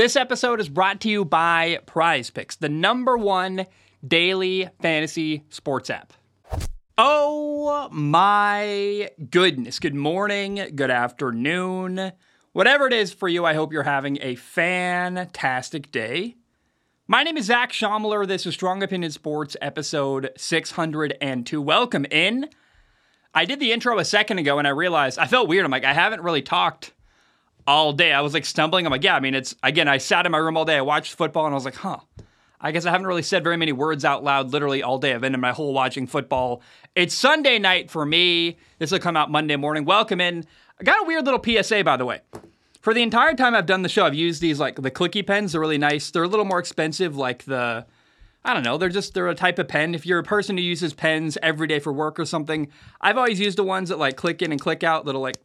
This 0.00 0.16
episode 0.16 0.60
is 0.60 0.70
brought 0.70 1.02
to 1.02 1.10
you 1.10 1.26
by 1.26 1.80
Prize 1.84 2.30
Picks, 2.30 2.56
the 2.56 2.70
number 2.70 3.18
one 3.18 3.66
daily 4.02 4.66
fantasy 4.80 5.44
sports 5.50 5.90
app. 5.90 6.14
Oh 6.96 7.86
my 7.92 9.10
goodness. 9.28 9.78
Good 9.78 9.94
morning, 9.94 10.70
good 10.74 10.90
afternoon. 10.90 12.12
Whatever 12.52 12.86
it 12.86 12.94
is 12.94 13.12
for 13.12 13.28
you, 13.28 13.44
I 13.44 13.52
hope 13.52 13.74
you're 13.74 13.82
having 13.82 14.16
a 14.22 14.36
fantastic 14.36 15.92
day. 15.92 16.36
My 17.06 17.22
name 17.22 17.36
is 17.36 17.44
Zac 17.44 17.70
Shomler. 17.70 18.26
This 18.26 18.46
is 18.46 18.54
Strong 18.54 18.82
Opinion 18.82 19.12
Sports, 19.12 19.54
episode 19.60 20.30
602. 20.34 21.60
Welcome 21.60 22.06
in. 22.06 22.48
I 23.34 23.44
did 23.44 23.60
the 23.60 23.72
intro 23.72 23.98
a 23.98 24.06
second 24.06 24.38
ago 24.38 24.58
and 24.58 24.66
I 24.66 24.70
realized 24.70 25.18
I 25.18 25.26
felt 25.26 25.46
weird. 25.46 25.66
I'm 25.66 25.70
like, 25.70 25.84
I 25.84 25.92
haven't 25.92 26.22
really 26.22 26.40
talked 26.40 26.94
all 27.66 27.92
day. 27.92 28.12
I 28.12 28.20
was 28.20 28.34
like 28.34 28.44
stumbling. 28.44 28.86
I'm 28.86 28.92
like, 28.92 29.04
yeah, 29.04 29.14
I 29.14 29.20
mean, 29.20 29.34
it's 29.34 29.54
again, 29.62 29.88
I 29.88 29.98
sat 29.98 30.26
in 30.26 30.32
my 30.32 30.38
room 30.38 30.56
all 30.56 30.64
day. 30.64 30.76
I 30.76 30.82
watched 30.82 31.14
football 31.14 31.46
and 31.46 31.54
I 31.54 31.56
was 31.56 31.64
like, 31.64 31.76
huh. 31.76 31.98
I 32.62 32.72
guess 32.72 32.84
I 32.84 32.90
haven't 32.90 33.06
really 33.06 33.22
said 33.22 33.42
very 33.42 33.56
many 33.56 33.72
words 33.72 34.04
out 34.04 34.22
loud 34.22 34.52
literally 34.52 34.82
all 34.82 34.98
day. 34.98 35.14
I've 35.14 35.22
been 35.22 35.32
in 35.32 35.40
my 35.40 35.52
whole 35.52 35.72
watching 35.72 36.06
football. 36.06 36.62
It's 36.94 37.14
Sunday 37.14 37.58
night 37.58 37.90
for 37.90 38.04
me. 38.04 38.58
This 38.78 38.92
will 38.92 38.98
come 38.98 39.16
out 39.16 39.30
Monday 39.30 39.56
morning. 39.56 39.86
Welcome 39.86 40.20
in. 40.20 40.44
I 40.78 40.84
got 40.84 41.02
a 41.02 41.06
weird 41.06 41.24
little 41.24 41.42
PSA, 41.42 41.84
by 41.84 41.96
the 41.96 42.04
way. 42.04 42.20
For 42.82 42.92
the 42.92 43.02
entire 43.02 43.34
time 43.34 43.54
I've 43.54 43.66
done 43.66 43.82
the 43.82 43.88
show, 43.88 44.04
I've 44.04 44.14
used 44.14 44.42
these 44.42 44.60
like 44.60 44.76
the 44.76 44.90
clicky 44.90 45.26
pens. 45.26 45.52
They're 45.52 45.60
really 45.60 45.78
nice. 45.78 46.10
They're 46.10 46.22
a 46.22 46.28
little 46.28 46.44
more 46.44 46.58
expensive, 46.58 47.16
like 47.16 47.44
the 47.44 47.86
I 48.44 48.54
don't 48.54 48.62
know. 48.62 48.78
They're 48.78 48.88
just 48.88 49.12
they're 49.12 49.28
a 49.28 49.34
type 49.34 49.58
of 49.58 49.68
pen. 49.68 49.94
If 49.94 50.06
you're 50.06 50.18
a 50.18 50.24
person 50.24 50.56
who 50.56 50.62
uses 50.62 50.94
pens 50.94 51.36
every 51.42 51.66
day 51.66 51.78
for 51.78 51.92
work 51.92 52.18
or 52.18 52.24
something, 52.24 52.68
I've 53.00 53.18
always 53.18 53.38
used 53.38 53.58
the 53.58 53.64
ones 53.64 53.90
that 53.90 53.98
like 53.98 54.16
click 54.16 54.40
in 54.40 54.50
and 54.50 54.60
click 54.60 54.82
out, 54.82 55.04
little 55.04 55.20
like 55.20 55.36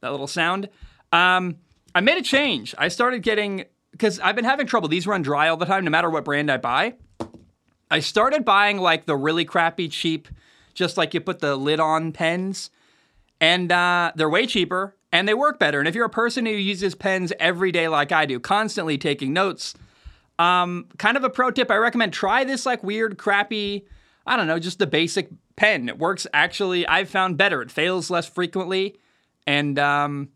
that 0.00 0.10
little 0.10 0.26
sound. 0.26 0.68
Um, 1.12 1.56
I 1.94 2.00
made 2.00 2.18
a 2.18 2.22
change. 2.22 2.74
I 2.78 2.88
started 2.88 3.22
getting 3.22 3.66
because 3.92 4.18
I've 4.20 4.34
been 4.34 4.44
having 4.44 4.66
trouble. 4.66 4.88
These 4.88 5.06
run 5.06 5.22
dry 5.22 5.48
all 5.48 5.56
the 5.56 5.66
time, 5.66 5.84
no 5.84 5.90
matter 5.90 6.10
what 6.10 6.24
brand 6.24 6.50
I 6.50 6.56
buy. 6.56 6.94
I 7.90 8.00
started 8.00 8.44
buying 8.44 8.78
like 8.78 9.04
the 9.04 9.16
really 9.16 9.44
crappy, 9.44 9.88
cheap, 9.88 10.28
just 10.72 10.96
like 10.96 11.12
you 11.12 11.20
put 11.20 11.40
the 11.40 11.56
lid 11.56 11.78
on 11.78 12.12
pens, 12.12 12.70
and 13.40 13.70
uh, 13.70 14.12
they're 14.16 14.30
way 14.30 14.46
cheaper 14.46 14.96
and 15.12 15.28
they 15.28 15.34
work 15.34 15.58
better. 15.58 15.78
And 15.78 15.86
if 15.86 15.94
you're 15.94 16.06
a 16.06 16.10
person 16.10 16.46
who 16.46 16.52
uses 16.52 16.94
pens 16.94 17.32
every 17.38 17.70
day, 17.70 17.86
like 17.88 18.10
I 18.10 18.24
do, 18.24 18.40
constantly 18.40 18.96
taking 18.96 19.34
notes, 19.34 19.74
um, 20.38 20.86
kind 20.96 21.16
of 21.16 21.24
a 21.24 21.30
pro 21.30 21.50
tip 21.50 21.70
I 21.70 21.76
recommend 21.76 22.14
try 22.14 22.44
this 22.44 22.64
like 22.64 22.82
weird, 22.82 23.18
crappy, 23.18 23.86
I 24.26 24.36
don't 24.36 24.46
know, 24.46 24.58
just 24.58 24.78
the 24.78 24.86
basic 24.86 25.28
pen. 25.56 25.88
It 25.90 25.98
works 25.98 26.26
actually, 26.32 26.86
I've 26.86 27.10
found 27.10 27.36
better. 27.36 27.60
It 27.60 27.70
fails 27.70 28.10
less 28.10 28.26
frequently. 28.26 28.96
And 29.46 29.78
um, 29.78 30.30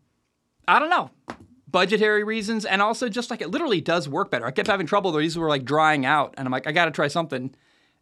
I 0.67 0.79
don't 0.79 0.89
know, 0.89 1.11
budgetary 1.67 2.23
reasons. 2.23 2.65
And 2.65 2.81
also 2.81 3.09
just 3.09 3.29
like 3.29 3.41
it 3.41 3.49
literally 3.49 3.81
does 3.81 4.07
work 4.09 4.31
better. 4.31 4.45
I 4.45 4.51
kept 4.51 4.67
having 4.67 4.87
trouble. 4.87 5.11
These 5.11 5.37
were 5.37 5.49
like 5.49 5.65
drying 5.65 6.05
out. 6.05 6.33
And 6.37 6.47
I'm 6.47 6.51
like, 6.51 6.67
I 6.67 6.71
got 6.71 6.85
to 6.85 6.91
try 6.91 7.07
something. 7.07 7.53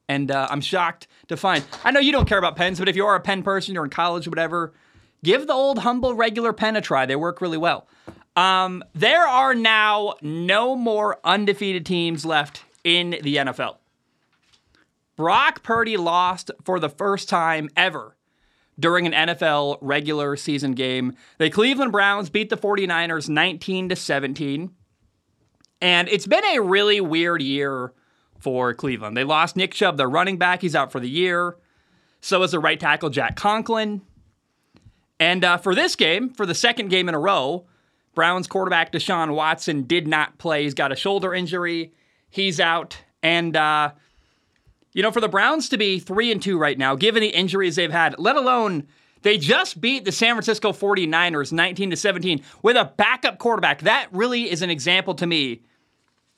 And 0.07 0.29
uh, 0.31 0.47
I'm 0.49 0.61
shocked 0.61 1.07
to 1.29 1.37
find. 1.37 1.63
I 1.83 1.91
know 1.91 1.99
you 1.99 2.11
don't 2.11 2.27
care 2.27 2.37
about 2.37 2.55
pens, 2.55 2.79
but 2.79 2.87
if 2.87 2.95
you 2.95 3.05
are 3.05 3.15
a 3.15 3.19
pen 3.19 3.43
person, 3.43 3.73
you're 3.73 3.83
in 3.83 3.89
college, 3.89 4.27
whatever, 4.27 4.73
give 5.23 5.47
the 5.47 5.53
old 5.53 5.79
humble 5.79 6.13
regular 6.13 6.53
pen 6.53 6.75
a 6.75 6.81
try. 6.81 7.05
They 7.05 7.15
work 7.15 7.41
really 7.41 7.57
well. 7.57 7.87
Um, 8.35 8.83
there 8.93 9.25
are 9.25 9.55
now 9.55 10.15
no 10.21 10.75
more 10.75 11.19
undefeated 11.23 11.85
teams 11.85 12.25
left 12.25 12.63
in 12.83 13.11
the 13.21 13.37
NFL. 13.37 13.77
Brock 15.15 15.63
Purdy 15.63 15.97
lost 15.97 16.51
for 16.63 16.79
the 16.79 16.89
first 16.89 17.29
time 17.29 17.69
ever 17.75 18.15
during 18.79 19.05
an 19.05 19.29
NFL 19.29 19.77
regular 19.81 20.35
season 20.35 20.73
game. 20.73 21.13
The 21.37 21.49
Cleveland 21.49 21.91
Browns 21.91 22.29
beat 22.29 22.49
the 22.49 22.57
49ers 22.57 23.29
19 23.29 23.89
to 23.89 23.95
17. 23.95 24.71
And 25.81 26.09
it's 26.09 26.27
been 26.27 26.45
a 26.45 26.59
really 26.59 27.01
weird 27.01 27.41
year 27.41 27.93
for 28.39 28.73
Cleveland. 28.73 29.15
They 29.15 29.23
lost 29.23 29.55
Nick 29.55 29.73
Chubb, 29.73 29.97
their 29.97 30.09
running 30.09 30.37
back. 30.37 30.61
He's 30.61 30.75
out 30.75 30.91
for 30.91 30.99
the 30.99 31.09
year. 31.09 31.57
So 32.21 32.41
is 32.43 32.51
the 32.51 32.59
right 32.59 32.79
tackle 32.79 33.09
Jack 33.09 33.35
Conklin. 33.35 34.01
And 35.19 35.43
uh, 35.43 35.57
for 35.57 35.75
this 35.75 35.95
game, 35.95 36.29
for 36.29 36.45
the 36.45 36.55
second 36.55 36.89
game 36.89 37.07
in 37.07 37.15
a 37.15 37.19
row, 37.19 37.65
Browns 38.13 38.47
quarterback 38.47 38.91
Deshaun 38.91 39.35
Watson 39.35 39.83
did 39.83 40.07
not 40.07 40.37
play. 40.37 40.63
He's 40.63 40.73
got 40.73 40.91
a 40.91 40.95
shoulder 40.95 41.33
injury. 41.33 41.93
He's 42.29 42.59
out. 42.59 42.97
And, 43.21 43.55
uh, 43.55 43.91
you 44.95 45.03
know, 45.03 45.11
for 45.11 45.21
the 45.21 45.29
Browns 45.29 45.69
to 45.69 45.77
be 45.77 45.99
three 45.99 46.31
and 46.31 46.41
two 46.41 46.57
right 46.57 46.77
now, 46.77 46.95
given 46.95 47.21
the 47.21 47.29
injuries 47.29 47.75
they've 47.75 47.91
had, 47.91 48.15
let 48.17 48.35
alone 48.35 48.87
they 49.21 49.37
just 49.37 49.79
beat 49.79 50.05
the 50.05 50.11
San 50.11 50.33
Francisco 50.33 50.71
49ers 50.71 51.51
19 51.51 51.91
to 51.91 51.95
17 51.95 52.41
with 52.63 52.77
a 52.77 52.91
backup 52.97 53.37
quarterback. 53.37 53.81
That 53.81 54.07
really 54.11 54.49
is 54.49 54.63
an 54.63 54.69
example 54.69 55.13
to 55.15 55.27
me 55.27 55.61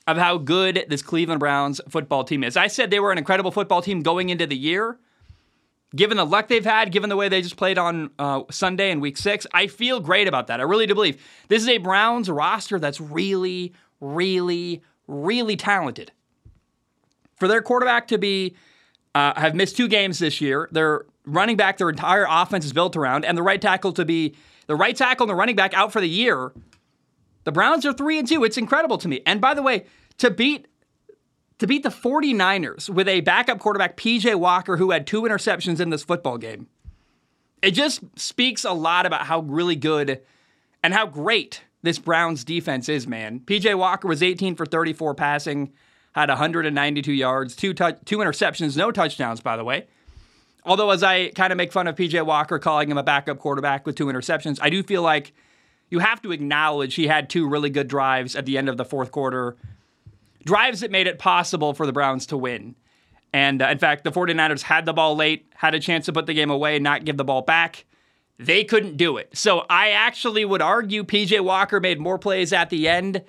of 0.07 0.17
how 0.17 0.37
good 0.37 0.85
this 0.89 1.01
Cleveland 1.01 1.39
Browns 1.39 1.79
football 1.87 2.23
team 2.23 2.43
is. 2.43 2.57
I 2.57 2.67
said 2.67 2.89
they 2.89 2.99
were 2.99 3.11
an 3.11 3.17
incredible 3.17 3.51
football 3.51 3.81
team 3.81 4.01
going 4.01 4.29
into 4.29 4.47
the 4.47 4.57
year 4.57 4.99
given 5.95 6.17
the 6.17 6.25
luck 6.25 6.47
they've 6.47 6.65
had, 6.65 6.91
given 6.91 7.09
the 7.09 7.15
way 7.15 7.29
they 7.29 7.41
just 7.41 7.57
played 7.57 7.77
on 7.77 8.09
uh, 8.19 8.41
Sunday 8.51 8.91
in 8.91 8.99
week 8.99 9.17
six, 9.17 9.47
I 9.53 9.67
feel 9.67 9.99
great 9.99 10.27
about 10.27 10.47
that. 10.47 10.59
I 10.59 10.63
really 10.63 10.85
do 10.85 10.93
believe 10.93 11.21
this 11.47 11.61
is 11.61 11.69
a 11.69 11.77
Browns 11.77 12.29
roster 12.29 12.79
that's 12.79 12.99
really, 12.99 13.73
really, 14.01 14.81
really 15.07 15.55
talented. 15.55 16.11
For 17.37 17.47
their 17.47 17.61
quarterback 17.61 18.07
to 18.09 18.17
be 18.17 18.55
uh, 19.15 19.39
have 19.39 19.55
missed 19.55 19.77
two 19.77 19.87
games 19.87 20.19
this 20.19 20.41
year, 20.41 20.67
their 20.71 21.05
running 21.25 21.57
back, 21.57 21.77
their 21.77 21.89
entire 21.89 22.25
offense 22.29 22.65
is 22.65 22.73
built 22.73 22.95
around, 22.95 23.25
and 23.25 23.37
the 23.37 23.43
right 23.43 23.61
tackle 23.61 23.93
to 23.93 24.05
be 24.05 24.35
the 24.67 24.75
right 24.75 24.95
tackle 24.95 25.25
and 25.25 25.29
the 25.29 25.35
running 25.35 25.55
back 25.55 25.73
out 25.73 25.91
for 25.91 26.01
the 26.01 26.09
year. 26.09 26.51
The 27.43 27.51
Browns 27.51 27.85
are 27.85 27.93
three 27.93 28.19
and 28.19 28.27
two. 28.27 28.43
It's 28.43 28.57
incredible 28.57 28.97
to 28.97 29.07
me. 29.07 29.21
And 29.25 29.39
by 29.39 29.53
the 29.53 29.61
way, 29.61 29.85
to 30.17 30.29
beat 30.29 30.67
to 31.59 31.65
beat 31.65 31.81
the 31.83 31.89
49ers 31.89 32.89
with 32.89 33.07
a 33.07 33.21
backup 33.21 33.59
quarterback, 33.59 33.97
PJ 33.97 34.35
Walker, 34.35 34.77
who 34.77 34.91
had 34.91 35.07
two 35.07 35.23
interceptions 35.23 35.79
in 35.79 35.89
this 35.89 36.03
football 36.03 36.37
game. 36.37 36.67
It 37.61 37.71
just 37.71 38.01
speaks 38.15 38.63
a 38.63 38.73
lot 38.73 39.05
about 39.07 39.25
how 39.25 39.39
really 39.39 39.75
good 39.75 40.21
and 40.83 40.93
how 40.93 41.07
great 41.07 41.63
this 41.81 41.97
Browns 41.97 42.43
defense 42.43 42.89
is, 42.89 43.07
man. 43.07 43.39
PJ 43.39 43.75
Walker 43.75 44.07
was 44.07 44.21
18 44.21 44.55
for 44.55 44.65
34 44.65 45.15
passing, 45.15 45.73
had 46.17 46.29
192 46.29 47.13
yards, 47.13 47.55
two, 47.55 47.73
tu- 47.73 47.95
two 48.05 48.17
interceptions, 48.17 48.75
no 48.75 48.91
touchdowns, 48.91 49.39
by 49.39 49.55
the 49.55 49.63
way. 49.63 49.85
Although, 50.63 50.89
as 50.89 51.03
I 51.03 51.29
kind 51.29 51.53
of 51.53 51.57
make 51.57 51.71
fun 51.71 51.87
of 51.87 51.95
PJ 51.95 52.25
Walker 52.25 52.57
calling 52.59 52.89
him 52.89 52.97
a 52.97 53.03
backup 53.03 53.39
quarterback 53.39 53.85
with 53.85 53.95
two 53.95 54.07
interceptions, 54.07 54.57
I 54.61 54.69
do 54.69 54.81
feel 54.81 55.03
like 55.03 55.33
you 55.89 55.99
have 55.99 56.21
to 56.23 56.31
acknowledge 56.31 56.95
he 56.95 57.07
had 57.07 57.29
two 57.29 57.47
really 57.47 57.69
good 57.69 57.87
drives 57.87 58.35
at 58.35 58.45
the 58.45 58.57
end 58.57 58.67
of 58.67 58.77
the 58.77 58.83
fourth 58.83 59.11
quarter 59.11 59.55
drives 60.43 60.79
that 60.79 60.89
made 60.89 61.05
it 61.05 61.19
possible 61.19 61.73
for 61.73 61.85
the 61.85 61.93
Browns 61.93 62.25
to 62.27 62.37
win. 62.37 62.75
And 63.31 63.61
uh, 63.61 63.67
in 63.67 63.77
fact, 63.77 64.03
the 64.03 64.11
49ers 64.11 64.63
had 64.63 64.85
the 64.85 64.93
ball 64.93 65.15
late, 65.15 65.45
had 65.55 65.75
a 65.75 65.79
chance 65.79 66.05
to 66.07 66.13
put 66.13 66.25
the 66.25 66.33
game 66.33 66.49
away, 66.49 66.79
not 66.79 67.05
give 67.05 67.17
the 67.17 67.25
ball 67.25 67.43
back. 67.43 67.85
They 68.39 68.63
couldn't 68.63 68.97
do 68.97 69.17
it. 69.17 69.37
So 69.37 69.65
I 69.69 69.89
actually 69.91 70.45
would 70.45 70.61
argue 70.61 71.03
PJ 71.03 71.39
Walker 71.41 71.79
made 71.79 71.99
more 71.99 72.17
plays 72.17 72.53
at 72.53 72.69
the 72.69 72.87
end 72.87 73.23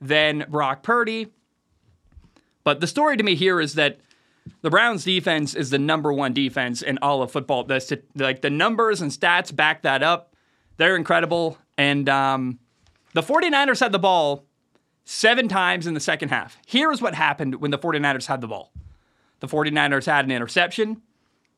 than 0.00 0.46
Brock 0.48 0.82
Purdy. 0.82 1.28
But 2.64 2.80
the 2.80 2.86
story 2.86 3.16
to 3.16 3.24
me 3.24 3.34
here 3.34 3.60
is 3.60 3.74
that 3.74 3.98
the 4.62 4.70
Browns 4.70 5.04
defense 5.04 5.54
is 5.54 5.70
the 5.70 5.78
number 5.78 6.12
one 6.12 6.32
defense 6.32 6.82
in 6.82 6.98
all 7.02 7.22
of 7.22 7.30
football. 7.30 7.64
The, 7.64 8.02
like 8.16 8.42
the 8.42 8.50
numbers 8.50 9.00
and 9.00 9.10
stats 9.10 9.54
back 9.54 9.82
that 9.82 10.02
up. 10.02 10.34
They're 10.76 10.96
incredible. 10.96 11.58
And 11.78 12.08
um, 12.08 12.58
the 13.14 13.22
49ers 13.22 13.80
had 13.80 13.92
the 13.92 13.98
ball 13.98 14.44
seven 15.04 15.48
times 15.48 15.86
in 15.86 15.94
the 15.94 16.00
second 16.00 16.30
half. 16.30 16.56
Here's 16.66 17.02
what 17.02 17.14
happened 17.14 17.56
when 17.56 17.70
the 17.70 17.78
49ers 17.78 18.26
had 18.26 18.40
the 18.40 18.48
ball 18.48 18.72
the 19.42 19.48
49ers 19.48 20.06
had 20.06 20.24
an 20.24 20.30
interception. 20.30 21.02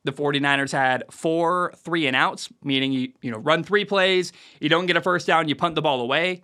The 0.04 0.12
49ers 0.12 0.72
had 0.72 1.04
four 1.10 1.74
three 1.76 2.06
and 2.06 2.16
outs, 2.16 2.48
meaning 2.62 2.92
you, 2.92 3.12
you 3.20 3.30
know, 3.30 3.36
run 3.36 3.62
three 3.62 3.84
plays, 3.84 4.32
you 4.58 4.70
don't 4.70 4.86
get 4.86 4.96
a 4.96 5.02
first 5.02 5.26
down, 5.26 5.48
you 5.48 5.54
punt 5.54 5.74
the 5.74 5.82
ball 5.82 6.00
away. 6.00 6.42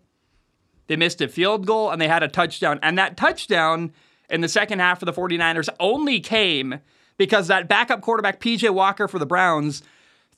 They 0.87 0.97
missed 0.97 1.23
a 1.23 1.29
field 1.29 1.67
goal 1.67 1.91
and 1.91 2.01
they 2.01 2.09
had 2.09 2.23
a 2.23 2.29
touchdown. 2.29 2.79
And 2.83 2.99
that 2.99 3.17
touchdown 3.17 3.93
in 4.31 4.41
the 4.41 4.49
second 4.49 4.79
half 4.79 4.99
for 5.01 5.05
the 5.05 5.13
49ers 5.13 5.69
only 5.79 6.21
came 6.21 6.81
because 7.17 7.49
that 7.49 7.69
backup 7.69 8.01
quarterback, 8.01 8.41
PJ 8.41 8.71
Walker 8.71 9.07
for 9.09 9.19
the 9.19 9.27
Browns, 9.27 9.83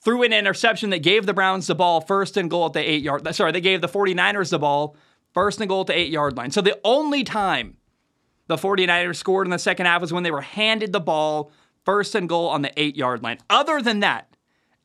threw 0.01 0.23
an 0.23 0.33
interception 0.33 0.89
that 0.89 0.99
gave 0.99 1.25
the 1.25 1.33
Browns 1.33 1.67
the 1.67 1.75
ball 1.75 2.01
first 2.01 2.35
and 2.35 2.49
goal 2.49 2.65
at 2.65 2.73
the 2.73 2.79
eight 2.79 3.03
yard. 3.03 3.33
Sorry, 3.35 3.51
they 3.51 3.61
gave 3.61 3.81
the 3.81 3.87
49ers 3.87 4.49
the 4.49 4.59
ball 4.59 4.97
First 5.33 5.59
and 5.59 5.69
goal 5.69 5.83
to 5.85 5.93
eight 5.93 6.11
yard 6.11 6.37
line. 6.37 6.51
So 6.51 6.61
the 6.61 6.79
only 6.83 7.23
time 7.23 7.77
the 8.47 8.55
49ers 8.55 9.15
scored 9.15 9.47
in 9.47 9.51
the 9.51 9.59
second 9.59 9.87
half 9.87 10.01
was 10.01 10.13
when 10.13 10.23
they 10.23 10.31
were 10.31 10.41
handed 10.41 10.93
the 10.93 10.99
ball 10.99 11.51
first 11.85 12.13
and 12.13 12.29
goal 12.29 12.49
on 12.49 12.61
the 12.61 12.71
eight 12.79 12.95
yard 12.95 13.23
line. 13.23 13.39
Other 13.49 13.81
than 13.81 13.99
that, 14.01 14.27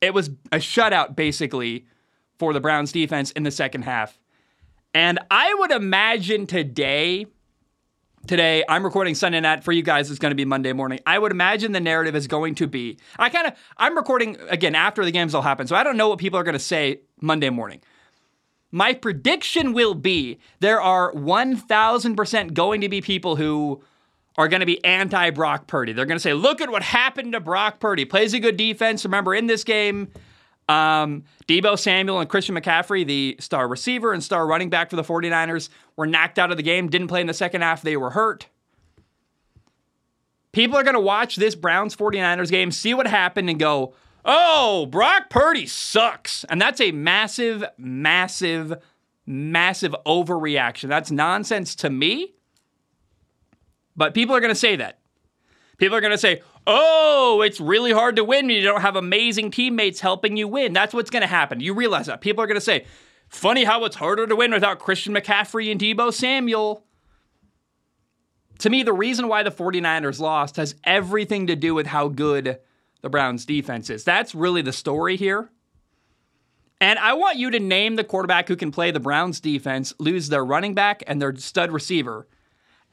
it 0.01 0.15
was 0.15 0.29
a 0.51 0.57
shutout 0.57 1.17
basically 1.17 1.87
for 2.39 2.53
the 2.53 2.61
Browns 2.61 2.93
defense 2.93 3.31
in 3.33 3.43
the 3.43 3.51
second 3.51 3.83
half. 3.83 4.19
And 4.95 5.19
I 5.31 5.53
would 5.55 5.71
imagine 5.71 6.47
today, 6.47 7.27
today, 8.29 8.63
I'm 8.69 8.85
recording 8.85 9.15
Sunday 9.15 9.41
night 9.41 9.65
for 9.65 9.73
you 9.73 9.83
guys, 9.83 10.11
it's 10.11 10.19
going 10.19 10.31
to 10.31 10.37
be 10.37 10.45
Monday 10.45 10.73
morning. 10.73 11.01
I 11.07 11.19
would 11.19 11.33
imagine 11.33 11.73
the 11.73 11.81
narrative 11.81 12.15
is 12.15 12.27
going 12.27 12.55
to 12.57 12.67
be 12.67 12.99
I 13.19 13.31
kind 13.31 13.47
of, 13.49 13.55
I'm 13.77 13.97
recording 13.97 14.37
again 14.49 14.75
after 14.75 15.05
the 15.05 15.11
games 15.11 15.35
all 15.35 15.43
happen, 15.43 15.67
so 15.67 15.75
I 15.75 15.83
don't 15.83 15.97
know 15.97 16.11
what 16.11 16.19
people 16.19 16.39
are 16.39 16.45
going 16.45 16.53
to 16.53 16.59
say 16.61 17.01
Monday 17.21 17.51
morning. 17.51 17.81
my 18.71 18.93
prediction 18.93 19.73
will 19.73 19.95
be 19.95 20.39
there 20.61 20.81
are 20.81 21.13
1000% 21.13 22.55
going 22.55 22.81
to 22.83 22.89
be 22.89 23.01
people 23.01 23.37
who 23.37 23.83
are 24.37 24.47
going 24.47 24.61
to 24.61 24.67
be 24.67 24.83
anti 24.85 25.31
Brock 25.31 25.67
Purdy. 25.67 25.93
They're 25.93 26.07
going 26.07 26.17
to 26.17 26.23
say, 26.23 26.35
look 26.35 26.61
at 26.61 26.71
what 26.71 26.83
happened 26.83 27.33
to 27.33 27.41
Brock 27.41 27.81
Purdy. 27.81 28.05
Plays 28.05 28.35
a 28.35 28.41
good 28.41 28.57
defense. 28.57 29.05
Remember, 29.05 29.35
in 29.35 29.47
this 29.47 29.65
game, 29.65 30.13
um, 30.69 31.25
Deebo 31.47 31.79
Samuel 31.79 32.21
and 32.21 32.29
Christian 32.29 32.55
McCaffrey, 32.55 33.07
the 33.07 33.37
star 33.41 33.67
receiver 33.67 34.13
and 34.13 34.23
star 34.23 34.47
running 34.47 34.69
back 34.71 34.91
for 34.91 34.97
the 34.97 35.03
49ers, 35.03 35.71
were 35.97 36.07
knocked 36.07 36.39
out 36.39 36.51
of 36.51 36.57
the 36.57 36.63
game, 36.63 36.89
didn't 36.89 37.09
play 37.09 37.21
in 37.21 37.27
the 37.27 37.35
second 37.35 37.63
half. 37.63 37.83
They 37.83 37.97
were 37.97 38.11
hurt. 38.11 38.47
People 40.53 40.77
are 40.77 40.83
going 40.83 40.95
to 40.95 41.01
watch 41.01 41.37
this 41.37 41.55
Browns 41.55 41.97
49ers 41.97 42.51
game, 42.51 42.71
see 42.71 42.95
what 42.95 43.07
happened, 43.07 43.49
and 43.49 43.59
go, 43.59 43.95
oh, 44.25 44.87
Brock 44.87 45.31
Purdy 45.31 45.67
sucks. 45.67 46.45
And 46.45 46.61
that's 46.61 46.81
a 46.81 46.93
massive, 46.93 47.65
massive, 47.77 48.75
massive 49.27 49.95
overreaction. 50.07 50.89
That's 50.89 51.11
nonsense 51.11 51.75
to 51.77 51.91
me. 51.91 52.35
But 53.97 54.15
people 54.15 54.35
are 54.37 54.41
going 54.41 54.53
to 54.53 54.59
say 54.59 54.77
that. 54.77 54.99
People 55.79 55.97
are 55.97 56.01
going 56.01 56.13
to 56.13 56.19
say, 56.19 56.43
oh, 56.69 57.43
it's 57.45 57.59
really 57.59 57.93
hard 57.93 58.17
to 58.17 58.25
win 58.25 58.47
when 58.47 58.55
you 58.55 58.63
don't 58.63 58.83
have 58.83 58.95
amazing 58.95 59.51
teammates 59.51 60.01
helping 60.01 60.37
you 60.37 60.47
win. 60.47 60.75
That's 60.75 60.93
what's 60.93 61.11
going 61.11 61.23
to 61.23 61.27
happen. 61.27 61.61
You 61.61 61.73
realize 61.75 62.07
that. 62.07 62.21
People 62.21 62.45
are 62.45 62.47
going 62.47 62.57
to 62.57 62.61
say, 62.61 62.85
funny 63.29 63.65
how 63.65 63.85
it's 63.87 63.97
harder 63.97 64.27
to 64.27 64.37
win 64.37 64.53
without 64.53 64.79
Christian 64.79 65.15
McCaffrey 65.15 65.73
and 65.73 65.81
Deebo 65.81 66.13
Samuel. 66.13 66.85
To 68.59 68.71
me, 68.71 68.83
the 68.83 68.93
reason 68.93 69.29
why 69.29 69.43
the 69.43 69.51
49ers 69.51 70.21
lost 70.21 70.57
has 70.57 70.75
everything 70.85 71.47
to 71.47 71.57
do 71.57 71.75
with 71.75 71.87
how 71.87 72.09
good 72.09 72.59
the 73.01 73.09
Browns 73.09 73.47
defense 73.47 73.89
is. 73.89 74.05
That's 74.05 74.35
really 74.35 74.63
the 74.63 74.73
story 74.73 75.17
here. 75.17 75.51
And 76.81 76.99
I 76.99 77.15
want 77.15 77.39
you 77.39 77.51
to 77.51 77.59
name 77.59 77.97
the 77.97 78.05
quarterback 78.05 78.47
who 78.47 78.57
can 78.57 78.71
play 78.71 78.91
the 78.91 79.01
Browns 79.01 79.41
defense, 79.41 79.95
lose 79.99 80.29
their 80.29 80.45
running 80.45 80.75
back 80.75 81.03
and 81.07 81.21
their 81.21 81.35
stud 81.37 81.73
receiver, 81.73 82.29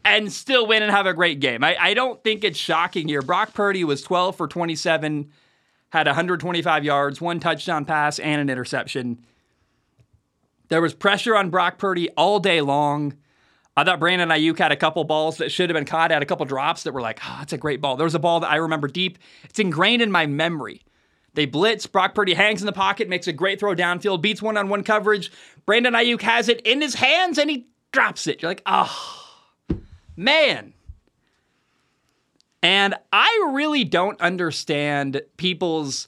and 0.06 0.32
still 0.32 0.68
win 0.68 0.84
and 0.84 0.92
have 0.92 1.08
a 1.08 1.14
great 1.14 1.40
game. 1.40 1.64
I, 1.64 1.76
I 1.78 1.94
don't 1.96 2.24
think 2.24 2.44
it's 2.44 2.60
shocking 2.60 3.08
here. 3.08 3.24
Brock 3.24 3.54
Purdy 3.54 3.84
was 3.84 4.04
12 4.04 4.38
for 4.38 4.48
27, 4.48 5.32
had 5.90 6.06
125 6.06 6.86
yards, 6.86 7.20
one 7.20 7.40
touchdown 7.40 7.86
pass, 7.86 8.20
and 8.20 8.40
an 8.40 8.50
interception. 8.50 9.26
There 10.70 10.82
was 10.82 10.94
pressure 10.94 11.36
on 11.36 11.50
Brock 11.50 11.80
Purdy 11.80 12.10
all 12.12 12.40
day 12.40 12.62
long. 12.62 13.16
I 13.76 13.84
thought 13.84 14.00
Brandon 14.00 14.30
Aiyuk 14.30 14.58
had 14.58 14.72
a 14.72 14.78
couple 14.78 15.04
balls 15.04 15.38
that 15.38 15.52
should 15.52 15.70
have 15.70 15.76
been 15.76 15.86
caught, 15.86 16.12
had 16.12 16.22
a 16.22 16.26
couple 16.26 16.46
drops 16.46 16.84
that 16.84 16.94
were 16.94 17.02
like, 17.02 17.20
oh, 17.26 17.36
that's 17.40 17.52
a 17.52 17.58
great 17.58 17.82
ball. 17.82 17.98
There 17.98 18.06
was 18.06 18.16
a 18.16 18.20
ball 18.20 18.40
that 18.40 18.50
I 18.50 18.58
remember 18.58 18.88
deep. 18.88 19.18
It's 19.44 19.60
ingrained 19.60 20.02
in 20.02 20.12
my 20.12 20.28
memory. 20.28 20.84
They 21.34 21.46
blitz. 21.46 21.86
Brock 21.88 22.16
Purdy 22.16 22.36
hangs 22.36 22.62
in 22.62 22.68
the 22.68 22.72
pocket, 22.72 23.10
makes 23.10 23.28
a 23.28 23.34
great 23.34 23.60
throw 23.60 23.76
downfield, 23.76 24.22
beats 24.22 24.42
one 24.42 24.56
on 24.56 24.70
one 24.70 24.84
coverage. 24.84 25.32
Brandon 25.66 25.94
Aiyuk 25.94 26.22
has 26.22 26.48
it 26.48 26.62
in 26.62 26.82
his 26.82 26.96
hands 26.96 27.38
and 27.38 27.50
he 27.50 27.68
drops 27.92 28.28
it. 28.28 28.42
You're 28.42 28.52
like, 28.52 28.64
oh, 28.66 29.25
man. 30.16 30.74
And 32.62 32.96
I 33.14 33.50
really 33.52 33.84
don't 33.84 34.20
understand 34.20 35.22
people's 35.38 36.08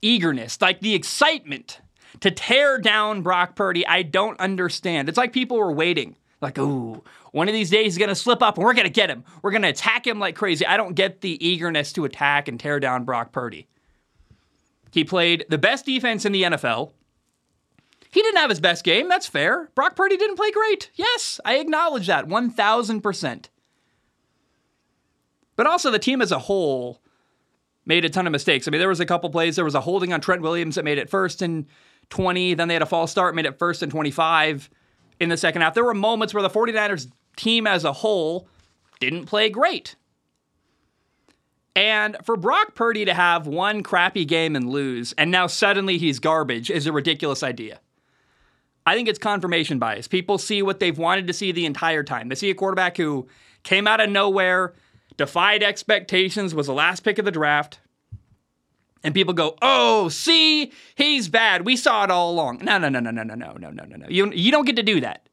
eagerness, 0.00 0.60
like 0.60 0.80
the 0.80 0.94
excitement 0.94 1.80
to 2.20 2.30
tear 2.30 2.78
down 2.78 3.22
Brock 3.22 3.56
Purdy. 3.56 3.86
I 3.86 4.02
don't 4.02 4.38
understand. 4.38 5.08
It's 5.08 5.18
like 5.18 5.32
people 5.32 5.58
were 5.58 5.72
waiting 5.72 6.16
like, 6.40 6.58
ooh, 6.58 7.02
one 7.32 7.48
of 7.48 7.54
these 7.54 7.70
days 7.70 7.84
he's 7.84 7.98
going 7.98 8.08
to 8.08 8.14
slip 8.14 8.42
up 8.42 8.56
and 8.56 8.64
we're 8.64 8.74
going 8.74 8.86
to 8.86 8.92
get 8.92 9.10
him. 9.10 9.24
We're 9.42 9.50
going 9.50 9.62
to 9.62 9.68
attack 9.68 10.06
him 10.06 10.18
like 10.18 10.36
crazy. 10.36 10.66
I 10.66 10.76
don't 10.76 10.94
get 10.94 11.20
the 11.20 11.44
eagerness 11.46 11.92
to 11.94 12.04
attack 12.04 12.48
and 12.48 12.58
tear 12.58 12.80
down 12.80 13.04
Brock 13.04 13.32
Purdy. 13.32 13.66
He 14.90 15.04
played 15.04 15.44
the 15.48 15.58
best 15.58 15.84
defense 15.84 16.24
in 16.24 16.32
the 16.32 16.42
NFL. 16.42 16.92
He 18.12 18.22
didn't 18.22 18.38
have 18.38 18.50
his 18.50 18.60
best 18.60 18.84
game. 18.84 19.08
That's 19.08 19.26
fair. 19.26 19.70
Brock 19.74 19.94
Purdy 19.94 20.16
didn't 20.16 20.36
play 20.36 20.50
great. 20.50 20.90
Yes, 20.94 21.40
I 21.44 21.56
acknowledge 21.58 22.08
that 22.08 22.26
1000%. 22.26 23.44
But 25.56 25.66
also, 25.66 25.90
the 25.90 25.98
team 25.98 26.22
as 26.22 26.32
a 26.32 26.38
whole 26.38 27.00
made 27.84 28.04
a 28.04 28.10
ton 28.10 28.26
of 28.26 28.32
mistakes. 28.32 28.66
I 28.66 28.70
mean, 28.70 28.78
there 28.78 28.88
was 28.88 29.00
a 29.00 29.06
couple 29.06 29.30
plays. 29.30 29.56
There 29.56 29.64
was 29.64 29.74
a 29.74 29.80
holding 29.80 30.12
on 30.12 30.20
Trent 30.20 30.42
Williams 30.42 30.74
that 30.74 30.84
made 30.84 30.98
it 30.98 31.10
first 31.10 31.42
and 31.42 31.66
20. 32.08 32.54
Then 32.54 32.68
they 32.68 32.74
had 32.74 32.82
a 32.82 32.86
false 32.86 33.10
start, 33.10 33.34
made 33.34 33.46
it 33.46 33.58
first 33.58 33.82
and 33.82 33.92
25 33.92 34.70
in 35.20 35.28
the 35.28 35.36
second 35.36 35.62
half. 35.62 35.74
There 35.74 35.84
were 35.84 35.94
moments 35.94 36.34
where 36.34 36.42
the 36.42 36.50
49ers 36.50 37.10
team 37.36 37.66
as 37.66 37.84
a 37.84 37.92
whole 37.92 38.48
didn't 39.00 39.26
play 39.26 39.50
great. 39.50 39.96
And 41.76 42.16
for 42.24 42.36
Brock 42.36 42.74
Purdy 42.74 43.04
to 43.04 43.14
have 43.14 43.46
one 43.46 43.82
crappy 43.82 44.24
game 44.24 44.56
and 44.56 44.68
lose, 44.68 45.12
and 45.16 45.30
now 45.30 45.46
suddenly 45.46 45.98
he's 45.98 46.18
garbage, 46.18 46.70
is 46.70 46.86
a 46.86 46.92
ridiculous 46.92 47.42
idea. 47.42 47.80
I 48.86 48.94
think 48.94 49.08
it's 49.08 49.18
confirmation 49.18 49.78
bias. 49.78 50.08
People 50.08 50.38
see 50.38 50.62
what 50.62 50.80
they've 50.80 50.96
wanted 50.96 51.26
to 51.26 51.32
see 51.32 51.52
the 51.52 51.66
entire 51.66 52.02
time. 52.02 52.28
They 52.28 52.34
see 52.34 52.50
a 52.50 52.54
quarterback 52.54 52.96
who 52.96 53.28
came 53.62 53.86
out 53.86 54.00
of 54.00 54.10
nowhere, 54.10 54.74
defied 55.16 55.62
expectations, 55.62 56.54
was 56.54 56.66
the 56.66 56.74
last 56.74 57.00
pick 57.00 57.18
of 57.18 57.24
the 57.24 57.30
draft, 57.30 57.78
and 59.02 59.14
people 59.14 59.34
go, 59.34 59.56
"Oh, 59.62 60.08
see, 60.08 60.72
he's 60.94 61.28
bad. 61.28 61.64
We 61.64 61.76
saw 61.76 62.04
it 62.04 62.10
all 62.10 62.30
along." 62.30 62.60
No, 62.62 62.78
no, 62.78 62.88
no, 62.88 63.00
no, 63.00 63.10
no, 63.10 63.22
no, 63.22 63.34
no, 63.34 63.52
no, 63.56 63.70
no, 63.70 63.84
no. 63.84 64.06
You 64.08 64.32
you 64.32 64.50
don't 64.50 64.66
get 64.66 64.76
to 64.76 64.82
do 64.82 65.00
that. 65.00 65.26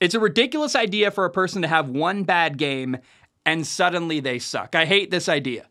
It's 0.00 0.14
a 0.14 0.20
ridiculous 0.20 0.74
idea 0.74 1.12
for 1.12 1.24
a 1.24 1.30
person 1.30 1.62
to 1.62 1.68
have 1.68 1.88
one 1.88 2.24
bad 2.24 2.58
game 2.58 2.98
and 3.44 3.66
suddenly 3.66 4.20
they 4.20 4.38
suck. 4.38 4.74
I 4.74 4.84
hate 4.84 5.10
this 5.10 5.28
idea. 5.28 5.66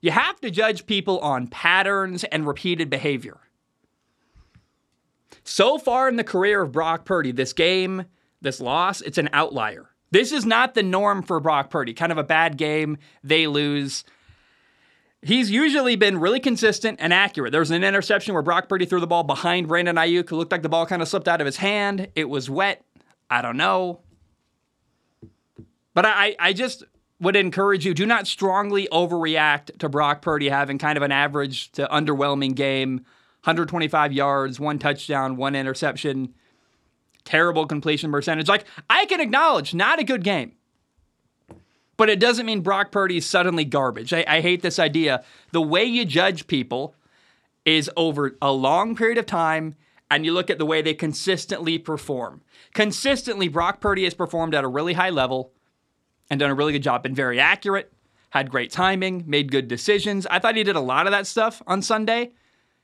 You 0.00 0.12
have 0.12 0.40
to 0.40 0.50
judge 0.50 0.86
people 0.86 1.18
on 1.20 1.46
patterns 1.46 2.24
and 2.24 2.46
repeated 2.46 2.88
behavior. 2.88 3.38
So 5.50 5.78
far 5.78 6.08
in 6.08 6.14
the 6.14 6.22
career 6.22 6.62
of 6.62 6.70
Brock 6.70 7.04
Purdy, 7.04 7.32
this 7.32 7.52
game, 7.52 8.04
this 8.40 8.60
loss, 8.60 9.00
it's 9.00 9.18
an 9.18 9.28
outlier. 9.32 9.90
This 10.12 10.30
is 10.30 10.46
not 10.46 10.74
the 10.74 10.82
norm 10.84 11.24
for 11.24 11.40
Brock 11.40 11.70
Purdy. 11.70 11.92
Kind 11.92 12.12
of 12.12 12.18
a 12.18 12.22
bad 12.22 12.56
game, 12.56 12.98
they 13.24 13.48
lose 13.48 14.04
He's 15.22 15.50
usually 15.50 15.96
been 15.96 16.18
really 16.18 16.40
consistent 16.40 16.98
and 17.02 17.12
accurate. 17.12 17.52
There 17.52 17.60
was 17.60 17.72
an 17.72 17.84
interception 17.84 18.32
where 18.32 18.42
Brock 18.42 18.68
Purdy 18.70 18.86
threw 18.86 19.00
the 19.00 19.06
ball 19.06 19.24
behind 19.24 19.68
Brandon 19.68 19.96
Aiyuk, 19.96 20.30
who 20.30 20.36
looked 20.36 20.52
like 20.52 20.62
the 20.62 20.70
ball 20.70 20.86
kind 20.86 21.02
of 21.02 21.08
slipped 21.08 21.28
out 21.28 21.42
of 21.42 21.46
his 21.46 21.58
hand. 21.58 22.08
It 22.14 22.30
was 22.30 22.48
wet. 22.48 22.82
I 23.28 23.42
don't 23.42 23.58
know. 23.58 24.00
But 25.92 26.06
I, 26.06 26.36
I 26.38 26.52
just 26.54 26.84
would 27.20 27.36
encourage 27.36 27.84
you 27.84 27.92
do 27.92 28.06
not 28.06 28.28
strongly 28.28 28.88
overreact 28.90 29.78
to 29.80 29.90
Brock 29.90 30.22
Purdy 30.22 30.48
having 30.48 30.78
kind 30.78 30.96
of 30.96 31.02
an 31.02 31.12
average 31.12 31.70
to 31.72 31.86
underwhelming 31.88 32.54
game 32.54 33.04
125 33.42 34.12
yards, 34.12 34.60
one 34.60 34.78
touchdown, 34.78 35.36
one 35.36 35.54
interception, 35.54 36.34
terrible 37.24 37.66
completion 37.66 38.12
percentage. 38.12 38.48
Like, 38.48 38.64
I 38.88 39.06
can 39.06 39.20
acknowledge, 39.20 39.74
not 39.74 39.98
a 39.98 40.04
good 40.04 40.24
game 40.24 40.52
but 42.00 42.08
it 42.08 42.18
doesn't 42.18 42.46
mean 42.46 42.62
Brock 42.62 42.90
Purdy 42.90 43.18
is 43.18 43.26
suddenly 43.26 43.62
garbage. 43.62 44.14
I, 44.14 44.24
I 44.26 44.40
hate 44.40 44.62
this 44.62 44.78
idea. 44.78 45.22
The 45.52 45.60
way 45.60 45.84
you 45.84 46.06
judge 46.06 46.46
people 46.46 46.94
is 47.66 47.90
over 47.94 48.38
a 48.40 48.52
long 48.52 48.96
period 48.96 49.18
of 49.18 49.26
time 49.26 49.76
and 50.10 50.24
you 50.24 50.32
look 50.32 50.48
at 50.48 50.56
the 50.56 50.64
way 50.64 50.80
they 50.80 50.94
consistently 50.94 51.76
perform. 51.76 52.40
Consistently, 52.72 53.48
Brock 53.48 53.82
Purdy 53.82 54.04
has 54.04 54.14
performed 54.14 54.54
at 54.54 54.64
a 54.64 54.68
really 54.68 54.94
high 54.94 55.10
level 55.10 55.52
and 56.30 56.40
done 56.40 56.50
a 56.50 56.54
really 56.54 56.72
good 56.72 56.82
job, 56.82 57.02
been 57.02 57.14
very 57.14 57.38
accurate, 57.38 57.92
had 58.30 58.50
great 58.50 58.70
timing, 58.72 59.24
made 59.26 59.52
good 59.52 59.68
decisions. 59.68 60.26
I 60.30 60.38
thought 60.38 60.56
he 60.56 60.64
did 60.64 60.76
a 60.76 60.80
lot 60.80 61.06
of 61.06 61.10
that 61.10 61.26
stuff 61.26 61.60
on 61.66 61.82
Sunday. 61.82 62.30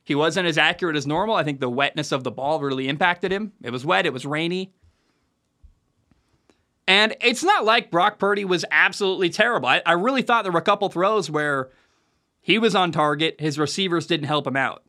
He 0.07 0.15
wasn't 0.15 0.47
as 0.47 0.57
accurate 0.57 0.95
as 0.95 1.05
normal. 1.05 1.35
I 1.35 1.43
think 1.43 1.59
the 1.59 1.69
wetness 1.69 2.13
of 2.13 2.23
the 2.23 2.31
ball 2.31 2.61
really 2.61 2.87
impacted 2.87 3.29
him. 3.29 3.51
It 3.61 3.71
was 3.71 3.85
wet, 3.85 4.05
it 4.05 4.13
was 4.13 4.25
rainy. 4.25 4.71
And 6.87 7.13
it's 7.19 7.43
not 7.43 7.65
like 7.65 7.91
Brock 7.91 8.17
Purdy 8.17 8.45
was 8.45 8.63
absolutely 8.71 9.29
terrible. 9.29 9.67
I, 9.67 9.81
I 9.85 9.91
really 9.91 10.21
thought 10.21 10.43
there 10.43 10.53
were 10.53 10.59
a 10.59 10.63
couple 10.63 10.87
throws 10.87 11.29
where 11.29 11.71
he 12.39 12.57
was 12.57 12.73
on 12.73 12.93
target, 12.93 13.41
his 13.41 13.59
receivers 13.59 14.07
didn't 14.07 14.27
help 14.27 14.47
him 14.47 14.55
out. 14.55 14.81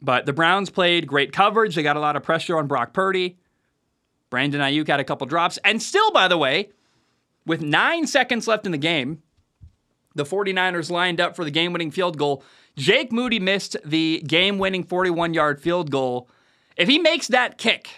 But 0.00 0.26
the 0.26 0.32
Browns 0.32 0.70
played 0.70 1.08
great 1.08 1.32
coverage. 1.32 1.74
They 1.74 1.82
got 1.82 1.96
a 1.96 2.00
lot 2.00 2.14
of 2.14 2.22
pressure 2.22 2.56
on 2.58 2.68
Brock 2.68 2.92
Purdy. 2.92 3.36
Brandon 4.30 4.60
Aiyuk 4.60 4.86
had 4.86 5.00
a 5.00 5.04
couple 5.04 5.26
drops. 5.26 5.58
And 5.64 5.82
still, 5.82 6.12
by 6.12 6.28
the 6.28 6.38
way, 6.38 6.70
with 7.44 7.62
nine 7.62 8.06
seconds 8.06 8.46
left 8.46 8.64
in 8.64 8.70
the 8.70 8.78
game, 8.78 9.24
the 10.14 10.24
49ers 10.24 10.88
lined 10.88 11.20
up 11.20 11.34
for 11.34 11.44
the 11.44 11.50
game 11.50 11.72
winning 11.72 11.90
field 11.90 12.16
goal. 12.16 12.44
Jake 12.76 13.12
Moody 13.12 13.38
missed 13.38 13.76
the 13.84 14.22
game 14.26 14.58
winning 14.58 14.84
41 14.84 15.34
yard 15.34 15.60
field 15.60 15.90
goal. 15.90 16.28
If 16.76 16.88
he 16.88 16.98
makes 16.98 17.28
that 17.28 17.58
kick, 17.58 17.88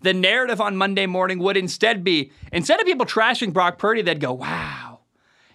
the 0.00 0.14
narrative 0.14 0.60
on 0.60 0.76
Monday 0.76 1.06
morning 1.06 1.38
would 1.38 1.56
instead 1.56 2.02
be 2.02 2.32
instead 2.52 2.80
of 2.80 2.86
people 2.86 3.06
trashing 3.06 3.52
Brock 3.52 3.78
Purdy, 3.78 4.02
they'd 4.02 4.20
go, 4.20 4.32
wow, 4.32 5.00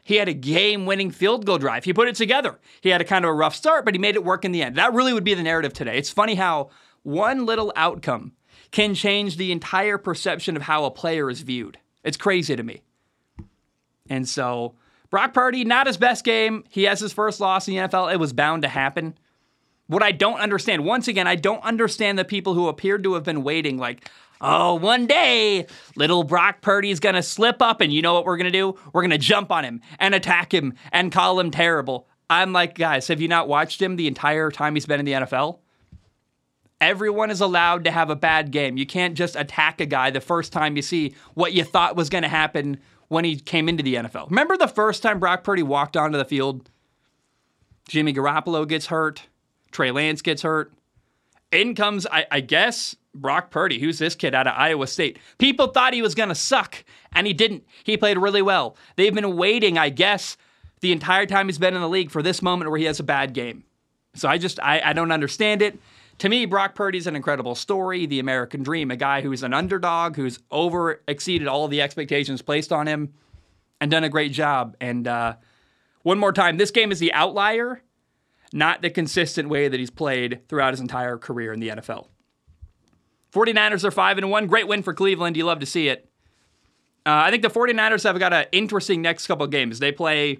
he 0.03 0.15
had 0.15 0.29
a 0.29 0.34
game 0.34 0.86
winning 0.86 1.12
field 1.12 1.46
goal 1.46 1.58
drive. 1.58 1.84
He 1.84 1.94
put 1.94 2.08
it 2.08 2.15
together. 2.15 2.60
He 2.82 2.89
had 2.89 3.01
a 3.01 3.06
kind 3.06 3.25
of 3.25 3.29
a 3.29 3.34
rough 3.34 3.56
start, 3.56 3.84
but 3.86 3.94
he 3.94 4.00
made 4.00 4.15
it 4.15 4.24
work 4.24 4.46
in 4.46 4.51
the 4.51 4.62
end. 4.62 4.75
That 4.75 4.94
really 4.94 5.13
would 5.13 5.24
be 5.24 5.34
the 5.34 5.44
narrative 5.44 5.74
today. 5.74 5.98
It's 5.98 6.10
funny 6.10 6.36
how 6.36 6.70
one 7.03 7.46
little 7.46 7.74
outcome 7.75 8.34
can 8.72 8.94
change 8.94 9.38
the 9.38 9.51
entire 9.51 9.98
perception 9.98 10.56
of 10.56 10.63
how 10.63 10.86
a 10.86 10.91
player 10.91 11.29
is 11.29 11.41
viewed. 11.41 11.77
It's 12.03 12.17
crazy 12.17 12.56
to 12.56 12.63
me. 12.63 12.82
And 14.10 14.27
so, 14.27 14.75
Brock 15.09 15.33
Purdy, 15.33 15.63
not 15.63 15.87
his 15.87 15.97
best 15.97 16.23
game. 16.23 16.63
He 16.69 16.83
has 16.83 16.99
his 16.99 17.13
first 17.13 17.39
loss 17.39 17.67
in 17.67 17.75
the 17.75 17.81
NFL. 17.81 18.13
It 18.13 18.19
was 18.19 18.33
bound 18.33 18.63
to 18.63 18.67
happen. 18.67 19.17
What 19.87 20.03
I 20.03 20.11
don't 20.11 20.39
understand, 20.39 20.83
once 20.83 21.07
again, 21.07 21.27
I 21.27 21.35
don't 21.35 21.63
understand 21.63 22.19
the 22.19 22.25
people 22.25 22.53
who 22.53 22.67
appeared 22.67 23.03
to 23.03 23.13
have 23.13 23.23
been 23.23 23.43
waiting, 23.43 23.77
like, 23.77 24.09
oh, 24.41 24.75
one 24.75 25.07
day 25.07 25.65
little 25.95 26.23
Brock 26.23 26.61
Purdy's 26.61 26.99
gonna 26.99 27.23
slip 27.23 27.61
up, 27.61 27.79
and 27.79 27.93
you 27.93 28.01
know 28.01 28.13
what 28.13 28.25
we're 28.25 28.37
gonna 28.37 28.51
do? 28.51 28.77
We're 28.91 29.01
gonna 29.01 29.17
jump 29.17 29.49
on 29.49 29.63
him 29.63 29.81
and 29.97 30.13
attack 30.13 30.53
him 30.53 30.73
and 30.91 31.11
call 31.11 31.39
him 31.39 31.51
terrible. 31.51 32.07
I'm 32.29 32.51
like, 32.51 32.75
guys, 32.75 33.07
have 33.07 33.21
you 33.21 33.29
not 33.29 33.47
watched 33.47 33.81
him 33.81 33.95
the 33.95 34.07
entire 34.07 34.51
time 34.51 34.75
he's 34.75 34.85
been 34.85 34.99
in 34.99 35.05
the 35.05 35.13
NFL? 35.13 35.59
Everyone 36.79 37.31
is 37.31 37.41
allowed 37.41 37.85
to 37.85 37.91
have 37.91 38.09
a 38.09 38.15
bad 38.15 38.51
game. 38.51 38.77
You 38.77 38.85
can't 38.85 39.15
just 39.15 39.35
attack 39.35 39.81
a 39.81 39.85
guy 39.85 40.11
the 40.11 40.21
first 40.21 40.53
time 40.53 40.75
you 40.75 40.81
see 40.81 41.15
what 41.33 41.53
you 41.53 41.63
thought 41.63 41.95
was 41.95 42.09
going 42.09 42.21
to 42.21 42.27
happen 42.27 42.77
when 43.07 43.25
he 43.25 43.37
came 43.37 43.69
into 43.69 43.83
the 43.83 43.95
NFL. 43.95 44.29
Remember 44.29 44.57
the 44.57 44.67
first 44.67 45.01
time 45.03 45.19
Brock 45.19 45.43
Purdy 45.43 45.63
walked 45.63 45.95
onto 45.95 46.17
the 46.17 46.25
field? 46.25 46.69
Jimmy 47.87 48.13
Garoppolo 48.13 48.67
gets 48.67 48.87
hurt. 48.87 49.23
Trey 49.71 49.91
Lance 49.91 50.21
gets 50.21 50.41
hurt. 50.41 50.73
In 51.51 51.75
comes, 51.75 52.05
I, 52.07 52.25
I 52.29 52.39
guess, 52.41 52.95
Brock 53.15 53.51
Purdy. 53.51 53.79
Who's 53.79 53.99
this 53.99 54.15
kid 54.15 54.35
out 54.35 54.47
of 54.47 54.53
Iowa 54.57 54.87
State? 54.87 55.19
People 55.37 55.67
thought 55.67 55.93
he 55.93 56.01
was 56.01 56.15
going 56.15 56.29
to 56.29 56.35
suck, 56.35 56.83
and 57.13 57.25
he 57.25 57.33
didn't. 57.33 57.63
He 57.83 57.95
played 57.95 58.17
really 58.17 58.41
well. 58.41 58.75
They've 58.97 59.13
been 59.13 59.37
waiting, 59.37 59.77
I 59.77 59.89
guess, 59.89 60.35
the 60.81 60.91
entire 60.91 61.25
time 61.25 61.47
he's 61.47 61.57
been 61.57 61.75
in 61.75 61.81
the 61.81 61.89
league 61.89 62.11
for 62.11 62.21
this 62.21 62.41
moment 62.41 62.69
where 62.69 62.79
he 62.79 62.85
has 62.85 62.99
a 62.99 63.03
bad 63.03 63.33
game. 63.33 63.63
So 64.15 64.27
I 64.27 64.37
just, 64.37 64.59
I, 64.61 64.81
I 64.83 64.93
don't 64.93 65.11
understand 65.11 65.61
it. 65.61 65.79
To 66.19 66.29
me, 66.29 66.45
Brock 66.45 66.74
Purdy's 66.74 67.05
an 67.05 67.15
incredible 67.15 67.53
story, 67.53 68.05
the 68.07 68.19
American 68.19 68.63
dream, 68.63 68.89
a 68.89 68.95
guy 68.95 69.21
who's 69.21 69.43
an 69.43 69.53
underdog, 69.53 70.15
who's 70.15 70.39
over 70.50 71.03
exceeded 71.07 71.47
all 71.47 71.67
the 71.67 71.81
expectations 71.81 72.41
placed 72.41 72.71
on 72.74 72.88
him 72.88 73.13
and 73.79 73.91
done 73.91 74.03
a 74.03 74.09
great 74.09 74.31
job. 74.31 74.75
And 74.81 75.07
uh, 75.07 75.36
one 76.01 76.17
more 76.17 76.33
time, 76.33 76.57
this 76.57 76.71
game 76.71 76.91
is 76.91 77.00
the 77.00 77.13
outlier, 77.13 77.83
not 78.51 78.81
the 78.81 78.89
consistent 78.89 79.50
way 79.50 79.67
that 79.67 79.79
he's 79.79 79.91
played 79.91 80.41
throughout 80.47 80.74
his 80.74 80.79
entire 80.79 81.17
career 81.17 81.53
in 81.53 81.59
the 81.59 81.69
NFL. 81.69 82.07
49ers 83.31 83.83
are 83.83 83.91
5 83.91 84.17
and 84.17 84.31
1. 84.31 84.47
Great 84.47 84.67
win 84.67 84.81
for 84.81 84.95
Cleveland. 84.95 85.38
You 85.38 85.45
love 85.45 85.59
to 85.59 85.65
see 85.67 85.88
it. 85.88 86.09
Uh, 87.05 87.12
I 87.12 87.29
think 87.29 87.43
the 87.43 87.50
49ers 87.50 88.03
have 88.03 88.17
got 88.17 88.33
an 88.33 88.45
interesting 88.51 89.03
next 89.03 89.27
couple 89.27 89.45
games. 89.47 89.77
They 89.77 89.91
play 89.91 90.39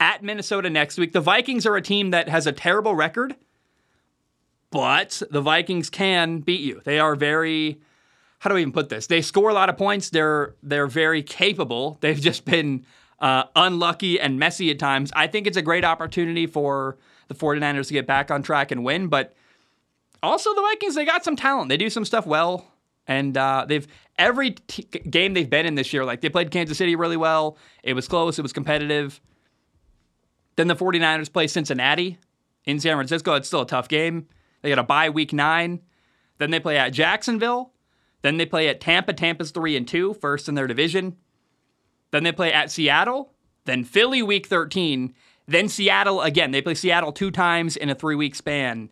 at 0.00 0.22
Minnesota 0.22 0.70
next 0.70 0.96
week. 0.96 1.12
The 1.12 1.20
Vikings 1.20 1.66
are 1.66 1.76
a 1.76 1.82
team 1.82 2.10
that 2.10 2.28
has 2.30 2.46
a 2.46 2.52
terrible 2.52 2.94
record 2.94 3.36
but 4.72 5.22
the 5.30 5.40
Vikings 5.40 5.88
can 5.88 6.40
beat 6.40 6.60
you. 6.60 6.80
They 6.84 6.98
are 6.98 7.14
very 7.14 7.80
how 8.40 8.50
do 8.50 8.56
I 8.56 8.58
even 8.58 8.72
put 8.72 8.88
this? 8.88 9.06
They 9.06 9.22
score 9.22 9.50
a 9.50 9.54
lot 9.54 9.68
of 9.68 9.76
points. 9.76 10.10
They're 10.10 10.56
they're 10.64 10.88
very 10.88 11.22
capable. 11.22 11.98
They've 12.00 12.20
just 12.20 12.44
been 12.44 12.84
uh, 13.20 13.44
unlucky 13.54 14.18
and 14.18 14.36
messy 14.36 14.68
at 14.72 14.80
times. 14.80 15.12
I 15.14 15.28
think 15.28 15.46
it's 15.46 15.56
a 15.56 15.62
great 15.62 15.84
opportunity 15.84 16.48
for 16.48 16.98
the 17.28 17.36
49ers 17.36 17.86
to 17.86 17.92
get 17.92 18.04
back 18.04 18.32
on 18.32 18.42
track 18.42 18.72
and 18.72 18.82
win, 18.84 19.06
but 19.06 19.32
also 20.24 20.52
the 20.54 20.60
Vikings, 20.60 20.96
they 20.96 21.04
got 21.04 21.22
some 21.22 21.36
talent. 21.36 21.68
They 21.68 21.76
do 21.76 21.88
some 21.88 22.04
stuff 22.04 22.26
well. 22.26 22.66
And 23.06 23.36
uh, 23.36 23.64
they've 23.68 23.86
every 24.18 24.52
t- 24.52 24.82
game 24.82 25.34
they've 25.34 25.48
been 25.48 25.66
in 25.66 25.76
this 25.76 25.92
year, 25.92 26.04
like 26.04 26.20
they 26.20 26.28
played 26.28 26.50
Kansas 26.50 26.78
City 26.78 26.96
really 26.96 27.16
well. 27.16 27.56
It 27.84 27.94
was 27.94 28.08
close, 28.08 28.40
it 28.40 28.42
was 28.42 28.52
competitive. 28.52 29.20
Then 30.56 30.66
the 30.66 30.76
49ers 30.76 31.32
play 31.32 31.46
Cincinnati 31.46 32.18
in 32.64 32.80
San 32.80 32.96
Francisco. 32.96 33.34
It's 33.34 33.46
still 33.46 33.62
a 33.62 33.66
tough 33.66 33.86
game. 33.86 34.26
They 34.62 34.70
got 34.70 34.78
a 34.78 34.84
bye 34.84 35.10
week 35.10 35.32
nine. 35.32 35.80
Then 36.38 36.50
they 36.50 36.60
play 36.60 36.78
at 36.78 36.92
Jacksonville. 36.92 37.72
Then 38.22 38.36
they 38.36 38.46
play 38.46 38.68
at 38.68 38.80
Tampa. 38.80 39.12
Tampa's 39.12 39.50
three 39.50 39.76
and 39.76 39.86
two, 39.86 40.14
first 40.14 40.48
in 40.48 40.54
their 40.54 40.66
division. 40.66 41.16
Then 42.12 42.22
they 42.22 42.32
play 42.32 42.52
at 42.52 42.70
Seattle. 42.70 43.32
Then 43.64 43.84
Philly 43.84 44.22
week 44.22 44.46
13. 44.46 45.14
Then 45.46 45.68
Seattle 45.68 46.20
again. 46.22 46.52
They 46.52 46.62
play 46.62 46.74
Seattle 46.74 47.12
two 47.12 47.30
times 47.30 47.76
in 47.76 47.90
a 47.90 47.94
three 47.94 48.14
week 48.14 48.34
span. 48.34 48.90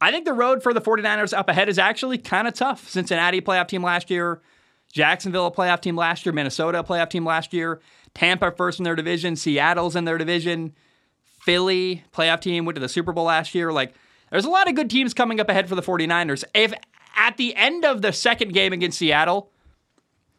I 0.00 0.10
think 0.10 0.24
the 0.24 0.32
road 0.32 0.62
for 0.62 0.74
the 0.74 0.80
49ers 0.80 1.36
up 1.36 1.48
ahead 1.48 1.68
is 1.68 1.78
actually 1.78 2.18
kind 2.18 2.48
of 2.48 2.54
tough. 2.54 2.88
Cincinnati 2.88 3.40
playoff 3.40 3.68
team 3.68 3.84
last 3.84 4.10
year, 4.10 4.42
Jacksonville 4.92 5.52
playoff 5.52 5.80
team 5.80 5.94
last 5.94 6.26
year, 6.26 6.32
Minnesota 6.32 6.82
playoff 6.82 7.08
team 7.08 7.24
last 7.24 7.52
year, 7.52 7.80
Tampa 8.12 8.50
first 8.50 8.80
in 8.80 8.84
their 8.84 8.96
division, 8.96 9.36
Seattle's 9.36 9.94
in 9.94 10.04
their 10.04 10.18
division, 10.18 10.74
Philly 11.42 12.02
playoff 12.12 12.40
team 12.40 12.64
went 12.64 12.74
to 12.74 12.80
the 12.80 12.88
Super 12.88 13.12
Bowl 13.12 13.24
last 13.24 13.54
year. 13.54 13.72
Like 13.72 13.94
there's 14.32 14.46
a 14.46 14.50
lot 14.50 14.68
of 14.68 14.74
good 14.74 14.90
teams 14.90 15.12
coming 15.14 15.38
up 15.40 15.48
ahead 15.50 15.68
for 15.68 15.74
the 15.74 15.82
49ers. 15.82 16.42
If 16.54 16.72
at 17.14 17.36
the 17.36 17.54
end 17.54 17.84
of 17.84 18.00
the 18.00 18.12
second 18.12 18.54
game 18.54 18.72
against 18.72 18.98
Seattle, 18.98 19.52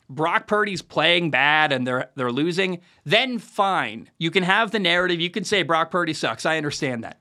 Brock 0.09 0.47
Purdy's 0.47 0.81
playing 0.81 1.29
bad 1.29 1.71
and 1.71 1.85
they're 1.87 2.09
they're 2.15 2.31
losing, 2.31 2.81
then 3.05 3.37
fine. 3.37 4.09
You 4.17 4.31
can 4.31 4.43
have 4.43 4.71
the 4.71 4.79
narrative. 4.79 5.21
You 5.21 5.29
can 5.29 5.43
say 5.43 5.61
Brock 5.61 5.91
Purdy 5.91 6.13
sucks. 6.13 6.45
I 6.45 6.57
understand 6.57 7.03
that. 7.03 7.19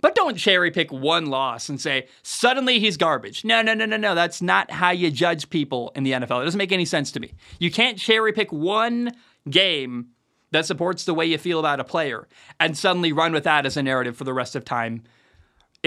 But 0.00 0.14
don't 0.14 0.36
cherry 0.36 0.70
pick 0.72 0.92
one 0.92 1.26
loss 1.26 1.68
and 1.68 1.80
say 1.80 2.08
suddenly 2.22 2.80
he's 2.80 2.96
garbage. 2.96 3.44
No, 3.44 3.62
no, 3.62 3.72
no, 3.72 3.86
no, 3.86 3.96
no. 3.96 4.14
That's 4.14 4.42
not 4.42 4.70
how 4.70 4.90
you 4.90 5.10
judge 5.10 5.48
people 5.48 5.92
in 5.94 6.02
the 6.02 6.12
NFL. 6.12 6.42
It 6.42 6.44
doesn't 6.44 6.58
make 6.58 6.72
any 6.72 6.84
sense 6.84 7.12
to 7.12 7.20
me. 7.20 7.32
You 7.60 7.70
can't 7.70 7.96
cherry 7.96 8.32
pick 8.32 8.52
one 8.52 9.12
game 9.48 10.08
that 10.50 10.66
supports 10.66 11.04
the 11.04 11.14
way 11.14 11.26
you 11.26 11.38
feel 11.38 11.60
about 11.60 11.80
a 11.80 11.84
player 11.84 12.26
and 12.60 12.76
suddenly 12.76 13.12
run 13.12 13.32
with 13.32 13.44
that 13.44 13.66
as 13.66 13.76
a 13.76 13.82
narrative 13.82 14.16
for 14.16 14.24
the 14.24 14.34
rest 14.34 14.54
of 14.54 14.64
time 14.64 15.02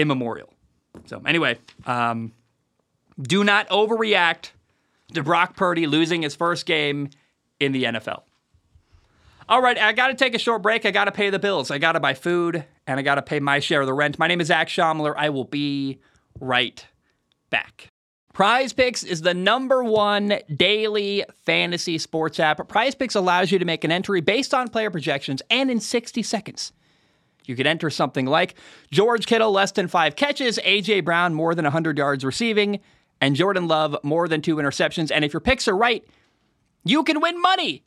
immemorial. 0.00 0.52
So, 1.06 1.22
anyway, 1.26 1.58
um, 1.86 2.32
do 3.20 3.44
not 3.44 3.68
overreact 3.68 4.50
to 5.14 5.22
Brock 5.22 5.56
Purdy 5.56 5.86
losing 5.86 6.22
his 6.22 6.34
first 6.34 6.66
game 6.66 7.10
in 7.58 7.72
the 7.72 7.84
NFL. 7.84 8.22
All 9.48 9.60
right, 9.60 9.76
I 9.76 9.92
got 9.92 10.08
to 10.08 10.14
take 10.14 10.34
a 10.34 10.38
short 10.38 10.62
break. 10.62 10.86
I 10.86 10.92
got 10.92 11.06
to 11.06 11.12
pay 11.12 11.28
the 11.28 11.38
bills. 11.38 11.70
I 11.70 11.78
got 11.78 11.92
to 11.92 12.00
buy 12.00 12.14
food 12.14 12.64
and 12.86 13.00
I 13.00 13.02
got 13.02 13.16
to 13.16 13.22
pay 13.22 13.40
my 13.40 13.58
share 13.58 13.80
of 13.80 13.86
the 13.86 13.92
rent. 13.92 14.18
My 14.18 14.28
name 14.28 14.40
is 14.40 14.46
Zac 14.46 14.68
Shomler. 14.68 15.12
I 15.16 15.30
will 15.30 15.44
be 15.44 15.98
right 16.38 16.86
back. 17.50 17.90
Prize 18.32 18.72
Picks 18.72 19.02
is 19.02 19.22
the 19.22 19.34
number 19.34 19.82
one 19.82 20.38
daily 20.54 21.24
fantasy 21.44 21.98
sports 21.98 22.38
app. 22.38 22.66
Prize 22.68 22.94
Picks 22.94 23.16
allows 23.16 23.50
you 23.50 23.58
to 23.58 23.64
make 23.64 23.82
an 23.82 23.90
entry 23.90 24.20
based 24.20 24.54
on 24.54 24.68
player 24.68 24.90
projections 24.90 25.42
and 25.50 25.68
in 25.68 25.80
60 25.80 26.22
seconds. 26.22 26.72
You 27.44 27.56
could 27.56 27.66
enter 27.66 27.90
something 27.90 28.26
like 28.26 28.54
George 28.90 29.26
Kittle 29.26 29.52
less 29.52 29.72
than 29.72 29.88
five 29.88 30.16
catches, 30.16 30.58
A.J. 30.62 31.00
Brown 31.00 31.34
more 31.34 31.54
than 31.54 31.64
100 31.64 31.98
yards 31.98 32.24
receiving, 32.24 32.80
and 33.20 33.36
Jordan 33.36 33.68
Love 33.68 33.96
more 34.02 34.28
than 34.28 34.42
two 34.42 34.56
interceptions. 34.56 35.10
And 35.12 35.24
if 35.24 35.32
your 35.32 35.40
picks 35.40 35.68
are 35.68 35.76
right, 35.76 36.04
you 36.84 37.02
can 37.02 37.20
win 37.20 37.40
money. 37.40 37.84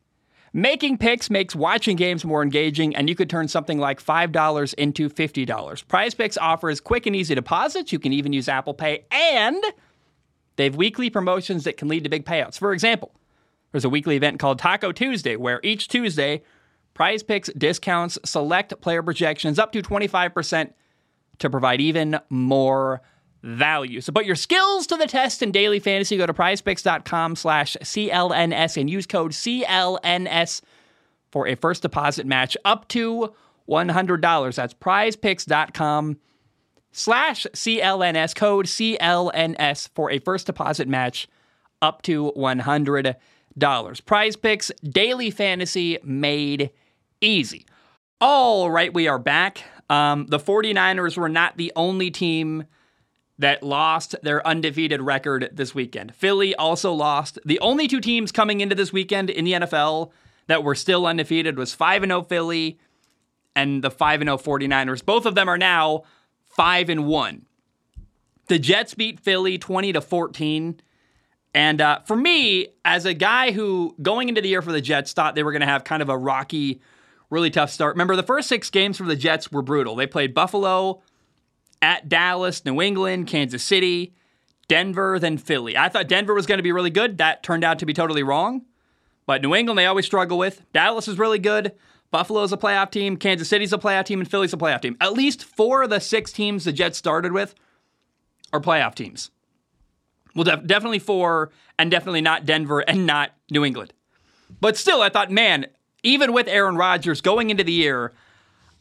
Making 0.55 0.99
picks 0.99 1.31
makes 1.31 1.55
watching 1.55 1.97
games 1.97 2.23
more 2.23 2.43
engaging, 2.43 2.95
and 2.95 3.09
you 3.09 3.15
could 3.15 3.27
turn 3.27 3.47
something 3.47 3.79
like 3.79 4.03
$5 4.03 4.73
into 4.75 5.09
$50. 5.09 5.87
Prize 5.87 6.13
Picks 6.13 6.37
offers 6.37 6.79
quick 6.79 7.07
and 7.07 7.15
easy 7.15 7.33
deposits. 7.33 7.91
You 7.91 7.97
can 7.97 8.13
even 8.13 8.33
use 8.33 8.47
Apple 8.47 8.75
Pay, 8.75 9.05
and 9.09 9.63
they 10.55 10.65
have 10.65 10.75
weekly 10.75 11.09
promotions 11.09 11.63
that 11.63 11.77
can 11.77 11.87
lead 11.87 12.03
to 12.03 12.09
big 12.09 12.23
payouts. 12.23 12.59
For 12.59 12.71
example, 12.71 13.15
there's 13.71 13.83
a 13.85 13.89
weekly 13.89 14.15
event 14.15 14.37
called 14.37 14.59
Taco 14.59 14.91
Tuesday, 14.91 15.35
where 15.35 15.59
each 15.63 15.87
Tuesday, 15.87 16.43
Prize 16.93 17.23
Picks 17.23 17.49
discounts 17.53 18.19
select 18.23 18.79
player 18.81 19.01
projections 19.01 19.57
up 19.57 19.71
to 19.71 19.81
25% 19.81 20.73
to 21.39 21.49
provide 21.49 21.81
even 21.81 22.19
more 22.29 23.01
value. 23.41 23.99
So 23.99 24.11
put 24.11 24.25
your 24.25 24.35
skills 24.35 24.87
to 24.87 24.95
the 24.95 25.07
test 25.07 25.41
in 25.41 25.51
daily 25.51 25.79
fantasy. 25.79 26.17
Go 26.17 26.25
to 26.25 26.33
prizepicks.com 26.33 27.35
slash 27.35 27.75
CLNS 27.81 28.77
and 28.79 28.89
use 28.89 29.05
code 29.05 29.31
CLNS 29.31 30.61
for 31.31 31.47
a 31.47 31.55
first 31.55 31.81
deposit 31.81 32.25
match 32.25 32.55
up 32.63 32.87
to 32.89 33.33
$100. 33.67 34.55
That's 34.55 34.73
prizepicks.com 34.73 36.17
slash 36.91 37.47
CLNS, 37.53 38.35
code 38.35 38.67
CLNS 38.67 39.89
for 39.93 40.11
a 40.11 40.19
first 40.19 40.45
deposit 40.45 40.87
match 40.87 41.27
up 41.81 42.01
to 42.03 42.31
$100. 42.37 44.05
Prize 44.05 44.35
Picks, 44.35 44.71
daily 44.83 45.31
fantasy 45.31 45.97
made 46.03 46.69
easy. 47.23 47.65
All 48.21 48.69
right, 48.69 48.93
we 48.93 49.07
are 49.07 49.19
back. 49.19 49.63
Um, 49.89 50.27
the 50.27 50.39
49ers 50.39 51.17
were 51.17 51.29
not 51.29 51.57
the 51.57 51.71
only 51.75 52.11
team 52.11 52.65
that 53.39 53.63
lost 53.63 54.15
their 54.21 54.45
undefeated 54.45 55.01
record 55.01 55.49
this 55.51 55.73
weekend. 55.73 56.13
Philly 56.15 56.55
also 56.55 56.93
lost. 56.93 57.39
The 57.45 57.59
only 57.59 57.87
two 57.87 57.99
teams 57.99 58.31
coming 58.31 58.61
into 58.61 58.75
this 58.75 58.93
weekend 58.93 59.29
in 59.29 59.45
the 59.45 59.53
NFL 59.53 60.11
that 60.47 60.63
were 60.63 60.75
still 60.75 61.05
undefeated 61.05 61.57
was 61.57 61.73
5 61.73 62.03
0 62.03 62.23
Philly 62.23 62.79
and 63.55 63.83
the 63.83 63.91
5 63.91 64.21
0 64.21 64.37
49ers. 64.37 65.03
Both 65.03 65.25
of 65.25 65.35
them 65.35 65.49
are 65.49 65.57
now 65.57 66.03
5 66.45 66.89
and 66.89 67.07
1. 67.07 67.45
The 68.47 68.59
Jets 68.59 68.93
beat 68.93 69.19
Philly 69.19 69.57
20 69.57 69.93
to 69.93 70.01
14. 70.01 70.79
And 71.55 71.81
uh, 71.81 71.99
for 72.05 72.15
me, 72.15 72.69
as 72.83 73.05
a 73.05 73.13
guy 73.13 73.51
who 73.51 73.95
going 74.01 74.29
into 74.29 74.41
the 74.41 74.49
year 74.49 74.61
for 74.61 74.71
the 74.71 74.81
Jets 74.81 75.13
thought 75.13 75.35
they 75.35 75.43
were 75.43 75.51
going 75.51 75.61
to 75.61 75.67
have 75.67 75.83
kind 75.83 76.01
of 76.01 76.09
a 76.09 76.17
rocky 76.17 76.81
really 77.33 77.49
tough 77.49 77.71
start. 77.71 77.95
Remember, 77.95 78.15
the 78.15 78.23
first 78.23 78.47
six 78.47 78.69
games 78.69 78.97
for 78.97 79.03
the 79.03 79.15
Jets 79.15 79.51
were 79.51 79.61
brutal. 79.61 79.95
They 79.95 80.07
played 80.07 80.33
Buffalo, 80.33 81.01
at 81.83 82.07
Dallas, 82.07 82.63
New 82.63 82.81
England, 82.81 83.27
Kansas 83.27 83.61
City, 83.61 84.13
Denver, 84.69 85.19
then 85.19 85.37
Philly. 85.37 85.77
I 85.77 85.89
thought 85.89 86.07
Denver 86.07 86.33
was 86.33 86.45
going 86.45 86.57
to 86.57 86.63
be 86.63 86.71
really 86.71 86.89
good. 86.89 87.17
That 87.17 87.43
turned 87.43 87.65
out 87.65 87.79
to 87.79 87.85
be 87.85 87.93
totally 87.93 88.23
wrong. 88.23 88.61
But 89.25 89.41
New 89.41 89.53
England, 89.53 89.77
they 89.77 89.85
always 89.85 90.05
struggle 90.05 90.37
with. 90.37 90.61
Dallas 90.71 91.09
is 91.09 91.19
really 91.19 91.39
good. 91.39 91.73
Buffalo's 92.09 92.53
a 92.53 92.57
playoff 92.57 92.89
team, 92.89 93.17
Kansas 93.17 93.49
City's 93.49 93.73
a 93.73 93.77
playoff 93.77 94.05
team, 94.05 94.19
and 94.19 94.29
Philly's 94.29 94.53
a 94.53 94.57
playoff 94.57 94.81
team. 94.81 94.95
At 95.01 95.13
least 95.13 95.43
four 95.43 95.83
of 95.83 95.89
the 95.89 95.99
six 95.99 96.31
teams 96.31 96.63
the 96.63 96.71
Jets 96.71 96.97
started 96.97 97.33
with 97.33 97.53
are 98.53 98.61
playoff 98.61 98.95
teams. 98.95 99.31
Well, 100.35 100.45
def- 100.45 100.65
definitely 100.65 100.99
four, 100.99 101.51
and 101.77 101.91
definitely 101.91 102.21
not 102.21 102.45
Denver 102.45 102.79
and 102.79 103.05
not 103.05 103.31
New 103.49 103.65
England. 103.65 103.93
But 104.61 104.77
still, 104.77 105.01
I 105.01 105.09
thought, 105.09 105.31
man, 105.31 105.65
even 106.03 106.33
with 106.33 106.47
Aaron 106.47 106.75
Rodgers 106.75 107.21
going 107.21 107.49
into 107.49 107.63
the 107.63 107.71
year, 107.71 108.13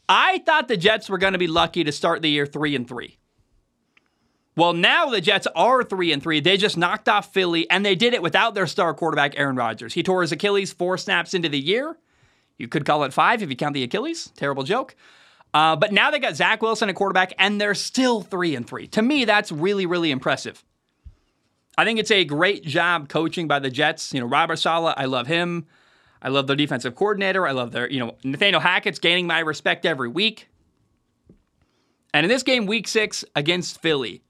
I 0.07 0.39
thought 0.39 0.67
the 0.67 0.77
Jets 0.77 1.09
were 1.09 1.17
going 1.17 1.33
to 1.33 1.39
be 1.39 1.47
lucky 1.47 1.83
to 1.83 1.91
start 1.91 2.21
the 2.21 2.29
year 2.29 2.45
three 2.45 2.75
and 2.75 2.87
three. 2.87 3.17
Well, 4.55 4.73
now 4.73 5.09
the 5.09 5.21
Jets 5.21 5.47
are 5.55 5.83
three 5.83 6.11
and 6.11 6.21
three. 6.21 6.39
They 6.39 6.57
just 6.57 6.77
knocked 6.77 7.09
off 7.09 7.33
Philly, 7.33 7.67
and 7.71 7.83
they 7.83 7.95
did 7.95 8.13
it 8.13 8.21
without 8.21 8.53
their 8.53 8.67
star 8.67 8.93
quarterback 8.93 9.33
Aaron 9.35 9.55
Rodgers. 9.55 9.93
He 9.93 10.03
tore 10.03 10.21
his 10.21 10.31
Achilles 10.31 10.71
four 10.71 10.97
snaps 10.97 11.33
into 11.33 11.49
the 11.49 11.59
year. 11.59 11.97
You 12.57 12.67
could 12.67 12.85
call 12.85 13.03
it 13.03 13.13
five 13.13 13.41
if 13.41 13.49
you 13.49 13.55
count 13.55 13.73
the 13.73 13.83
Achilles. 13.83 14.31
Terrible 14.35 14.63
joke. 14.63 14.95
Uh, 15.55 15.75
but 15.75 15.91
now 15.91 16.11
they 16.11 16.19
got 16.19 16.35
Zach 16.35 16.61
Wilson 16.61 16.89
at 16.89 16.95
quarterback, 16.95 17.33
and 17.39 17.59
they're 17.59 17.73
still 17.73 18.21
three 18.21 18.55
and 18.55 18.67
three. 18.67 18.87
To 18.87 19.01
me, 19.01 19.25
that's 19.25 19.51
really, 19.51 19.85
really 19.85 20.11
impressive. 20.11 20.63
I 21.75 21.85
think 21.85 21.99
it's 21.99 22.11
a 22.11 22.23
great 22.23 22.63
job 22.63 23.09
coaching 23.09 23.47
by 23.47 23.59
the 23.59 23.71
Jets. 23.71 24.13
You 24.13 24.19
know, 24.19 24.27
Robert 24.27 24.57
Saleh, 24.57 24.93
I 24.97 25.05
love 25.05 25.25
him. 25.27 25.65
I 26.23 26.29
love 26.29 26.47
their 26.47 26.55
defensive 26.55 26.95
coordinator. 26.95 27.45
I 27.45 27.51
love 27.51 27.71
their, 27.71 27.89
you 27.91 27.99
know, 27.99 28.15
Nathaniel 28.23 28.61
Hackett's 28.61 28.99
gaining 28.99 29.27
my 29.27 29.39
respect 29.39 29.85
every 29.85 30.07
week. 30.07 30.47
And 32.13 32.25
in 32.25 32.29
this 32.29 32.43
game, 32.43 32.65
week 32.65 32.87
six 32.87 33.25
against 33.35 33.81
Philly, 33.81 34.23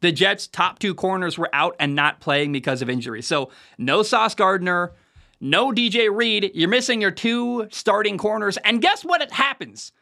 the 0.00 0.12
Jets' 0.12 0.46
top 0.46 0.78
two 0.78 0.94
corners 0.94 1.38
were 1.38 1.48
out 1.52 1.74
and 1.80 1.94
not 1.94 2.20
playing 2.20 2.52
because 2.52 2.82
of 2.82 2.90
injury. 2.90 3.22
So 3.22 3.50
no 3.78 4.02
Sauce 4.02 4.34
Gardner, 4.34 4.92
no 5.40 5.72
DJ 5.72 6.14
Reed. 6.14 6.50
You're 6.54 6.68
missing 6.68 7.00
your 7.00 7.10
two 7.10 7.68
starting 7.70 8.18
corners. 8.18 8.58
And 8.58 8.82
guess 8.82 9.02
what? 9.04 9.22
It 9.22 9.32
happens. 9.32 9.92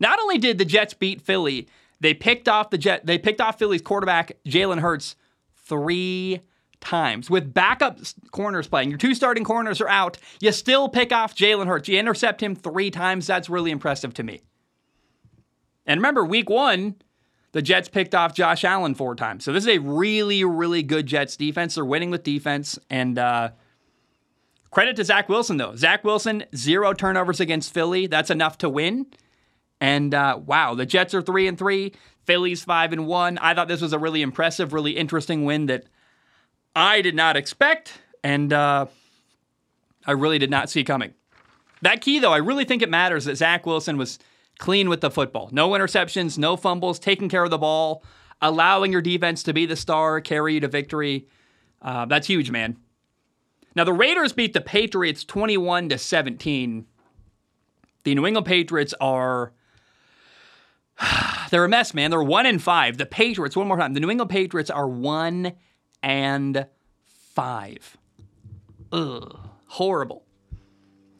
Not 0.00 0.18
only 0.18 0.38
did 0.38 0.58
the 0.58 0.64
Jets 0.64 0.94
beat 0.94 1.20
Philly, 1.20 1.68
they 2.00 2.14
picked 2.14 2.48
off 2.48 2.70
the 2.70 2.78
Jet. 2.78 3.04
They 3.04 3.18
picked 3.18 3.40
off 3.40 3.58
Philly's 3.58 3.82
quarterback 3.82 4.32
Jalen 4.46 4.80
Hurts 4.80 5.16
three 5.64 6.40
times 6.80 7.28
with 7.30 7.52
backup 7.52 7.98
corners 8.30 8.68
playing. 8.68 8.90
Your 8.90 8.98
two 8.98 9.14
starting 9.14 9.44
corners 9.44 9.80
are 9.80 9.88
out. 9.88 10.18
You 10.40 10.52
still 10.52 10.88
pick 10.88 11.12
off 11.12 11.34
Jalen 11.34 11.66
Hurts. 11.66 11.88
You 11.88 11.98
intercept 11.98 12.42
him 12.42 12.54
three 12.54 12.90
times. 12.90 13.26
That's 13.26 13.48
really 13.48 13.70
impressive 13.70 14.14
to 14.14 14.22
me. 14.22 14.42
And 15.86 15.98
remember, 15.98 16.24
week 16.24 16.50
one, 16.50 16.96
the 17.52 17.62
Jets 17.62 17.88
picked 17.88 18.14
off 18.14 18.34
Josh 18.34 18.64
Allen 18.64 18.94
four 18.94 19.14
times. 19.14 19.44
So 19.44 19.52
this 19.52 19.64
is 19.64 19.76
a 19.76 19.78
really, 19.78 20.44
really 20.44 20.82
good 20.82 21.06
Jets 21.06 21.36
defense. 21.36 21.76
They're 21.76 21.84
winning 21.84 22.10
with 22.10 22.22
defense. 22.22 22.78
And 22.90 23.18
uh, 23.18 23.50
credit 24.70 24.96
to 24.96 25.04
Zach 25.04 25.28
Wilson, 25.28 25.56
though. 25.56 25.74
Zach 25.76 26.04
Wilson, 26.04 26.44
zero 26.54 26.92
turnovers 26.92 27.40
against 27.40 27.72
Philly. 27.72 28.06
That's 28.06 28.30
enough 28.30 28.58
to 28.58 28.68
win. 28.68 29.06
And 29.80 30.14
uh, 30.14 30.40
wow, 30.44 30.74
the 30.74 30.86
Jets 30.86 31.14
are 31.14 31.22
three 31.22 31.46
and 31.46 31.58
three. 31.58 31.92
Philly's 32.24 32.64
five 32.64 32.92
and 32.92 33.06
one. 33.06 33.38
I 33.38 33.54
thought 33.54 33.68
this 33.68 33.80
was 33.80 33.92
a 33.92 33.98
really 33.98 34.22
impressive, 34.22 34.72
really 34.72 34.96
interesting 34.96 35.44
win 35.44 35.66
that 35.66 35.84
I 36.76 37.00
did 37.00 37.14
not 37.14 37.38
expect, 37.38 38.02
and 38.22 38.52
uh, 38.52 38.84
I 40.06 40.12
really 40.12 40.38
did 40.38 40.50
not 40.50 40.68
see 40.68 40.84
coming. 40.84 41.14
That 41.80 42.02
key, 42.02 42.18
though, 42.18 42.34
I 42.34 42.36
really 42.36 42.66
think 42.66 42.82
it 42.82 42.90
matters 42.90 43.24
that 43.24 43.36
Zach 43.36 43.64
Wilson 43.64 43.96
was 43.96 44.18
clean 44.58 44.90
with 44.90 45.00
the 45.00 45.10
football. 45.10 45.48
No 45.52 45.70
interceptions, 45.70 46.36
no 46.36 46.54
fumbles, 46.54 46.98
taking 46.98 47.30
care 47.30 47.44
of 47.44 47.50
the 47.50 47.56
ball, 47.56 48.04
allowing 48.42 48.92
your 48.92 49.00
defense 49.00 49.42
to 49.44 49.54
be 49.54 49.64
the 49.64 49.74
star, 49.74 50.20
carry 50.20 50.54
you 50.54 50.60
to 50.60 50.68
victory. 50.68 51.26
Uh, 51.80 52.04
that's 52.04 52.26
huge, 52.26 52.50
man. 52.50 52.76
Now 53.74 53.84
the 53.84 53.94
Raiders 53.94 54.34
beat 54.34 54.52
the 54.52 54.60
Patriots 54.60 55.24
21 55.24 55.88
to 55.88 55.98
17. 55.98 56.86
The 58.04 58.14
New 58.14 58.26
England 58.26 58.46
Patriots 58.46 58.94
are 59.00 59.52
they're 61.50 61.64
a 61.64 61.68
mess, 61.70 61.94
man. 61.94 62.10
They're 62.10 62.22
one 62.22 62.44
in 62.44 62.58
five. 62.58 62.98
The 62.98 63.06
Patriots, 63.06 63.56
one 63.56 63.66
more 63.66 63.78
time. 63.78 63.94
The 63.94 64.00
New 64.00 64.10
England 64.10 64.30
Patriots 64.30 64.70
are 64.70 64.88
one 64.88 65.52
and 66.02 66.66
five. 67.34 67.96
Ugh, 68.92 69.38
horrible. 69.66 70.24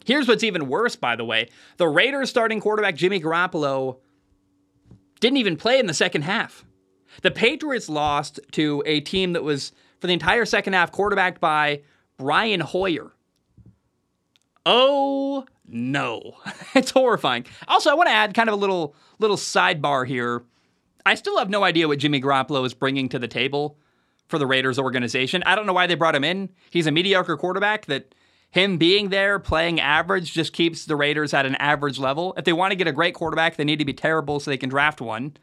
Here's 0.05 0.29
what's 0.29 0.45
even 0.45 0.69
worse, 0.69 0.95
by 0.95 1.17
the 1.17 1.25
way. 1.25 1.49
The 1.79 1.89
Raiders 1.89 2.31
starting 2.31 2.61
quarterback 2.61 2.95
Jimmy 2.95 3.21
Garoppolo 3.21 3.99
didn't 5.21 5.39
even 5.39 5.57
play 5.57 5.79
in 5.79 5.87
the 5.87 5.95
second 5.95 6.23
half. 6.23 6.65
The 7.23 7.31
Patriots 7.31 7.89
lost 7.89 8.39
to 8.53 8.83
a 8.87 9.01
team 9.01 9.33
that 9.33 9.43
was, 9.43 9.73
for 10.01 10.07
the 10.07 10.13
entire 10.13 10.45
second 10.45 10.75
half, 10.75 10.93
quarterbacked 10.93 11.41
by 11.41 11.83
Brian 12.19 12.61
Hoyer. 12.61 13.13
Oh 14.65 15.45
no. 15.67 16.37
it's 16.75 16.91
horrifying. 16.91 17.47
Also, 17.67 17.91
I 17.91 17.95
want 17.95 18.09
to 18.09 18.15
add 18.15 18.35
kind 18.35 18.49
of 18.49 18.55
a 18.55 18.59
little 18.59 18.95
little 19.19 19.37
sidebar 19.37 20.07
here. 20.07 20.45
I 21.05 21.15
still 21.15 21.39
have 21.39 21.51
no 21.51 21.65
idea 21.65 21.89
what 21.89 21.99
Jimmy 21.99 22.21
Garoppolo 22.21 22.65
is 22.67 22.75
bringing 22.75 23.09
to 23.11 23.19
the 23.19 23.29
table 23.29 23.79
for 24.29 24.39
the 24.39 24.47
Raiders 24.47 24.79
organization. 24.79 25.43
I 25.47 25.55
don't 25.55 25.67
know 25.67 25.73
why 25.73 25.87
they 25.87 25.95
brought 25.95 26.15
him 26.15 26.25
in. 26.25 26.51
He's 26.71 26.87
a 26.87 26.93
mediocre 26.93 27.37
quarterback 27.37 27.87
that 27.87 28.15
him 28.51 28.79
being 28.79 29.11
there 29.11 29.39
playing 29.39 29.81
average 29.81 30.33
just 30.33 30.53
keeps 30.53 30.85
the 30.85 30.97
Raiders 30.97 31.35
at 31.35 31.47
an 31.47 31.57
average 31.57 31.99
level. 31.99 32.35
If 32.37 32.45
they 32.45 32.53
want 32.53 32.73
to 32.73 32.77
get 32.77 32.87
a 32.87 32.93
great 32.93 33.15
quarterback, 33.15 33.57
they 33.57 33.65
need 33.65 33.79
to 33.79 33.85
be 33.85 33.93
terrible 33.93 34.41
so 34.41 34.51
they 34.51 34.57
can 34.57 34.71
draft 34.71 35.01
one. 35.01 35.37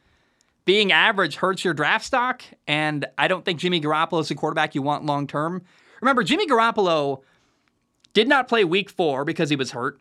Being 0.65 0.91
average 0.91 1.35
hurts 1.35 1.65
your 1.65 1.73
draft 1.73 2.05
stock, 2.05 2.41
and 2.67 3.05
I 3.17 3.27
don't 3.27 3.43
think 3.43 3.59
Jimmy 3.59 3.81
Garoppolo 3.81 4.21
is 4.21 4.29
the 4.29 4.35
quarterback 4.35 4.75
you 4.75 4.81
want 4.81 5.05
long 5.05 5.27
term. 5.27 5.63
Remember, 6.01 6.23
Jimmy 6.23 6.47
Garoppolo 6.47 7.21
did 8.13 8.27
not 8.27 8.47
play 8.47 8.63
week 8.63 8.89
four 8.89 9.25
because 9.25 9.49
he 9.49 9.55
was 9.55 9.71
hurt. 9.71 9.99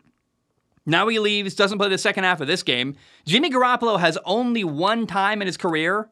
Now 0.85 1.07
he 1.07 1.19
leaves, 1.19 1.55
doesn't 1.55 1.77
play 1.77 1.89
the 1.89 1.97
second 1.97 2.23
half 2.23 2.41
of 2.41 2.47
this 2.47 2.63
game. 2.63 2.95
Jimmy 3.25 3.49
Garoppolo 3.49 3.99
has 3.99 4.17
only 4.25 4.63
one 4.63 5.07
time 5.07 5.41
in 5.41 5.47
his 5.47 5.57
career 5.57 6.09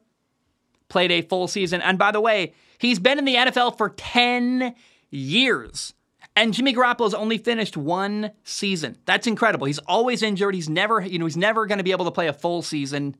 played 0.92 1.10
a 1.10 1.22
full 1.22 1.48
season. 1.48 1.80
And 1.82 1.98
by 1.98 2.12
the 2.12 2.20
way, 2.20 2.52
he's 2.78 2.98
been 2.98 3.18
in 3.18 3.24
the 3.24 3.34
NFL 3.34 3.78
for 3.78 3.88
10 3.88 4.74
years. 5.10 5.94
And 6.36 6.54
Jimmy 6.54 6.74
Garoppolo's 6.74 7.14
only 7.14 7.38
finished 7.38 7.76
one 7.76 8.30
season. 8.44 8.96
That's 9.06 9.26
incredible. 9.26 9.66
He's 9.66 9.78
always 9.80 10.22
injured. 10.22 10.54
He's 10.54 10.68
never, 10.68 11.00
you 11.00 11.18
know, 11.18 11.26
he's 11.26 11.36
never 11.36 11.66
going 11.66 11.78
to 11.78 11.84
be 11.84 11.92
able 11.92 12.04
to 12.04 12.10
play 12.10 12.28
a 12.28 12.32
full 12.32 12.62
season. 12.62 13.16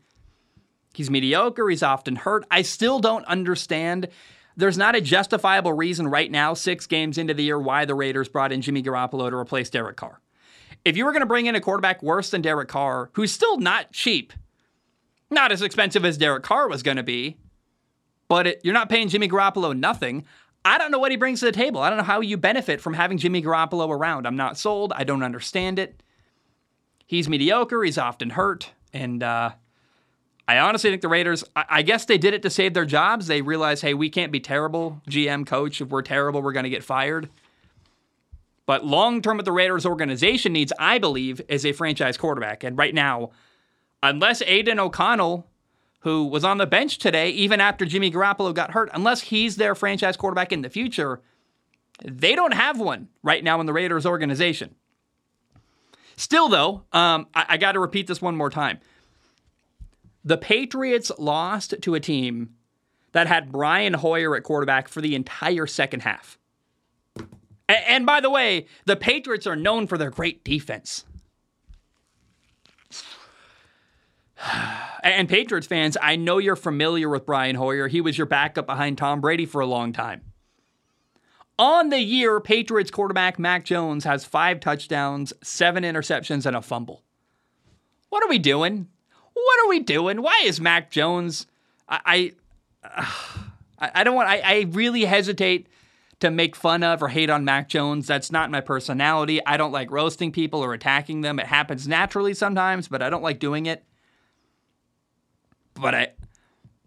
He's 0.94 1.11
mediocre. 1.11 1.68
He's 1.68 1.82
often 1.82 2.16
hurt. 2.16 2.44
I 2.50 2.62
still 2.62 3.00
don't 3.00 3.24
understand. 3.24 4.08
There's 4.56 4.78
not 4.78 4.94
a 4.94 5.00
justifiable 5.00 5.72
reason 5.72 6.08
right 6.08 6.30
now, 6.30 6.52
six 6.54 6.87
games 6.87 7.16
into 7.16 7.32
the 7.32 7.42
year, 7.42 7.58
why 7.58 7.87
the 7.87 7.94
Raiders 7.94 8.28
brought 8.28 8.52
in 8.52 8.61
Jimmy 8.61 8.82
Garoppolo 8.82 9.30
to 9.30 9.37
replace 9.37 9.70
Derek 9.70 9.96
Carr. 9.96 10.20
If 10.85 10.96
you 10.96 11.06
were 11.06 11.12
going 11.12 11.20
to 11.20 11.26
bring 11.26 11.46
in 11.46 11.54
a 11.54 11.61
quarterback 11.61 12.02
worse 12.02 12.30
than 12.30 12.42
Derek 12.42 12.68
Carr, 12.68 13.11
who's 13.14 13.32
still 13.32 13.58
not 13.58 13.92
cheap, 13.92 14.32
not 15.30 15.52
as 15.52 15.62
expensive 15.62 16.04
as 16.04 16.18
Derek 16.18 16.42
Carr 16.42 16.68
was 16.68 16.82
going 16.82 16.98
to 16.98 17.02
be, 17.02 17.38
but 18.33 18.47
it, 18.47 18.61
you're 18.64 18.73
not 18.73 18.88
paying 18.88 19.11
Jimmy 19.11 19.29
Garoppolo 19.29 19.79
nothing. 19.79 20.25
I 20.64 20.79
don't 20.79 20.90
know 20.90 20.99
what 20.99 21.11
he 21.11 21.18
brings 21.18 21.40
to 21.40 21.45
the 21.45 21.53
table. 21.53 21.83
I 21.83 21.90
don't 21.90 21.99
know 21.99 22.03
how 22.03 22.23
you 22.23 22.38
benefit 22.38 22.81
from 22.81 22.95
having 22.95 23.18
Jimmy 23.18 23.42
Garoppolo 23.42 23.90
around. 23.90 24.27
I'm 24.27 24.37
not 24.37 24.57
sold. 24.57 24.90
I 24.97 25.05
don't 25.05 25.23
understand 25.23 25.79
it. 25.79 26.03
He's 27.07 27.29
mediocre. 27.29 27.85
He's 27.85 27.99
often 27.99 28.31
hurt. 28.31 28.71
And 28.90 29.23
uh, 29.23 29.51
I 30.49 30.59
honestly 30.61 30.88
think 30.88 31.03
the 31.03 31.11
Raiders, 31.11 31.45
I, 31.55 31.64
I 31.68 31.83
guess 31.83 32.07
they 32.07 32.16
did 32.16 32.33
it 32.33 32.40
to 32.40 32.49
save 32.49 32.73
their 32.73 32.87
jobs. 32.87 33.27
They 33.27 33.42
realized, 33.42 33.83
hey, 33.83 33.92
we 33.92 34.09
can't 34.09 34.33
be 34.33 34.40
terrible. 34.40 35.03
GM, 35.11 35.47
coach, 35.47 35.83
if 35.83 35.90
we're 35.90 36.01
terrible, 36.01 36.40
we're 36.40 36.53
going 36.53 36.64
to 36.64 36.71
get 36.71 36.83
fired. 36.83 37.29
But 38.64 38.83
long 38.83 39.21
term, 39.21 39.37
what 39.37 39.45
the 39.45 39.53
Raiders 39.53 39.85
organization 39.85 40.55
needs, 40.55 40.73
I 40.79 40.97
believe, 40.97 41.42
is 41.51 41.66
a 41.66 41.73
franchise 41.73 42.16
quarterback. 42.16 42.64
And 42.64 42.79
right 42.79 42.95
now, 42.95 43.33
unless 44.03 44.40
Aidan 44.40 44.81
O'Connell, 44.81 45.47
who 46.03 46.27
was 46.27 46.45
on 46.45 46.59
the 46.59 46.67
bench 46.67 46.99
today, 46.99 47.31
even 47.31 47.61
after 47.61 47.85
Jimmy 47.85 48.11
Garoppolo 48.11 48.53
got 48.53 48.73
hurt, 48.73 48.91
unless 48.93 49.23
he's 49.23 49.57
their 49.57 49.75
franchise 49.75 50.17
quarterback 50.17 50.53
in 50.53 50.62
the 50.62 50.69
future, 50.69 51.21
they 52.05 52.35
don't 52.35 52.55
have 52.55 52.81
one 52.81 53.09
right 53.23 53.45
now 53.45 53.61
in 53.61 53.67
the 53.67 53.73
Raiders 53.73 54.05
organization. 54.05 54.75
Still, 56.17 56.49
though, 56.49 56.83
um, 56.93 57.29
I, 57.35 57.47
I 57.51 57.57
got 57.57 57.73
to 57.73 57.81
repeat 57.81 58.09
this 58.09 58.21
one 58.21 58.37
more 58.37 58.51
time. 58.51 58.81
The 60.25 60.37
Patriots 60.37 61.12
lost 61.19 61.75
to 61.81 61.95
a 61.95 62.01
team 62.01 62.55
that 63.12 63.29
had 63.29 63.53
Brian 63.53 63.95
Hoyer 63.95 64.35
at 64.37 64.43
quarterback 64.43 64.88
for 64.88 65.01
the 65.01 65.15
entire 65.15 65.69
second 65.69 66.01
half. 66.01 66.37
And, 67.17 67.85
and 67.87 68.07
by 68.07 68.21
the 68.21 68.31
way, 68.31 68.67
the 68.87 68.97
Patriots 68.97 69.47
are 69.47 69.57
known 69.57 69.87
for 69.87 69.97
their 69.97 70.11
great 70.11 70.43
defense. 70.43 71.05
And 75.03 75.29
Patriots 75.29 75.67
fans, 75.67 75.97
I 76.01 76.15
know 76.15 76.38
you're 76.38 76.55
familiar 76.55 77.09
with 77.09 77.27
Brian 77.27 77.57
Hoyer. 77.57 77.88
He 77.88 78.01
was 78.01 78.17
your 78.17 78.27
backup 78.27 78.67
behind 78.67 78.99
Tom 78.99 79.21
Brady 79.21 79.47
for 79.47 79.61
a 79.61 79.67
long 79.67 79.93
time. 79.93 80.23
On 81.59 81.91
the 81.91 82.01
year, 82.01 82.41
Patriots 82.41 82.91
quarterback 82.91 83.38
Mac 83.38 83.65
Jones 83.65 84.05
has 84.05 84.25
five 84.25 84.61
touchdowns, 84.61 85.33
seven 85.43 85.83
interceptions, 85.83 86.47
and 86.47 86.57
a 86.57 86.62
fumble. 86.62 87.03
What 88.11 88.25
are 88.25 88.29
we 88.29 88.38
doing? 88.38 88.88
What 89.33 89.65
are 89.65 89.69
we 89.69 89.81
doing? 89.81 90.23
Why 90.23 90.43
is 90.45 90.61
Mac 90.61 90.91
Jones? 90.91 91.47
I, 91.88 92.33
I, 92.85 93.11
I 93.95 94.05
don't 94.05 94.15
want. 94.15 94.29
I, 94.29 94.41
I 94.45 94.67
really 94.71 95.05
hesitate 95.05 95.67
to 96.21 96.31
make 96.31 96.55
fun 96.55 96.85
of 96.85 97.03
or 97.03 97.09
hate 97.09 97.31
on 97.31 97.45
Mac 97.45 97.69
Jones. 97.69 98.07
That's 98.07 98.31
not 98.31 98.51
my 98.51 98.61
personality. 98.61 99.45
I 99.45 99.57
don't 99.57 99.73
like 99.73 99.91
roasting 99.91 100.31
people 100.31 100.61
or 100.61 100.73
attacking 100.73 101.23
them. 101.23 101.41
It 101.41 101.47
happens 101.47 101.88
naturally 101.88 102.33
sometimes, 102.33 102.87
but 102.87 103.03
I 103.03 103.11
don't 103.11 103.25
like 103.25 103.41
doing 103.41 103.67
it. 103.67 103.85
But 105.74 105.94
I 105.94 106.08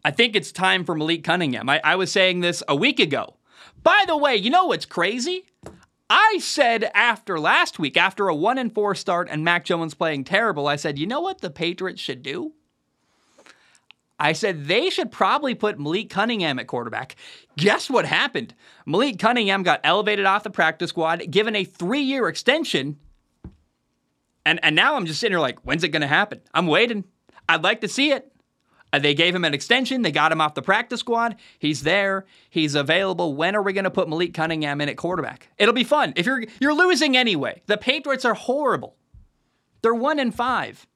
I 0.03 0.11
think 0.11 0.35
it's 0.35 0.51
time 0.51 0.85
for 0.85 0.93
Malik 0.93 1.23
Cunningham. 1.23 1.67
I, 1.67 1.81
I 1.83 1.95
was 1.95 2.11
saying 2.11 2.41
this 2.41 2.61
a 2.67 2.75
week 2.75 2.99
ago. 2.99 3.37
By 3.81 4.03
the 4.07 4.15
way, 4.15 4.35
you 4.35 4.49
know 4.51 4.65
what's 4.65 4.85
crazy? 4.85 5.45
I 6.09 6.37
said 6.39 6.91
after 6.93 7.39
last 7.39 7.79
week, 7.79 7.97
after 7.97 8.27
a 8.27 8.35
one 8.35 8.59
and 8.59 8.73
four 8.73 8.93
start 8.93 9.27
and 9.31 9.43
Mac 9.43 9.65
Jones 9.65 9.95
playing 9.95 10.25
terrible, 10.25 10.67
I 10.67 10.75
said, 10.75 10.99
you 10.99 11.07
know 11.07 11.21
what 11.21 11.41
the 11.41 11.49
Patriots 11.49 12.01
should 12.01 12.21
do? 12.21 12.53
I 14.19 14.33
said 14.33 14.65
they 14.65 14.89
should 14.89 15.11
probably 15.11 15.55
put 15.55 15.79
Malik 15.79 16.09
Cunningham 16.09 16.59
at 16.59 16.67
quarterback. 16.67 17.15
Guess 17.57 17.89
what 17.89 18.05
happened? 18.05 18.53
Malik 18.85 19.19
Cunningham 19.19 19.63
got 19.63 19.81
elevated 19.83 20.25
off 20.25 20.43
the 20.43 20.49
practice 20.51 20.89
squad, 20.89 21.29
given 21.31 21.55
a 21.55 21.65
three 21.65 22.01
year 22.01 22.27
extension. 22.27 22.97
And, 24.45 24.59
and 24.63 24.75
now 24.75 24.95
I'm 24.95 25.07
just 25.07 25.19
sitting 25.19 25.33
here 25.33 25.41
like, 25.41 25.59
when's 25.61 25.83
it 25.83 25.89
going 25.89 26.03
to 26.03 26.07
happen? 26.07 26.41
I'm 26.53 26.67
waiting. 26.67 27.05
I'd 27.49 27.63
like 27.63 27.81
to 27.81 27.87
see 27.87 28.11
it. 28.11 28.31
Uh, 28.95 28.99
they 28.99 29.13
gave 29.13 29.36
him 29.36 29.43
an 29.43 29.53
extension. 29.53 30.03
They 30.03 30.12
got 30.12 30.31
him 30.31 30.39
off 30.39 30.53
the 30.53 30.62
practice 30.62 31.01
squad. 31.01 31.36
He's 31.60 31.84
there. 31.84 32.25
He's 32.49 32.75
available. 32.75 33.36
When 33.36 33.53
are 33.55 33.62
we 33.62 33.73
going 33.73 33.84
to 33.84 33.91
put 33.91 34.08
Malik 34.08 34.34
Cunningham 34.34 34.79
in 34.79 34.88
at 34.88 34.95
quarterback? 34.95 35.49
It'll 35.58 35.73
be 35.73 35.84
fun. 35.84 36.13
If 36.15 36.25
you're 36.25 36.43
you're 36.62 36.73
losing 36.73 37.17
anyway. 37.17 37.62
The 37.65 37.77
Patriots 37.77 38.23
are 38.23 38.34
horrible. 38.34 38.95
They're 39.81 39.93
one 39.93 40.17
in 40.17 40.31
five. 40.31 40.88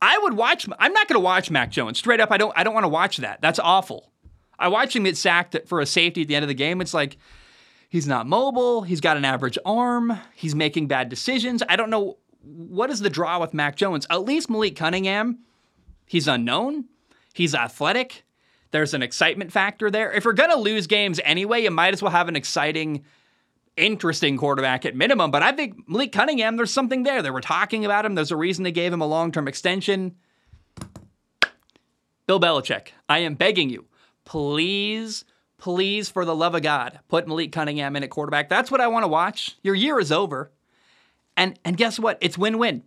I 0.00 0.18
would 0.22 0.34
watch. 0.34 0.66
I'm 0.78 0.92
not 0.92 1.06
going 1.06 1.18
to 1.18 1.24
watch 1.24 1.50
Mac 1.50 1.70
Jones 1.70 1.98
straight 1.98 2.20
up. 2.20 2.32
I 2.32 2.38
don't. 2.38 2.52
I 2.56 2.64
don't 2.64 2.74
want 2.74 2.84
to 2.84 2.88
watch 2.88 3.18
that. 3.18 3.42
That's 3.42 3.58
awful. 3.58 4.10
I 4.58 4.68
watch 4.68 4.96
him 4.96 5.04
get 5.04 5.16
sacked 5.16 5.56
for 5.66 5.80
a 5.80 5.86
safety 5.86 6.22
at 6.22 6.28
the 6.28 6.34
end 6.34 6.44
of 6.44 6.48
the 6.48 6.54
game. 6.54 6.80
It's 6.80 6.94
like 6.94 7.18
he's 7.90 8.06
not 8.06 8.26
mobile. 8.26 8.82
He's 8.82 9.00
got 9.00 9.18
an 9.18 9.24
average 9.24 9.58
arm. 9.66 10.18
He's 10.34 10.54
making 10.54 10.86
bad 10.86 11.10
decisions. 11.10 11.62
I 11.68 11.76
don't 11.76 11.90
know 11.90 12.16
what 12.42 12.90
is 12.90 13.00
the 13.00 13.10
draw 13.10 13.38
with 13.38 13.52
Mac 13.52 13.76
Jones. 13.76 14.06
At 14.08 14.24
least 14.24 14.48
Malik 14.48 14.76
Cunningham 14.76 15.40
He's 16.06 16.28
unknown. 16.28 16.86
He's 17.32 17.54
athletic. 17.54 18.24
There's 18.70 18.94
an 18.94 19.02
excitement 19.02 19.52
factor 19.52 19.90
there. 19.90 20.12
If 20.12 20.24
we're 20.24 20.32
going 20.32 20.50
to 20.50 20.56
lose 20.56 20.86
games 20.86 21.20
anyway, 21.24 21.62
you 21.62 21.70
might 21.70 21.94
as 21.94 22.02
well 22.02 22.10
have 22.10 22.28
an 22.28 22.36
exciting, 22.36 23.04
interesting 23.76 24.36
quarterback 24.36 24.84
at 24.84 24.96
minimum. 24.96 25.30
But 25.30 25.42
I 25.42 25.52
think 25.52 25.88
Malik 25.88 26.12
Cunningham, 26.12 26.56
there's 26.56 26.72
something 26.72 27.04
there. 27.04 27.22
They 27.22 27.30
were 27.30 27.40
talking 27.40 27.84
about 27.84 28.04
him. 28.04 28.14
There's 28.14 28.32
a 28.32 28.36
reason 28.36 28.64
they 28.64 28.72
gave 28.72 28.92
him 28.92 29.00
a 29.00 29.06
long 29.06 29.30
term 29.32 29.46
extension. 29.46 30.16
Bill 32.26 32.40
Belichick, 32.40 32.88
I 33.08 33.18
am 33.18 33.34
begging 33.34 33.68
you, 33.68 33.84
please, 34.24 35.24
please, 35.58 36.08
for 36.08 36.24
the 36.24 36.34
love 36.34 36.54
of 36.54 36.62
God, 36.62 36.98
put 37.08 37.28
Malik 37.28 37.52
Cunningham 37.52 37.96
in 37.96 38.02
at 38.02 38.10
quarterback. 38.10 38.48
That's 38.48 38.70
what 38.70 38.80
I 38.80 38.88
want 38.88 39.04
to 39.04 39.08
watch. 39.08 39.56
Your 39.62 39.74
year 39.74 40.00
is 40.00 40.10
over. 40.10 40.50
And, 41.36 41.58
and 41.64 41.76
guess 41.76 41.98
what? 41.98 42.18
It's 42.20 42.38
win 42.38 42.58
win. 42.58 42.82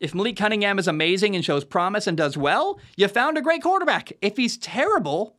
If 0.00 0.14
Malik 0.14 0.36
Cunningham 0.36 0.78
is 0.78 0.86
amazing 0.86 1.34
and 1.34 1.44
shows 1.44 1.64
promise 1.64 2.06
and 2.06 2.16
does 2.16 2.36
well, 2.36 2.78
you 2.96 3.08
found 3.08 3.36
a 3.36 3.42
great 3.42 3.62
quarterback. 3.62 4.12
If 4.22 4.36
he's 4.36 4.56
terrible, 4.56 5.36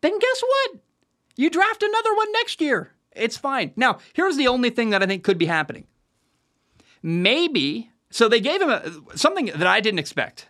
then 0.00 0.18
guess 0.18 0.42
what? 0.42 0.80
You 1.36 1.48
draft 1.48 1.82
another 1.82 2.14
one 2.14 2.32
next 2.32 2.60
year. 2.60 2.92
It's 3.12 3.36
fine. 3.36 3.72
Now, 3.76 3.98
here's 4.12 4.36
the 4.36 4.48
only 4.48 4.70
thing 4.70 4.90
that 4.90 5.02
I 5.02 5.06
think 5.06 5.24
could 5.24 5.38
be 5.38 5.46
happening. 5.46 5.86
Maybe, 7.02 7.90
so 8.10 8.28
they 8.28 8.40
gave 8.40 8.60
him 8.60 8.70
a, 8.70 9.16
something 9.16 9.46
that 9.46 9.66
I 9.66 9.80
didn't 9.80 10.00
expect. 10.00 10.48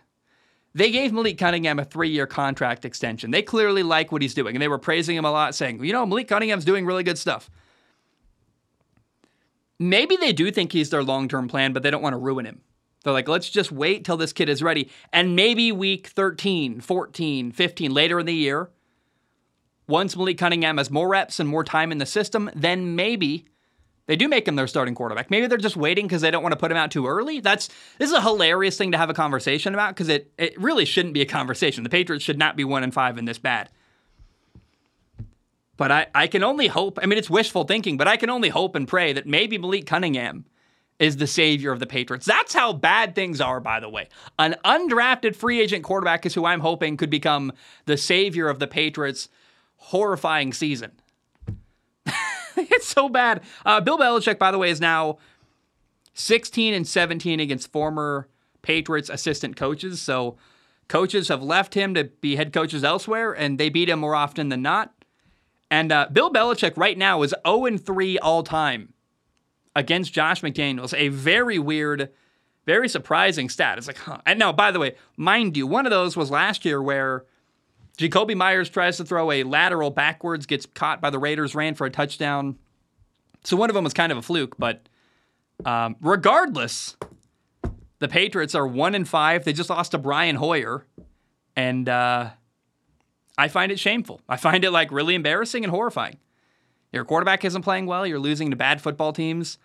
They 0.75 0.91
gave 0.91 1.13
Malik 1.13 1.37
Cunningham 1.37 1.79
a 1.79 1.85
three 1.85 2.09
year 2.09 2.27
contract 2.27 2.85
extension. 2.85 3.31
They 3.31 3.41
clearly 3.41 3.83
like 3.83 4.11
what 4.11 4.21
he's 4.21 4.33
doing, 4.33 4.55
and 4.55 4.61
they 4.61 4.67
were 4.67 4.77
praising 4.77 5.15
him 5.15 5.25
a 5.25 5.31
lot, 5.31 5.55
saying, 5.55 5.83
you 5.83 5.93
know, 5.93 6.05
Malik 6.05 6.27
Cunningham's 6.27 6.65
doing 6.65 6.85
really 6.85 7.03
good 7.03 7.17
stuff. 7.17 7.49
Maybe 9.79 10.17
they 10.17 10.33
do 10.33 10.51
think 10.51 10.71
he's 10.71 10.89
their 10.89 11.03
long 11.03 11.27
term 11.27 11.47
plan, 11.47 11.73
but 11.73 11.83
they 11.83 11.91
don't 11.91 12.01
want 12.01 12.13
to 12.13 12.17
ruin 12.17 12.45
him. 12.45 12.61
They're 13.03 13.13
like, 13.13 13.29
let's 13.29 13.49
just 13.49 13.71
wait 13.71 14.03
till 14.03 14.17
this 14.17 14.33
kid 14.33 14.49
is 14.49 14.61
ready. 14.61 14.89
And 15.13 15.35
maybe 15.35 15.71
week 15.71 16.07
13, 16.07 16.81
14, 16.81 17.51
15, 17.51 17.93
later 17.93 18.19
in 18.19 18.25
the 18.25 18.33
year, 18.33 18.69
once 19.87 20.17
Malik 20.17 20.37
Cunningham 20.37 20.77
has 20.77 20.91
more 20.91 21.07
reps 21.07 21.39
and 21.39 21.47
more 21.47 21.63
time 21.63 21.91
in 21.91 21.97
the 21.97 22.05
system, 22.05 22.49
then 22.53 22.95
maybe 22.95 23.45
they 24.05 24.15
do 24.15 24.27
make 24.27 24.47
him 24.47 24.55
their 24.55 24.67
starting 24.67 24.95
quarterback. 24.95 25.31
Maybe 25.31 25.47
they're 25.47 25.57
just 25.57 25.77
waiting 25.77 26.07
because 26.07 26.21
they 26.21 26.31
don't 26.31 26.43
want 26.43 26.53
to 26.53 26.59
put 26.59 26.71
him 26.71 26.77
out 26.77 26.91
too 26.91 27.07
early. 27.07 27.39
That's 27.39 27.69
this 27.99 28.09
is 28.09 28.15
a 28.15 28.21
hilarious 28.21 28.77
thing 28.77 28.91
to 28.91 28.97
have 28.97 29.09
a 29.09 29.13
conversation 29.13 29.73
about 29.73 29.95
because 29.95 30.09
it, 30.09 30.31
it 30.37 30.59
really 30.59 30.85
shouldn't 30.85 31.13
be 31.13 31.21
a 31.21 31.25
conversation. 31.25 31.83
The 31.83 31.89
Patriots 31.89 32.25
should 32.25 32.37
not 32.37 32.57
be 32.57 32.63
one 32.63 32.83
and 32.83 32.93
five 32.93 33.17
in 33.17 33.25
this 33.25 33.39
bad. 33.39 33.69
But 35.79 35.93
I, 35.93 36.07
I 36.13 36.27
can 36.27 36.43
only 36.43 36.67
hope, 36.67 36.99
I 37.01 37.05
mean, 37.05 37.17
it's 37.17 37.29
wishful 37.29 37.63
thinking, 37.63 37.95
but 37.95 38.05
I 38.05 38.17
can 38.17 38.29
only 38.29 38.49
hope 38.49 38.75
and 38.75 38.85
pray 38.85 39.13
that 39.13 39.25
maybe 39.25 39.57
Malik 39.57 39.85
Cunningham 39.85 40.43
is 40.99 41.15
the 41.15 41.25
savior 41.25 41.71
of 41.71 41.79
the 41.79 41.85
Patriots. 41.85 42.25
That's 42.25 42.53
how 42.53 42.73
bad 42.73 43.15
things 43.15 43.39
are, 43.39 43.61
by 43.61 43.79
the 43.79 43.87
way. 43.87 44.09
An 44.37 44.57
undrafted 44.65 45.37
free 45.37 45.61
agent 45.61 45.85
quarterback 45.85 46.25
is 46.25 46.33
who 46.33 46.43
I'm 46.43 46.59
hoping 46.59 46.97
could 46.97 47.09
become 47.09 47.53
the 47.85 47.95
savior 47.95 48.49
of 48.49 48.59
the 48.59 48.67
Patriots' 48.67 49.29
horrifying 49.77 50.51
season. 50.51 50.91
it's 52.57 52.87
so 52.87 53.07
bad. 53.07 53.39
Uh, 53.65 53.79
Bill 53.79 53.97
Belichick, 53.97 54.37
by 54.37 54.51
the 54.51 54.57
way, 54.57 54.71
is 54.71 54.81
now 54.81 55.17
16 56.13 56.73
and 56.73 56.85
17 56.85 57.39
against 57.39 57.71
former 57.71 58.27
Patriots 58.61 59.09
assistant 59.09 59.55
coaches. 59.55 60.01
So 60.01 60.35
coaches 60.89 61.29
have 61.29 61.41
left 61.41 61.73
him 61.73 61.93
to 61.93 62.03
be 62.03 62.35
head 62.35 62.51
coaches 62.51 62.83
elsewhere, 62.83 63.31
and 63.31 63.57
they 63.57 63.69
beat 63.69 63.87
him 63.87 63.99
more 63.99 64.15
often 64.15 64.49
than 64.49 64.61
not. 64.61 64.93
And 65.71 65.91
uh, 65.91 66.07
Bill 66.11 66.31
Belichick 66.31 66.77
right 66.77 66.97
now 66.97 67.21
is 67.21 67.33
0 67.45 67.77
3 67.77 68.19
all 68.19 68.43
time 68.43 68.93
against 69.75 70.13
Josh 70.13 70.41
McDaniels. 70.41 70.93
A 70.97 71.09
very 71.09 71.59
weird, 71.59 72.09
very 72.65 72.89
surprising 72.89 73.49
stat. 73.49 73.77
It's 73.77 73.87
like, 73.87 73.97
huh. 73.97 74.19
And 74.25 74.39
now, 74.39 74.51
by 74.51 74.71
the 74.71 74.79
way, 74.79 74.95
mind 75.15 75.55
you, 75.55 75.67
one 75.67 75.85
of 75.85 75.91
those 75.91 76.17
was 76.17 76.31
last 76.31 76.65
year 76.65 76.81
where 76.81 77.25
Jakobi 77.97 78.35
Meyers 78.35 78.69
tries 78.69 78.97
to 78.97 79.05
throw 79.05 79.31
a 79.31 79.43
lateral 79.43 79.91
backwards, 79.91 80.45
gets 80.45 80.65
caught 80.65 81.01
by 81.01 81.09
the 81.09 81.19
Raiders, 81.19 81.53
ran 81.53 81.75
for 81.75 81.85
a 81.85 81.91
touchdown. 81.91 82.57
So 83.43 83.57
one 83.57 83.69
of 83.69 83.73
them 83.73 83.83
was 83.83 83.93
kind 83.93 84.11
of 84.11 84.17
a 84.17 84.21
fluke, 84.21 84.57
but 84.57 84.87
um, 85.65 85.97
regardless, 86.01 86.95
the 87.99 88.07
Patriots 88.07 88.55
are 88.55 88.65
one 88.65 88.95
and 88.95 89.07
five. 89.07 89.43
They 89.43 89.53
just 89.53 89.69
lost 89.69 89.91
to 89.91 89.97
Brian 89.97 90.37
Hoyer, 90.37 90.85
and 91.55 91.87
uh, 91.87 92.29
I 93.39 93.47
find 93.47 93.71
it 93.71 93.79
shameful. 93.79 94.19
I 94.27 94.35
find 94.35 94.65
it 94.65 94.71
like 94.71 94.91
really 94.91 95.15
embarrassing 95.15 95.63
and 95.63 95.71
horrifying. 95.71 96.17
Your 96.91 97.05
quarterback 97.05 97.45
isn't 97.45 97.61
playing 97.61 97.85
well. 97.85 98.05
You're 98.05 98.19
losing 98.19 98.49
to 98.49 98.57
bad 98.57 98.81
football 98.81 99.13
teams. 99.13 99.57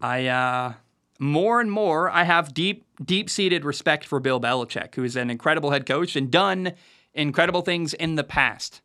I 0.00 0.26
uh, 0.26 0.72
more 1.20 1.60
and 1.60 1.70
more 1.70 2.10
I 2.10 2.24
have 2.24 2.52
deep, 2.52 2.84
deep-seated 3.02 3.64
respect 3.64 4.04
for 4.04 4.18
Bill 4.18 4.40
Belichick, 4.40 4.96
who's 4.96 5.14
an 5.14 5.30
incredible 5.30 5.70
head 5.70 5.86
coach 5.86 6.16
and 6.16 6.32
done 6.32 6.72
incredible 7.14 7.62
things 7.62 7.94
in 7.94 8.16
the 8.16 8.24
past. 8.24 8.82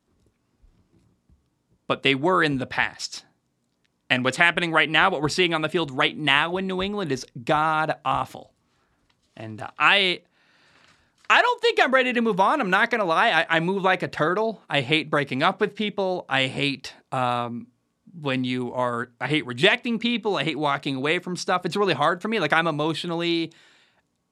But 1.87 2.03
they 2.03 2.13
were 2.13 2.43
in 2.43 2.59
the 2.59 2.67
past. 2.67 3.25
And 4.07 4.23
what's 4.23 4.37
happening 4.37 4.71
right 4.71 4.89
now, 4.89 5.09
what 5.09 5.23
we're 5.23 5.29
seeing 5.29 5.55
on 5.55 5.63
the 5.63 5.69
field 5.69 5.89
right 5.89 6.15
now 6.15 6.57
in 6.57 6.67
New 6.67 6.83
England 6.83 7.11
is 7.11 7.25
god 7.43 7.95
awful. 8.05 8.53
And 9.35 9.63
uh, 9.63 9.71
I 9.79 10.21
I 11.29 11.41
don't 11.41 11.61
think 11.61 11.79
I'm 11.79 11.93
ready 11.93 12.11
to 12.13 12.21
move 12.21 12.39
on. 12.39 12.59
I'm 12.59 12.71
not 12.71 12.89
going 12.89 12.99
to 12.99 13.05
lie. 13.05 13.29
I, 13.29 13.57
I, 13.57 13.59
move 13.59 13.83
like 13.83 14.01
a 14.01 14.07
turtle. 14.07 14.63
I 14.67 14.81
hate 14.81 15.11
breaking 15.11 15.43
up 15.43 15.61
with 15.61 15.75
people. 15.75 16.25
I 16.27 16.47
hate 16.47 16.93
um, 17.11 17.67
when 18.19 18.43
you 18.43 18.73
are, 18.73 19.11
I 19.21 19.27
hate 19.27 19.45
rejecting 19.45 19.99
people. 19.99 20.37
I 20.37 20.43
hate 20.43 20.57
walking 20.57 20.95
away 20.95 21.19
from 21.19 21.35
stuff. 21.35 21.65
It's 21.65 21.75
really 21.75 21.93
hard 21.93 22.23
for 22.23 22.29
me. 22.29 22.39
Like 22.39 22.51
I'm 22.51 22.65
emotionally 22.65 23.53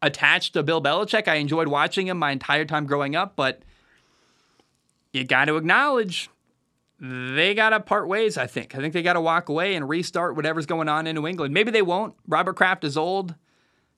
attached 0.02 0.54
to 0.54 0.64
Bill 0.64 0.82
Belichick. 0.82 1.28
I 1.28 1.36
enjoyed 1.36 1.68
watching 1.68 2.08
him 2.08 2.18
my 2.18 2.32
entire 2.32 2.66
time 2.66 2.88
growing 2.88 3.16
up, 3.16 3.36
but 3.36 3.62
you 5.14 5.24
got 5.24 5.46
to 5.46 5.56
acknowledge 5.56 6.32
they 7.00 7.54
got 7.54 7.70
to 7.70 7.80
part 7.80 8.08
ways, 8.08 8.38
I 8.38 8.48
think. 8.48 8.74
I 8.74 8.80
think 8.80 8.94
they 8.94 9.04
got 9.04 9.14
to 9.14 9.22
walk 9.22 9.50
away 9.50 9.76
and 9.76 9.88
restart 9.88 10.36
whatever's 10.36 10.66
going 10.66 10.90
on 10.90 11.06
in 11.06 11.16
New 11.16 11.28
England. 11.28 11.54
Maybe 11.54 11.70
they 11.70 11.84
won't. 11.84 12.16
Robert 12.28 12.56
Kraft 12.56 12.84
is 12.84 12.98
old 12.98 13.36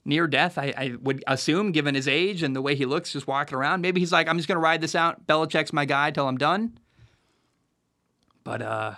near 0.09 0.27
death, 0.27 0.57
I, 0.57 0.73
I, 0.75 0.93
would 1.01 1.23
assume, 1.27 1.71
given 1.71 1.95
his 1.95 2.07
age 2.07 2.43
and 2.43 2.55
the 2.55 2.61
way 2.61 2.75
he 2.75 2.85
looks 2.85 3.13
just 3.13 3.27
walking 3.27 3.57
around. 3.57 3.81
Maybe 3.81 4.01
he's 4.01 4.11
like, 4.11 4.27
I'm 4.27 4.37
just 4.37 4.47
going 4.47 4.57
to 4.57 4.61
ride 4.61 4.81
this 4.81 4.95
out. 4.95 5.25
Belichick's 5.25 5.71
my 5.71 5.85
guy 5.85 6.11
till 6.11 6.27
I'm 6.27 6.37
done. 6.37 6.77
But, 8.43 8.61
uh, 8.61 8.95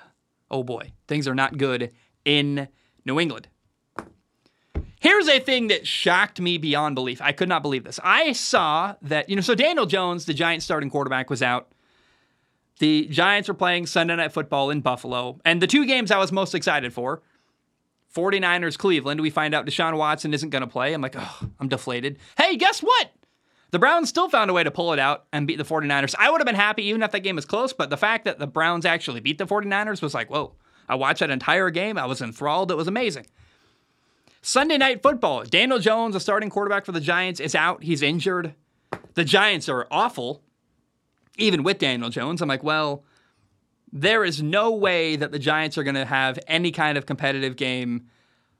oh 0.49 0.63
boy, 0.63 0.93
things 1.07 1.27
are 1.27 1.35
not 1.35 1.57
good 1.57 1.91
in 2.25 2.67
New 3.05 3.19
England. 3.19 3.47
Here's 4.99 5.27
a 5.27 5.39
thing 5.39 5.67
that 5.67 5.87
shocked 5.87 6.39
me 6.39 6.57
beyond 6.57 6.95
belief. 6.95 7.21
I 7.21 7.31
could 7.31 7.49
not 7.49 7.63
believe 7.63 7.83
this. 7.83 7.99
I 8.03 8.33
saw 8.33 8.95
that, 9.01 9.29
you 9.29 9.35
know, 9.35 9.41
so 9.41 9.55
Daniel 9.55 9.87
Jones, 9.87 10.25
the 10.25 10.33
Giants 10.33 10.63
starting 10.63 10.91
quarterback, 10.91 11.29
was 11.29 11.41
out. 11.41 11.71
The 12.77 13.07
Giants 13.07 13.47
were 13.47 13.55
playing 13.55 13.87
Sunday 13.87 14.15
Night 14.15 14.31
Football 14.31 14.69
in 14.69 14.81
Buffalo. 14.81 15.39
And 15.43 15.61
the 15.61 15.67
two 15.67 15.85
games 15.87 16.11
I 16.11 16.17
was 16.17 16.31
most 16.31 16.53
excited 16.53 16.93
for 16.93 17.21
49ers 18.15 18.77
Cleveland, 18.77 19.21
we 19.21 19.29
find 19.29 19.53
out 19.53 19.65
Deshaun 19.65 19.97
Watson 19.97 20.33
isn't 20.33 20.49
going 20.49 20.61
to 20.61 20.67
play. 20.67 20.93
I'm 20.93 21.01
like, 21.01 21.15
oh, 21.17 21.49
I'm 21.59 21.67
deflated. 21.67 22.17
Hey, 22.37 22.57
guess 22.57 22.81
what? 22.81 23.11
The 23.71 23.79
Browns 23.79 24.09
still 24.09 24.29
found 24.29 24.49
a 24.49 24.53
way 24.53 24.63
to 24.63 24.71
pull 24.71 24.91
it 24.91 24.99
out 24.99 25.25
and 25.31 25.47
beat 25.47 25.57
the 25.57 25.63
49ers. 25.63 26.13
I 26.19 26.29
would 26.29 26.41
have 26.41 26.45
been 26.45 26.55
happy 26.55 26.83
even 26.85 27.03
if 27.03 27.11
that 27.11 27.21
game 27.21 27.37
was 27.37 27.45
close, 27.45 27.71
but 27.71 27.89
the 27.89 27.97
fact 27.97 28.25
that 28.25 28.37
the 28.37 28.47
Browns 28.47 28.85
actually 28.85 29.21
beat 29.21 29.37
the 29.37 29.45
49ers 29.45 30.01
was 30.01 30.13
like, 30.13 30.29
whoa. 30.29 30.53
I 30.89 30.95
watched 30.95 31.21
that 31.21 31.29
entire 31.29 31.69
game. 31.69 31.97
I 31.97 32.05
was 32.05 32.21
enthralled. 32.21 32.69
It 32.69 32.75
was 32.75 32.89
amazing. 32.89 33.27
Sunday 34.41 34.77
night 34.77 35.01
football. 35.01 35.43
Daniel 35.45 35.79
Jones, 35.79 36.15
the 36.15 36.19
starting 36.19 36.49
quarterback 36.49 36.85
for 36.85 36.91
the 36.91 36.99
Giants, 36.99 37.39
is 37.39 37.55
out. 37.55 37.83
He's 37.83 38.01
injured. 38.01 38.55
The 39.13 39.23
Giants 39.23 39.69
are 39.69 39.87
awful, 39.89 40.41
even 41.37 41.63
with 41.63 41.77
Daniel 41.77 42.09
Jones. 42.09 42.41
I'm 42.41 42.49
like, 42.49 42.63
well, 42.63 43.05
there 43.93 44.23
is 44.23 44.41
no 44.41 44.71
way 44.71 45.15
that 45.15 45.31
the 45.31 45.39
Giants 45.39 45.77
are 45.77 45.83
going 45.83 45.95
to 45.95 46.05
have 46.05 46.39
any 46.47 46.71
kind 46.71 46.97
of 46.97 47.05
competitive 47.05 47.55
game 47.55 48.07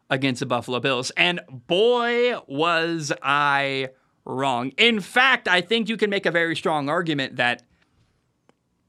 against 0.10 0.42
the 0.42 0.46
Buffalo 0.46 0.80
Bills. 0.80 1.12
And 1.12 1.40
boy, 1.50 2.38
was 2.48 3.12
I 3.22 3.90
wrong. 4.26 4.72
In 4.78 5.00
fact, 5.00 5.48
I 5.48 5.62
think 5.62 5.90
you 5.90 5.98
can 5.98 6.10
make 6.10 6.26
a 6.26 6.32
very 6.32 6.56
strong 6.56 6.90
argument 6.90 7.38
that 7.38 7.64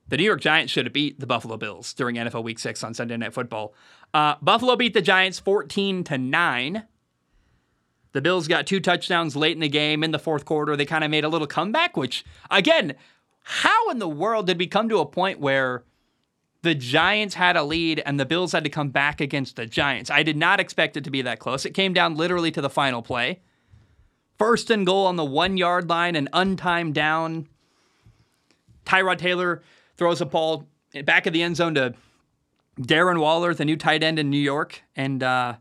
the 0.09 0.17
New 0.17 0.25
York 0.25 0.41
Giants 0.41 0.73
should 0.73 0.85
have 0.85 0.93
beat 0.93 1.21
the 1.21 1.27
Buffalo 1.27 1.57
Bills 1.57 1.95
during 1.95 2.17
NFL 2.17 2.45
Week 2.45 2.59
Six 2.59 2.85
on 2.85 2.93
Sunday 2.93 3.17
Night 3.17 3.33
Football. 3.33 3.73
Uh, 4.13 4.35
Buffalo 4.43 4.77
beat 4.77 4.95
the 4.95 5.01
Giants 5.01 5.39
14 5.39 6.05
to 6.05 6.19
nine. 6.19 6.85
The 8.13 8.21
Bills 8.21 8.47
got 8.47 8.67
two 8.67 8.81
touchdowns 8.81 9.37
late 9.37 9.55
in 9.57 9.61
the 9.61 9.71
game 9.71 10.05
in 10.05 10.11
the 10.11 10.19
fourth 10.19 10.45
quarter. 10.45 10.77
They 10.77 10.85
kind 10.85 11.03
of 11.03 11.11
made 11.11 11.25
a 11.25 11.31
little 11.31 11.47
comeback, 11.47 11.97
which 11.97 12.25
again, 12.51 12.95
how 13.43 13.89
in 13.89 14.01
the 14.01 14.09
world 14.09 14.47
did 14.47 14.59
we 14.59 14.67
come 14.67 14.89
to 14.91 14.99
a 14.99 15.07
point 15.07 15.41
where 15.41 15.85
the 16.63 16.75
Giants 16.75 17.35
had 17.35 17.57
a 17.57 17.63
lead 17.63 18.03
and 18.05 18.19
the 18.19 18.25
Bills 18.25 18.53
had 18.53 18.65
to 18.65 18.71
come 18.71 18.91
back 18.91 19.21
against 19.21 19.57
the 19.57 19.67
Giants? 19.67 20.11
I 20.11 20.23
did 20.23 20.37
not 20.37 20.61
expect 20.61 20.97
it 20.97 21.05
to 21.05 21.11
be 21.11 21.23
that 21.23 21.39
close. 21.39 21.65
It 21.65 21.73
came 21.73 21.93
down 21.93 22.17
literally 22.17 22.51
to 22.53 22.61
the 22.61 22.71
final 22.71 23.03
play. 23.03 23.41
First 24.39 24.71
and 24.71 24.87
goal 24.87 25.07
on 25.07 25.17
the 25.17 25.25
one 25.25 25.57
yard 25.57 25.89
line, 25.89 26.17
an 26.17 26.29
untimed 26.33 26.95
down. 26.95 27.49
Tyrod 28.85 29.19
Taylor 29.19 29.63
throws 29.97 30.21
a 30.21 30.27
ball 30.27 30.67
back 31.05 31.27
of 31.27 31.33
the 31.33 31.43
end 31.43 31.57
zone 31.57 31.75
to 31.75 31.95
Darren 32.81 33.21
Waller, 33.21 33.55
the 33.55 33.65
new 33.65 33.77
tight 33.77 34.03
end 34.03 34.19
in 34.19 34.31
New 34.31 34.39
York. 34.39 34.83
And 34.97 35.23
uh, 35.23 35.57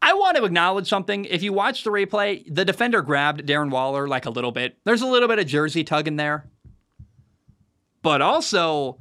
I 0.00 0.14
want 0.14 0.36
to 0.36 0.44
acknowledge 0.44 0.88
something. 0.88 1.24
If 1.24 1.42
you 1.42 1.52
watch 1.52 1.84
the 1.84 1.90
replay, 1.90 2.44
the 2.52 2.64
defender 2.64 3.02
grabbed 3.02 3.46
Darren 3.46 3.70
Waller 3.70 4.06
like 4.06 4.26
a 4.26 4.30
little 4.30 4.52
bit. 4.52 4.78
There's 4.84 5.02
a 5.02 5.06
little 5.06 5.28
bit 5.28 5.38
of 5.38 5.46
jersey 5.46 5.84
tugging 5.84 6.16
there. 6.16 6.46
But 8.02 8.22
also, 8.22 8.98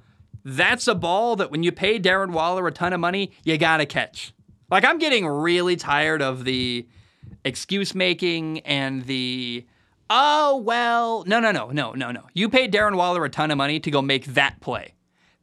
that's 0.48 0.88
a 0.88 0.96
ball 0.96 1.36
that 1.36 1.52
when 1.52 1.62
you 1.62 1.74
pay 1.74 2.00
Darren 2.00 2.32
Waller 2.32 2.66
a 2.68 2.72
ton 2.72 2.94
of 2.94 3.02
money, 3.02 3.34
you 3.44 3.58
got 3.58 3.78
to 3.78 3.86
catch. 3.86 4.34
Like, 4.72 4.86
I'm 4.86 4.98
getting 4.98 5.28
really 5.28 5.76
tired 5.76 6.22
of 6.22 6.46
the 6.46 6.88
excuse 7.44 7.94
making 7.94 8.60
and 8.60 9.04
the 9.06 9.66
oh 10.10 10.58
well 10.58 11.24
no 11.26 11.42
no 11.42 11.52
no 11.52 11.72
no 11.72 11.92
no 11.92 12.12
no. 12.12 12.24
You 12.34 12.48
paid 12.50 12.74
darren 12.74 12.96
waller 12.96 13.24
a 13.26 13.30
ton 13.30 13.52
of 13.52 13.58
money 13.58 13.80
to 13.82 13.92
go 13.92 14.02
make 14.02 14.26
that 14.28 14.60
play. 14.62 14.94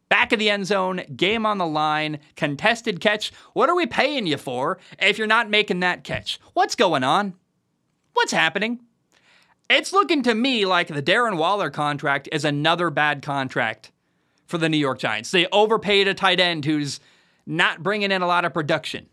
Back 0.08 0.32
of 0.32 0.38
the 0.38 0.50
end 0.50 0.66
zone 0.66 1.02
game 1.16 1.44
on 1.44 1.58
the 1.58 1.66
line 1.66 2.18
contested 2.36 3.00
catch. 3.00 3.32
What 3.52 3.68
are 3.68 3.74
we 3.74 3.86
paying 3.86 4.26
you 4.26 4.36
for 4.36 4.78
if 4.98 5.18
you're 5.18 5.26
not 5.26 5.50
making 5.50 5.80
that 5.80 6.04
catch? 6.04 6.40
What's 6.52 6.74
going 6.74 7.04
on? 7.04 7.34
What's 8.14 8.32
happening? 8.32 8.80
It's 9.68 9.92
looking 9.92 10.22
to 10.22 10.34
me 10.34 10.66
like 10.66 10.88
the 10.88 11.02
darren 11.02 11.36
waller 11.36 11.70
contract 11.70 12.28
is 12.32 12.44
another 12.44 12.90
bad 12.90 13.22
contract 13.22 13.90
for 14.46 14.58
the 14.58 14.68
new 14.68 14.76
york 14.76 14.98
giants 14.98 15.30
they 15.30 15.46
overpaid 15.52 16.08
a 16.08 16.14
tight 16.14 16.40
end 16.40 16.64
who's 16.64 17.00
not 17.46 17.82
bringing 17.82 18.10
in 18.10 18.22
a 18.22 18.26
lot 18.26 18.44
of 18.44 18.52
production 18.54 19.06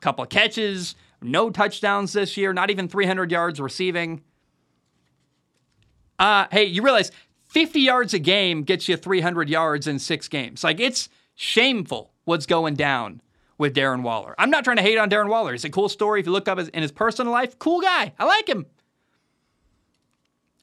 couple 0.00 0.22
of 0.22 0.30
catches 0.30 0.96
no 1.22 1.50
touchdowns 1.50 2.12
this 2.12 2.36
year, 2.36 2.52
not 2.52 2.70
even 2.70 2.88
300 2.88 3.30
yards 3.30 3.60
receiving. 3.60 4.22
Uh, 6.18 6.46
hey, 6.50 6.64
you 6.64 6.82
realize 6.82 7.10
50 7.44 7.80
yards 7.80 8.14
a 8.14 8.18
game 8.18 8.62
gets 8.62 8.88
you 8.88 8.96
300 8.96 9.48
yards 9.48 9.86
in 9.86 9.98
six 9.98 10.28
games. 10.28 10.64
Like, 10.64 10.80
it's 10.80 11.08
shameful 11.34 12.12
what's 12.24 12.46
going 12.46 12.74
down 12.74 13.20
with 13.58 13.74
Darren 13.74 14.02
Waller. 14.02 14.34
I'm 14.38 14.50
not 14.50 14.64
trying 14.64 14.76
to 14.76 14.82
hate 14.82 14.98
on 14.98 15.10
Darren 15.10 15.28
Waller. 15.28 15.54
It's 15.54 15.64
a 15.64 15.70
cool 15.70 15.88
story. 15.88 16.20
If 16.20 16.26
you 16.26 16.32
look 16.32 16.48
up 16.48 16.58
his, 16.58 16.68
in 16.68 16.82
his 16.82 16.92
personal 16.92 17.32
life, 17.32 17.58
cool 17.58 17.80
guy. 17.80 18.12
I 18.18 18.24
like 18.24 18.48
him. 18.48 18.66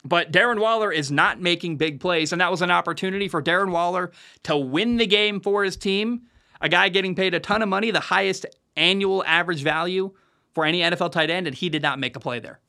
But 0.04 0.32
Darren 0.32 0.60
Waller 0.60 0.90
is 0.90 1.10
not 1.10 1.40
making 1.40 1.76
big 1.76 2.00
plays, 2.00 2.32
and 2.32 2.40
that 2.40 2.50
was 2.50 2.62
an 2.62 2.70
opportunity 2.70 3.28
for 3.28 3.42
Darren 3.42 3.70
Waller 3.70 4.12
to 4.44 4.56
win 4.56 4.96
the 4.96 5.06
game 5.06 5.40
for 5.40 5.62
his 5.62 5.76
team. 5.76 6.22
A 6.60 6.68
guy 6.68 6.88
getting 6.88 7.14
paid 7.14 7.34
a 7.34 7.40
ton 7.40 7.62
of 7.62 7.68
money, 7.68 7.90
the 7.90 8.00
highest 8.00 8.46
annual 8.76 9.22
average 9.26 9.62
value 9.62 10.12
for 10.54 10.64
any 10.64 10.80
NFL 10.80 11.12
tight 11.12 11.30
end, 11.30 11.46
and 11.46 11.54
he 11.54 11.68
did 11.68 11.82
not 11.82 11.98
make 11.98 12.16
a 12.16 12.20
play 12.20 12.38
there. 12.38 12.60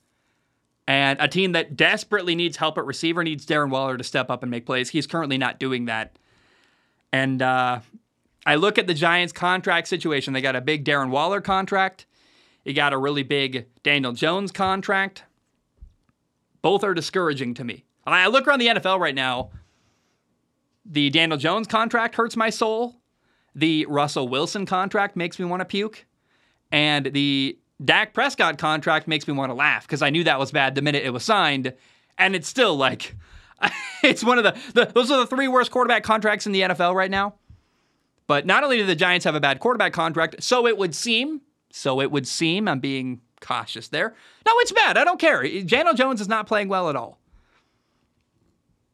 And 0.87 1.19
a 1.21 1.27
team 1.27 1.53
that 1.53 1.77
desperately 1.77 2.35
needs 2.35 2.57
help 2.57 2.77
at 2.77 2.85
receiver 2.85 3.23
needs 3.23 3.45
Darren 3.45 3.69
Waller 3.69 3.97
to 3.97 4.03
step 4.03 4.29
up 4.29 4.43
and 4.43 4.51
make 4.51 4.65
plays. 4.65 4.89
He's 4.89 5.07
currently 5.07 5.37
not 5.37 5.59
doing 5.59 5.85
that. 5.85 6.17
And 7.13 7.41
uh, 7.41 7.79
I 8.45 8.55
look 8.55 8.77
at 8.77 8.87
the 8.87 8.93
Giants' 8.93 9.31
contract 9.31 9.87
situation. 9.87 10.33
They 10.33 10.41
got 10.41 10.55
a 10.55 10.61
big 10.61 10.83
Darren 10.83 11.09
Waller 11.09 11.41
contract. 11.41 12.05
You 12.65 12.73
got 12.73 12.93
a 12.93 12.97
really 12.97 13.23
big 13.23 13.67
Daniel 13.83 14.11
Jones 14.13 14.51
contract. 14.51 15.23
Both 16.61 16.83
are 16.83 16.93
discouraging 16.93 17.53
to 17.55 17.63
me. 17.63 17.85
I 18.05 18.27
look 18.27 18.47
around 18.47 18.59
the 18.59 18.67
NFL 18.67 18.99
right 18.99 19.15
now. 19.15 19.51
The 20.85 21.09
Daniel 21.09 21.37
Jones 21.37 21.67
contract 21.67 22.15
hurts 22.15 22.35
my 22.35 22.49
soul. 22.49 22.95
The 23.53 23.85
Russell 23.87 24.27
Wilson 24.27 24.65
contract 24.65 25.15
makes 25.15 25.39
me 25.39 25.45
want 25.45 25.61
to 25.61 25.65
puke. 25.65 26.05
And 26.71 27.07
the 27.07 27.57
Dak 27.83 28.13
Prescott 28.13 28.57
contract 28.57 29.07
makes 29.07 29.27
me 29.27 29.33
want 29.33 29.49
to 29.49 29.53
laugh 29.53 29.85
because 29.85 30.01
I 30.01 30.09
knew 30.09 30.23
that 30.23 30.39
was 30.39 30.51
bad 30.51 30.75
the 30.75 30.81
minute 30.81 31.03
it 31.03 31.11
was 31.11 31.23
signed, 31.23 31.73
and 32.17 32.35
it's 32.35 32.47
still 32.47 32.75
like 32.75 33.15
it's 34.03 34.23
one 34.23 34.37
of 34.37 34.43
the, 34.43 34.55
the 34.73 34.85
those 34.93 35.11
are 35.11 35.19
the 35.19 35.27
three 35.27 35.47
worst 35.47 35.71
quarterback 35.71 36.03
contracts 36.03 36.45
in 36.45 36.51
the 36.51 36.61
NFL 36.61 36.95
right 36.95 37.11
now. 37.11 37.35
But 38.27 38.45
not 38.45 38.63
only 38.63 38.77
do 38.77 38.85
the 38.85 38.95
Giants 38.95 39.25
have 39.25 39.35
a 39.35 39.41
bad 39.41 39.59
quarterback 39.59 39.93
contract, 39.93 40.41
so 40.41 40.65
it 40.65 40.77
would 40.77 40.95
seem, 40.95 41.41
so 41.71 41.99
it 41.99 42.11
would 42.11 42.27
seem, 42.27 42.67
I'm 42.67 42.79
being 42.79 43.19
cautious 43.41 43.89
there. 43.89 44.15
No, 44.45 44.53
it's 44.57 44.71
bad. 44.71 44.97
I 44.97 45.03
don't 45.03 45.19
care. 45.19 45.43
Daniel 45.63 45.93
Jones 45.93 46.21
is 46.21 46.29
not 46.29 46.47
playing 46.47 46.69
well 46.69 46.89
at 46.89 46.95
all. 46.95 47.17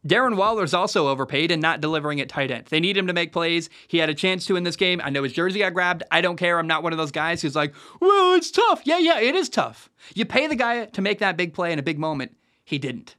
Darren 0.08 0.38
Waller's 0.38 0.74
also 0.74 1.10
overpaid 1.10 1.52
and 1.52 1.62
not 1.62 1.82
delivering 1.82 2.22
at 2.22 2.30
tight 2.30 2.50
end. 2.50 2.68
They 2.68 2.80
need 2.80 2.96
him 2.96 3.08
to 3.08 3.14
make 3.14 3.34
plays. 3.34 3.70
He 3.88 3.98
had 3.98 4.10
a 4.10 4.14
chance 4.14 4.46
to 4.46 4.56
in 4.56 4.64
this 4.64 4.78
game. 4.78 5.02
I 5.04 5.10
know 5.10 5.24
his 5.24 5.34
jersey 5.34 5.60
got 5.60 5.74
grabbed. 5.74 6.04
I 6.10 6.22
don't 6.22 6.38
care. 6.38 6.58
I'm 6.58 6.68
not 6.68 6.82
one 6.82 6.94
of 6.94 6.98
those 6.98 7.12
guys 7.12 7.42
who's 7.42 7.56
like, 7.56 7.74
well, 8.00 8.34
it's 8.36 8.50
tough. 8.50 8.82
Yeah, 8.86 9.00
yeah, 9.00 9.20
it 9.20 9.36
is 9.36 9.50
tough. 9.50 9.90
You 10.16 10.26
pay 10.26 10.48
the 10.48 10.56
guy 10.56 10.86
to 10.86 11.02
make 11.02 11.20
that 11.20 11.36
big 11.36 11.54
play 11.54 11.74
in 11.74 11.80
a 11.80 11.84
big 11.84 12.00
moment. 12.00 12.38
He 12.64 12.78
didn't. 12.78 13.16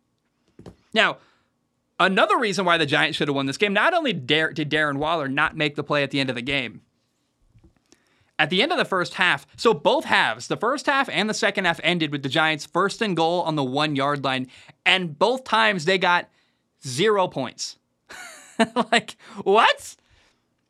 Now, 0.95 1.19
another 2.01 2.38
reason 2.38 2.64
why 2.64 2.79
the 2.79 2.87
Giants 2.87 3.19
should 3.19 3.29
have 3.29 3.35
won 3.35 3.47
this 3.47 3.59
game, 3.59 3.75
not 3.75 3.93
only 3.93 4.14
did 4.14 4.71
Darren 4.71 4.97
Waller 4.97 5.29
not 5.29 5.57
make 5.57 5.75
the 5.75 5.85
play 5.85 6.03
at 6.03 6.11
the 6.11 6.21
end 6.21 6.31
of 6.31 6.37
the 6.37 6.43
game, 6.43 6.81
at 8.38 8.51
the 8.51 8.62
end 8.62 8.70
of 8.72 8.79
the 8.79 8.85
first 8.85 9.14
half, 9.14 9.46
so 9.57 9.74
both 9.74 10.05
halves, 10.05 10.46
the 10.46 10.57
first 10.57 10.87
half 10.87 11.09
and 11.09 11.29
the 11.29 11.35
second 11.35 11.64
half 11.64 11.81
ended 11.83 12.12
with 12.12 12.22
the 12.22 12.29
Giants 12.29 12.66
first 12.66 13.03
and 13.03 13.16
goal 13.16 13.42
on 13.42 13.57
the 13.57 13.64
one 13.64 13.96
yard 13.96 14.22
line. 14.24 14.46
And 14.87 15.18
both 15.18 15.44
times 15.44 15.85
they 15.85 15.98
got 15.98 16.29
zero 16.87 17.27
points. 17.27 17.77
like, 18.92 19.16
what? 19.42 19.96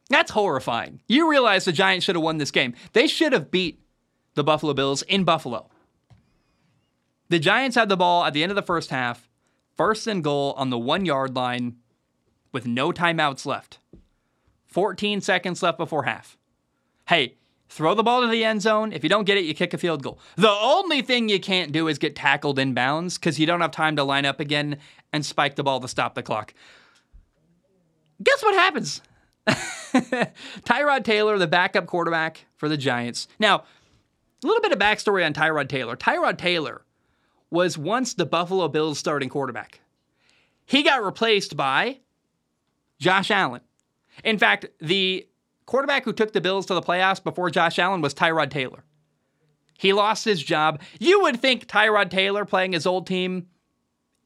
That's 0.08 0.30
horrifying. 0.30 1.00
You 1.06 1.30
realize 1.30 1.64
the 1.64 1.72
Giants 1.72 2.06
should 2.06 2.16
have 2.16 2.22
won 2.22 2.38
this 2.38 2.50
game. 2.50 2.74
They 2.94 3.06
should 3.06 3.32
have 3.32 3.50
beat 3.50 3.80
the 4.34 4.44
Buffalo 4.44 4.72
Bills 4.72 5.02
in 5.02 5.24
Buffalo. 5.24 5.68
The 7.28 7.38
Giants 7.38 7.76
had 7.76 7.90
the 7.90 7.96
ball 7.96 8.24
at 8.24 8.32
the 8.32 8.42
end 8.42 8.50
of 8.50 8.56
the 8.56 8.62
first 8.62 8.88
half, 8.88 9.28
first 9.76 10.06
and 10.06 10.24
goal 10.24 10.54
on 10.56 10.70
the 10.70 10.78
one 10.78 11.04
yard 11.04 11.36
line 11.36 11.76
with 12.52 12.66
no 12.66 12.90
timeouts 12.92 13.44
left. 13.44 13.78
14 14.68 15.20
seconds 15.20 15.62
left 15.62 15.76
before 15.76 16.04
half. 16.04 16.38
Hey, 17.08 17.34
throw 17.68 17.94
the 17.94 18.02
ball 18.02 18.22
to 18.22 18.28
the 18.28 18.44
end 18.44 18.62
zone. 18.62 18.92
If 18.92 19.02
you 19.02 19.08
don't 19.08 19.24
get 19.24 19.36
it, 19.36 19.44
you 19.44 19.54
kick 19.54 19.74
a 19.74 19.78
field 19.78 20.02
goal. 20.02 20.18
The 20.36 20.50
only 20.50 21.02
thing 21.02 21.28
you 21.28 21.40
can't 21.40 21.72
do 21.72 21.88
is 21.88 21.98
get 21.98 22.16
tackled 22.16 22.58
in 22.58 22.74
bounds 22.74 23.18
because 23.18 23.38
you 23.38 23.46
don't 23.46 23.60
have 23.60 23.70
time 23.70 23.96
to 23.96 24.04
line 24.04 24.24
up 24.24 24.40
again 24.40 24.78
and 25.12 25.24
spike 25.24 25.56
the 25.56 25.62
ball 25.62 25.80
to 25.80 25.88
stop 25.88 26.14
the 26.14 26.22
clock. 26.22 26.54
Guess 28.22 28.42
what 28.42 28.54
happens? 28.54 29.02
Tyrod 29.46 31.04
Taylor, 31.04 31.38
the 31.38 31.46
backup 31.46 31.86
quarterback 31.86 32.46
for 32.56 32.68
the 32.68 32.76
Giants. 32.76 33.28
Now, 33.38 33.64
a 34.42 34.46
little 34.46 34.62
bit 34.62 34.72
of 34.72 34.78
backstory 34.78 35.24
on 35.24 35.32
Tyrod 35.32 35.68
Taylor. 35.68 35.96
Tyrod 35.96 36.38
Taylor 36.38 36.82
was 37.50 37.78
once 37.78 38.14
the 38.14 38.26
Buffalo 38.26 38.68
Bills 38.68 38.98
starting 38.98 39.28
quarterback. 39.28 39.80
He 40.66 40.82
got 40.82 41.04
replaced 41.04 41.56
by 41.56 42.00
Josh 42.98 43.30
Allen. 43.30 43.62
In 44.24 44.38
fact, 44.38 44.66
the 44.80 45.26
quarterback 45.68 46.04
who 46.04 46.12
took 46.12 46.32
the 46.32 46.40
Bills 46.40 46.66
to 46.66 46.74
the 46.74 46.82
playoffs 46.82 47.22
before 47.22 47.50
Josh 47.50 47.78
Allen 47.78 48.00
was 48.00 48.14
Tyrod 48.14 48.50
Taylor. 48.50 48.84
He 49.78 49.92
lost 49.92 50.24
his 50.24 50.42
job. 50.42 50.80
You 50.98 51.20
would 51.22 51.40
think 51.40 51.66
Tyrod 51.66 52.10
Taylor 52.10 52.44
playing 52.44 52.72
his 52.72 52.86
old 52.86 53.06
team 53.06 53.46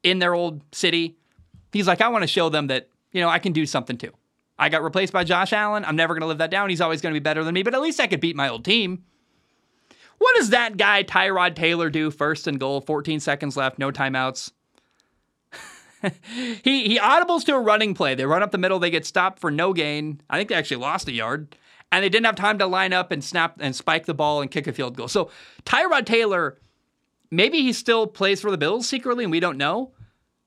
in 0.03 0.19
their 0.19 0.35
old 0.35 0.63
city, 0.73 1.17
he's 1.73 1.87
like, 1.87 2.01
I 2.01 2.09
want 2.09 2.23
to 2.23 2.29
show 2.29 2.49
them 2.49 2.69
that, 2.69 2.89
you 3.13 3.21
know, 3.21 3.29
I 3.29 3.39
can 3.39 3.53
do 3.53 3.67
something 3.67 3.97
too. 3.97 4.13
I 4.59 4.69
got 4.69 4.83
replaced 4.83 5.13
by 5.13 5.25
Josh 5.25 5.53
Allen. 5.53 5.85
I'm 5.85 5.97
never 5.97 6.15
going 6.15 6.23
to 6.23 6.27
live 6.27 6.39
that 6.39 6.51
down. 6.51 6.71
He's 6.71 6.81
always 6.81 7.01
going 7.01 7.13
to 7.13 7.21
be 7.21 7.23
better 7.23 7.45
than 7.45 7.55
me, 7.55 7.63
but 7.63 7.75
at 7.75 7.81
least 7.81 8.01
I 8.01 8.07
could 8.07 8.21
beat 8.21 8.37
my 8.37 8.49
old 8.49 8.65
team. 8.65 9.05
What 10.19 10.37
does 10.37 10.51
that 10.51 10.77
guy, 10.77 11.03
Tyrod 11.03 11.57
Taylor, 11.57 11.91
do? 11.91 12.11
First 12.11 12.47
and 12.47 12.61
goal, 12.61 12.81
14 12.81 13.19
seconds 13.19 13.57
left, 13.57 13.79
no 13.79 13.91
timeouts. 13.91 14.53
he 16.63 16.89
he 16.89 16.99
audibles 16.99 17.45
to 17.45 17.55
a 17.55 17.61
running 17.61 17.95
play. 17.95 18.15
They 18.15 18.27
run 18.27 18.43
up 18.43 18.51
the 18.51 18.59
middle, 18.59 18.79
they 18.79 18.91
get 18.91 19.07
stopped 19.07 19.39
for 19.39 19.51
no 19.51 19.73
gain. 19.73 20.21
I 20.29 20.37
think 20.37 20.49
they 20.49 20.55
actually 20.55 20.79
lost 20.79 21.09
a 21.09 21.13
yard. 21.13 21.57
And 21.91 22.03
they 22.03 22.09
didn't 22.09 22.25
have 22.25 22.37
time 22.37 22.59
to 22.59 22.67
line 22.67 22.95
up 22.95 23.13
and 23.13 23.23
snap 23.23 23.59
and 23.61 23.77
spike 23.77 24.07
the 24.07 24.15
ball 24.15 24.41
and 24.41 24.51
kick 24.51 24.67
a 24.67 24.73
field 24.73 24.97
goal. 24.97 25.09
So 25.09 25.31
Tyrod 25.67 26.07
Taylor, 26.07 26.59
maybe 27.31 27.61
he 27.61 27.75
still 27.75 28.07
plays 28.07 28.41
for 28.41 28.51
the 28.51 28.57
Bills 28.57 28.89
secretly 28.89 29.25
and 29.25 29.31
we 29.31 29.41
don't 29.41 29.59
know. 29.59 29.93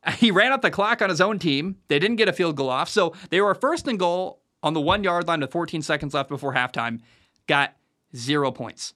He 0.17 0.29
ran 0.29 0.51
up 0.51 0.61
the 0.61 0.69
clock 0.69 1.01
on 1.01 1.09
his 1.09 1.21
own 1.21 1.39
team. 1.39 1.77
They 1.87 1.97
didn't 1.97 2.17
get 2.17 2.29
a 2.29 2.33
field 2.33 2.55
goal 2.55 2.69
off. 2.69 2.89
So 2.89 3.13
they 3.31 3.41
were 3.41 3.55
first 3.55 3.87
and 3.87 3.97
goal 3.97 4.41
on 4.61 4.73
the 4.73 4.81
one 4.81 5.03
yard 5.03 5.27
line 5.27 5.39
with 5.39 5.51
14 5.51 5.81
seconds 5.81 6.13
left 6.13 6.29
before 6.29 6.53
halftime. 6.53 7.01
Got 7.47 7.75
zero 8.15 8.51
points. 8.51 8.94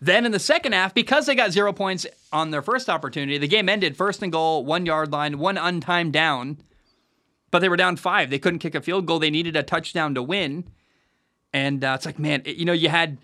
Then 0.00 0.26
in 0.26 0.32
the 0.32 0.38
second 0.38 0.72
half, 0.72 0.92
because 0.92 1.26
they 1.26 1.34
got 1.34 1.52
zero 1.52 1.72
points 1.72 2.06
on 2.32 2.50
their 2.50 2.62
first 2.62 2.90
opportunity, 2.90 3.38
the 3.38 3.48
game 3.48 3.68
ended 3.68 3.96
first 3.96 4.22
and 4.22 4.30
goal, 4.30 4.64
one 4.64 4.84
yard 4.84 5.10
line, 5.10 5.38
one 5.38 5.56
untimed 5.56 6.12
down. 6.12 6.58
But 7.50 7.60
they 7.60 7.68
were 7.68 7.76
down 7.76 7.96
five. 7.96 8.28
They 8.28 8.38
couldn't 8.38 8.58
kick 8.58 8.74
a 8.74 8.82
field 8.82 9.06
goal. 9.06 9.18
They 9.18 9.30
needed 9.30 9.56
a 9.56 9.62
touchdown 9.62 10.14
to 10.14 10.22
win. 10.22 10.64
And 11.52 11.82
uh, 11.82 11.92
it's 11.94 12.04
like, 12.04 12.18
man, 12.18 12.42
it, 12.44 12.56
you 12.56 12.66
know, 12.66 12.72
you 12.72 12.90
had 12.90 13.18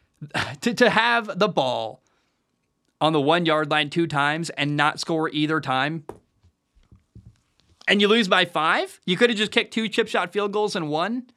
to, 0.60 0.74
to 0.74 0.90
have 0.90 1.38
the 1.38 1.48
ball 1.48 2.02
on 3.00 3.14
the 3.14 3.20
one 3.20 3.46
yard 3.46 3.70
line 3.70 3.88
two 3.88 4.06
times 4.06 4.50
and 4.50 4.76
not 4.76 5.00
score 5.00 5.30
either 5.30 5.60
time. 5.60 6.04
And 7.88 8.00
you 8.00 8.08
lose 8.08 8.28
by 8.28 8.44
five? 8.44 9.00
You 9.06 9.16
could 9.16 9.30
have 9.30 9.38
just 9.38 9.52
kicked 9.52 9.72
two 9.72 9.88
chip 9.88 10.08
shot 10.08 10.32
field 10.32 10.52
goals 10.52 10.76
and 10.76 10.90
won. 10.90 11.30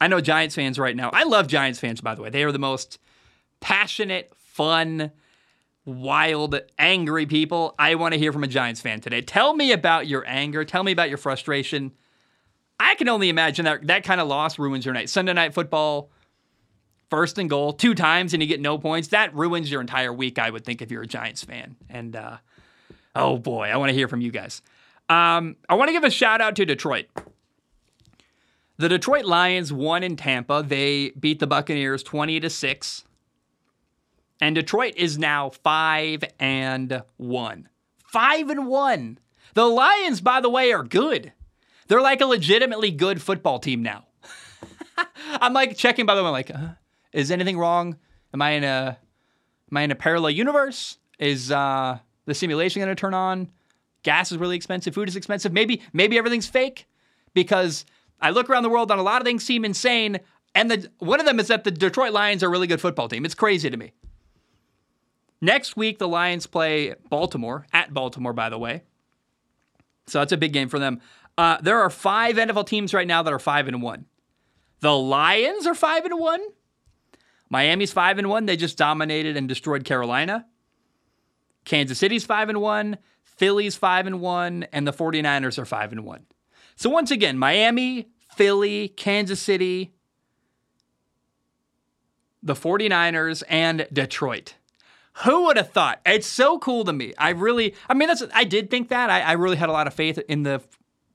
I 0.00 0.06
know 0.06 0.20
Giants 0.20 0.54
fans 0.54 0.78
right 0.78 0.94
now. 0.94 1.10
I 1.12 1.24
love 1.24 1.48
Giants 1.48 1.80
fans, 1.80 2.00
by 2.00 2.14
the 2.14 2.22
way. 2.22 2.30
They 2.30 2.44
are 2.44 2.52
the 2.52 2.58
most 2.58 2.98
passionate, 3.64 4.30
fun, 4.36 5.10
wild, 5.86 6.60
angry 6.78 7.24
people. 7.24 7.74
I 7.78 7.94
want 7.94 8.12
to 8.12 8.20
hear 8.20 8.30
from 8.30 8.44
a 8.44 8.46
Giants 8.46 8.82
fan 8.82 9.00
today. 9.00 9.22
Tell 9.22 9.54
me 9.54 9.72
about 9.72 10.06
your 10.06 10.22
anger. 10.26 10.66
Tell 10.66 10.84
me 10.84 10.92
about 10.92 11.08
your 11.08 11.16
frustration. 11.16 11.92
I 12.78 12.94
can 12.96 13.08
only 13.08 13.30
imagine 13.30 13.64
that 13.64 13.86
that 13.86 14.04
kind 14.04 14.20
of 14.20 14.28
loss 14.28 14.58
ruins 14.58 14.84
your 14.84 14.92
night. 14.92 15.08
Sunday 15.08 15.32
night 15.32 15.54
football, 15.54 16.10
first 17.08 17.38
and 17.38 17.48
goal, 17.48 17.72
two 17.72 17.94
times, 17.94 18.34
and 18.34 18.42
you 18.42 18.46
get 18.46 18.60
no 18.60 18.76
points. 18.76 19.08
That 19.08 19.34
ruins 19.34 19.70
your 19.70 19.80
entire 19.80 20.12
week, 20.12 20.38
I 20.38 20.50
would 20.50 20.66
think, 20.66 20.82
if 20.82 20.90
you're 20.90 21.02
a 21.02 21.06
Giants 21.06 21.42
fan. 21.42 21.76
And 21.88 22.14
uh, 22.14 22.36
oh 23.16 23.38
boy, 23.38 23.68
I 23.68 23.78
want 23.78 23.88
to 23.88 23.94
hear 23.94 24.08
from 24.08 24.20
you 24.20 24.30
guys. 24.30 24.60
Um, 25.08 25.56
I 25.70 25.74
want 25.74 25.88
to 25.88 25.92
give 25.92 26.04
a 26.04 26.10
shout 26.10 26.42
out 26.42 26.54
to 26.56 26.66
Detroit. 26.66 27.06
The 28.76 28.90
Detroit 28.90 29.24
Lions 29.24 29.72
won 29.72 30.02
in 30.02 30.16
Tampa. 30.16 30.62
They 30.66 31.12
beat 31.18 31.38
the 31.38 31.46
Buccaneers 31.46 32.02
20 32.02 32.40
to 32.40 32.50
6. 32.50 33.04
And 34.40 34.54
Detroit 34.54 34.94
is 34.96 35.18
now 35.18 35.50
5 35.50 36.24
and 36.38 37.02
1. 37.16 37.68
5 38.06 38.50
and 38.50 38.66
1. 38.66 39.18
The 39.54 39.64
Lions, 39.64 40.20
by 40.20 40.40
the 40.40 40.50
way, 40.50 40.72
are 40.72 40.82
good. 40.82 41.32
They're 41.88 42.00
like 42.00 42.20
a 42.20 42.26
legitimately 42.26 42.90
good 42.90 43.22
football 43.22 43.58
team 43.58 43.82
now. 43.82 44.06
I'm 45.40 45.52
like 45.52 45.76
checking 45.76 46.06
by 46.06 46.14
the 46.14 46.22
way, 46.22 46.28
I'm 46.28 46.32
like, 46.32 46.50
uh, 46.50 46.68
is 47.12 47.30
anything 47.30 47.58
wrong? 47.58 47.96
Am 48.32 48.42
I 48.42 48.50
in 48.50 48.64
a 48.64 48.98
am 49.70 49.76
I 49.76 49.82
in 49.82 49.90
a 49.90 49.94
parallel 49.94 50.30
universe? 50.30 50.98
Is 51.18 51.50
uh, 51.52 51.98
the 52.26 52.34
simulation 52.34 52.80
going 52.80 52.94
to 52.94 53.00
turn 53.00 53.14
on? 53.14 53.50
Gas 54.02 54.32
is 54.32 54.38
really 54.38 54.56
expensive. 54.56 54.94
Food 54.94 55.08
is 55.08 55.16
expensive. 55.16 55.52
Maybe 55.52 55.82
maybe 55.92 56.18
everything's 56.18 56.46
fake 56.46 56.86
because 57.32 57.84
I 58.20 58.30
look 58.30 58.48
around 58.48 58.62
the 58.62 58.70
world 58.70 58.90
and 58.90 59.00
a 59.00 59.04
lot 59.04 59.20
of 59.20 59.26
things 59.26 59.44
seem 59.44 59.64
insane. 59.64 60.20
And 60.54 60.70
the 60.70 60.90
one 60.98 61.20
of 61.20 61.26
them 61.26 61.40
is 61.40 61.48
that 61.48 61.64
the 61.64 61.70
Detroit 61.70 62.12
Lions 62.12 62.42
are 62.42 62.46
a 62.46 62.50
really 62.50 62.66
good 62.66 62.80
football 62.80 63.08
team. 63.08 63.24
It's 63.24 63.34
crazy 63.34 63.70
to 63.70 63.76
me. 63.76 63.92
Next 65.44 65.76
week, 65.76 65.98
the 65.98 66.08
Lions 66.08 66.46
play 66.46 66.94
Baltimore, 67.10 67.66
at 67.70 67.92
Baltimore, 67.92 68.32
by 68.32 68.48
the 68.48 68.58
way. 68.58 68.82
So 70.06 70.18
that's 70.18 70.32
a 70.32 70.38
big 70.38 70.54
game 70.54 70.70
for 70.70 70.78
them. 70.78 71.02
Uh, 71.36 71.58
there 71.60 71.82
are 71.82 71.90
five 71.90 72.36
NFL 72.36 72.66
teams 72.66 72.94
right 72.94 73.06
now 73.06 73.22
that 73.22 73.30
are 73.30 73.38
five 73.38 73.68
and 73.68 73.82
one. 73.82 74.06
The 74.80 74.96
Lions 74.96 75.66
are 75.66 75.74
five 75.74 76.06
and 76.06 76.18
one. 76.18 76.40
Miami's 77.50 77.92
five 77.92 78.16
and 78.16 78.30
one. 78.30 78.46
They 78.46 78.56
just 78.56 78.78
dominated 78.78 79.36
and 79.36 79.46
destroyed 79.46 79.84
Carolina. 79.84 80.46
Kansas 81.66 81.98
City's 81.98 82.24
five 82.24 82.48
and 82.48 82.62
one. 82.62 82.96
Philly's 83.22 83.76
five 83.76 84.06
and 84.06 84.22
one, 84.22 84.62
and 84.72 84.86
the 84.86 84.94
49ers 84.94 85.58
are 85.58 85.66
five 85.66 85.92
and 85.92 86.06
one. 86.06 86.24
So 86.74 86.88
once 86.88 87.10
again, 87.10 87.36
Miami, 87.36 88.08
Philly, 88.34 88.88
Kansas 88.88 89.42
City, 89.42 89.92
the 92.42 92.54
49ers, 92.54 93.42
and 93.46 93.86
Detroit. 93.92 94.54
Who 95.18 95.44
would 95.44 95.56
have 95.56 95.70
thought? 95.70 96.00
It's 96.04 96.26
so 96.26 96.58
cool 96.58 96.84
to 96.84 96.92
me. 96.92 97.14
I 97.16 97.30
really, 97.30 97.74
I 97.88 97.94
mean, 97.94 98.08
that's 98.08 98.24
I 98.34 98.44
did 98.44 98.70
think 98.70 98.88
that. 98.88 99.10
I, 99.10 99.20
I 99.20 99.32
really 99.32 99.56
had 99.56 99.68
a 99.68 99.72
lot 99.72 99.86
of 99.86 99.94
faith 99.94 100.18
in 100.28 100.42
the 100.42 100.62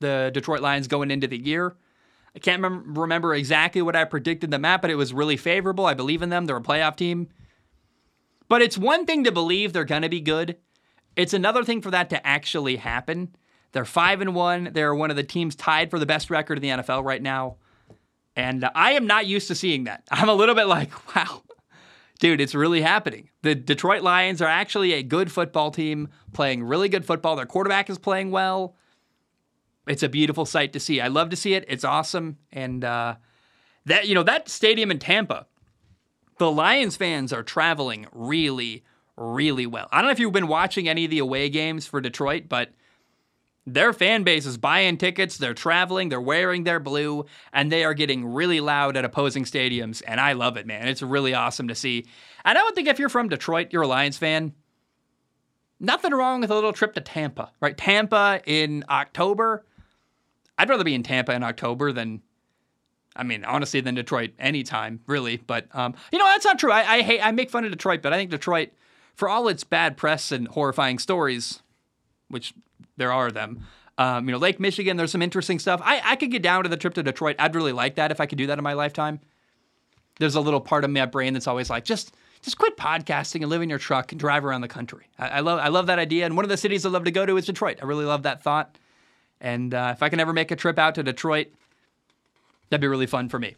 the 0.00 0.30
Detroit 0.32 0.60
Lions 0.60 0.88
going 0.88 1.10
into 1.10 1.26
the 1.26 1.38
year. 1.38 1.76
I 2.34 2.38
can't 2.38 2.62
remember, 2.62 3.00
remember 3.00 3.34
exactly 3.34 3.82
what 3.82 3.96
I 3.96 4.04
predicted 4.04 4.50
them 4.50 4.64
at, 4.64 4.80
but 4.80 4.90
it 4.90 4.94
was 4.94 5.12
really 5.12 5.36
favorable. 5.36 5.84
I 5.84 5.94
believe 5.94 6.22
in 6.22 6.30
them. 6.30 6.46
They're 6.46 6.56
a 6.56 6.62
playoff 6.62 6.96
team. 6.96 7.28
But 8.48 8.62
it's 8.62 8.78
one 8.78 9.04
thing 9.04 9.24
to 9.24 9.32
believe 9.32 9.72
they're 9.72 9.84
going 9.84 10.02
to 10.02 10.08
be 10.08 10.20
good. 10.20 10.56
It's 11.16 11.34
another 11.34 11.64
thing 11.64 11.82
for 11.82 11.90
that 11.90 12.08
to 12.10 12.26
actually 12.26 12.76
happen. 12.76 13.34
They're 13.72 13.84
five 13.84 14.20
and 14.20 14.34
one. 14.34 14.70
They're 14.72 14.94
one 14.94 15.10
of 15.10 15.16
the 15.16 15.22
teams 15.22 15.54
tied 15.54 15.90
for 15.90 15.98
the 15.98 16.06
best 16.06 16.30
record 16.30 16.58
in 16.58 16.62
the 16.62 16.82
NFL 16.82 17.04
right 17.04 17.22
now. 17.22 17.56
And 18.36 18.68
I 18.74 18.92
am 18.92 19.06
not 19.06 19.26
used 19.26 19.48
to 19.48 19.54
seeing 19.54 19.84
that. 19.84 20.04
I'm 20.10 20.28
a 20.28 20.34
little 20.34 20.54
bit 20.54 20.66
like, 20.66 21.14
wow, 21.14 21.42
dude, 22.20 22.40
it's 22.40 22.54
really 22.54 22.82
happening. 22.82 23.30
The 23.42 23.54
Detroit 23.54 24.02
Lions 24.02 24.40
are 24.40 24.48
actually 24.48 24.92
a 24.92 25.02
good 25.02 25.32
football 25.32 25.70
team 25.70 26.08
playing 26.32 26.62
really 26.62 26.88
good 26.88 27.04
football. 27.04 27.34
Their 27.34 27.46
quarterback 27.46 27.90
is 27.90 27.98
playing 27.98 28.30
well. 28.30 28.76
It's 29.88 30.02
a 30.02 30.08
beautiful 30.08 30.44
sight 30.44 30.72
to 30.74 30.80
see. 30.80 31.00
I 31.00 31.08
love 31.08 31.30
to 31.30 31.36
see 31.36 31.54
it. 31.54 31.64
It's 31.66 31.84
awesome. 31.84 32.36
And 32.52 32.84
uh, 32.84 33.16
that, 33.86 34.06
you 34.06 34.14
know, 34.14 34.22
that 34.22 34.48
stadium 34.48 34.90
in 34.90 34.98
Tampa, 34.98 35.46
the 36.38 36.50
Lions 36.50 36.96
fans 36.96 37.32
are 37.32 37.42
traveling 37.42 38.06
really, 38.12 38.84
really 39.16 39.66
well. 39.66 39.88
I 39.90 39.96
don't 39.98 40.06
know 40.06 40.12
if 40.12 40.20
you've 40.20 40.32
been 40.32 40.46
watching 40.46 40.88
any 40.88 41.06
of 41.06 41.10
the 41.10 41.18
away 41.18 41.48
games 41.48 41.86
for 41.86 42.00
Detroit, 42.00 42.44
but 42.48 42.70
their 43.66 43.92
fan 43.92 44.22
base 44.22 44.46
is 44.46 44.56
buying 44.56 44.96
tickets, 44.96 45.36
they're 45.36 45.54
traveling, 45.54 46.08
they're 46.08 46.20
wearing 46.20 46.64
their 46.64 46.80
blue, 46.80 47.26
and 47.52 47.70
they 47.70 47.84
are 47.84 47.94
getting 47.94 48.26
really 48.26 48.60
loud 48.60 48.96
at 48.96 49.04
opposing 49.04 49.44
stadiums. 49.44 50.02
And 50.06 50.20
I 50.20 50.32
love 50.32 50.56
it, 50.56 50.66
man. 50.66 50.88
It's 50.88 51.02
really 51.02 51.34
awesome 51.34 51.68
to 51.68 51.74
see. 51.74 52.06
And 52.44 52.56
I 52.56 52.62
would 52.64 52.74
think 52.74 52.88
if 52.88 52.98
you're 52.98 53.08
from 53.08 53.28
Detroit, 53.28 53.68
you're 53.72 53.82
a 53.82 53.86
Lions 53.86 54.16
fan, 54.16 54.54
nothing 55.78 56.12
wrong 56.12 56.40
with 56.40 56.50
a 56.50 56.54
little 56.54 56.72
trip 56.72 56.94
to 56.94 57.00
Tampa, 57.00 57.52
right? 57.60 57.76
Tampa 57.76 58.40
in 58.46 58.84
October. 58.88 59.64
I'd 60.58 60.68
rather 60.68 60.84
be 60.84 60.94
in 60.94 61.02
Tampa 61.02 61.32
in 61.32 61.42
October 61.42 61.92
than, 61.92 62.22
I 63.14 63.22
mean, 63.24 63.44
honestly, 63.44 63.80
than 63.80 63.94
Detroit 63.94 64.32
anytime, 64.38 65.00
really. 65.06 65.36
But 65.36 65.66
um, 65.74 65.94
you 66.12 66.18
know, 66.18 66.26
that's 66.26 66.44
not 66.44 66.58
true. 66.58 66.72
I, 66.72 66.96
I 66.96 67.02
hate, 67.02 67.24
I 67.24 67.30
make 67.32 67.50
fun 67.50 67.64
of 67.64 67.70
Detroit, 67.70 68.02
but 68.02 68.12
I 68.12 68.16
think 68.16 68.30
Detroit, 68.30 68.70
for 69.14 69.28
all 69.28 69.48
its 69.48 69.64
bad 69.64 69.96
press 69.96 70.32
and 70.32 70.48
horrifying 70.48 70.98
stories, 70.98 71.62
which 72.30 72.54
there 72.96 73.12
are 73.12 73.30
them. 73.30 73.66
Um, 73.98 74.26
you 74.26 74.32
know, 74.32 74.38
Lake 74.38 74.58
Michigan, 74.58 74.96
there's 74.96 75.12
some 75.12 75.20
interesting 75.20 75.58
stuff. 75.58 75.82
I, 75.84 76.00
I 76.02 76.16
could 76.16 76.30
get 76.30 76.42
down 76.42 76.62
to 76.62 76.70
the 76.70 76.76
trip 76.78 76.94
to 76.94 77.02
Detroit. 77.02 77.36
I'd 77.38 77.54
really 77.54 77.72
like 77.72 77.96
that 77.96 78.10
if 78.10 78.20
I 78.20 78.26
could 78.26 78.38
do 78.38 78.46
that 78.46 78.56
in 78.56 78.64
my 78.64 78.72
lifetime. 78.72 79.20
There's 80.18 80.36
a 80.36 80.40
little 80.40 80.60
part 80.60 80.84
of 80.84 80.90
my 80.90 81.04
brain 81.06 81.34
that's 81.34 81.46
always 81.46 81.68
like, 81.68 81.84
just 81.84 82.14
just 82.42 82.56
quit 82.56 82.78
podcasting 82.78 83.42
and 83.42 83.50
live 83.50 83.60
in 83.60 83.68
your 83.68 83.78
truck 83.78 84.12
and 84.12 84.18
drive 84.18 84.46
around 84.46 84.62
the 84.62 84.68
country. 84.68 85.06
I, 85.18 85.28
I 85.28 85.40
love 85.40 85.58
I 85.58 85.68
love 85.68 85.86
that 85.88 85.98
idea. 85.98 86.24
And 86.24 86.34
one 86.36 86.44
of 86.44 86.48
the 86.48 86.56
cities 86.56 86.86
I 86.86 86.88
love 86.88 87.04
to 87.04 87.10
go 87.10 87.26
to 87.26 87.36
is 87.36 87.44
Detroit. 87.46 87.78
I 87.82 87.84
really 87.84 88.06
love 88.06 88.22
that 88.22 88.42
thought. 88.42 88.78
And 89.40 89.74
uh, 89.74 89.92
if 89.94 90.02
I 90.02 90.08
can 90.08 90.20
ever 90.20 90.32
make 90.32 90.50
a 90.50 90.56
trip 90.56 90.78
out 90.78 90.94
to 90.94 91.02
Detroit, 91.02 91.48
that'd 92.68 92.80
be 92.80 92.88
really 92.88 93.06
fun 93.06 93.28
for 93.28 93.38
me. 93.38 93.56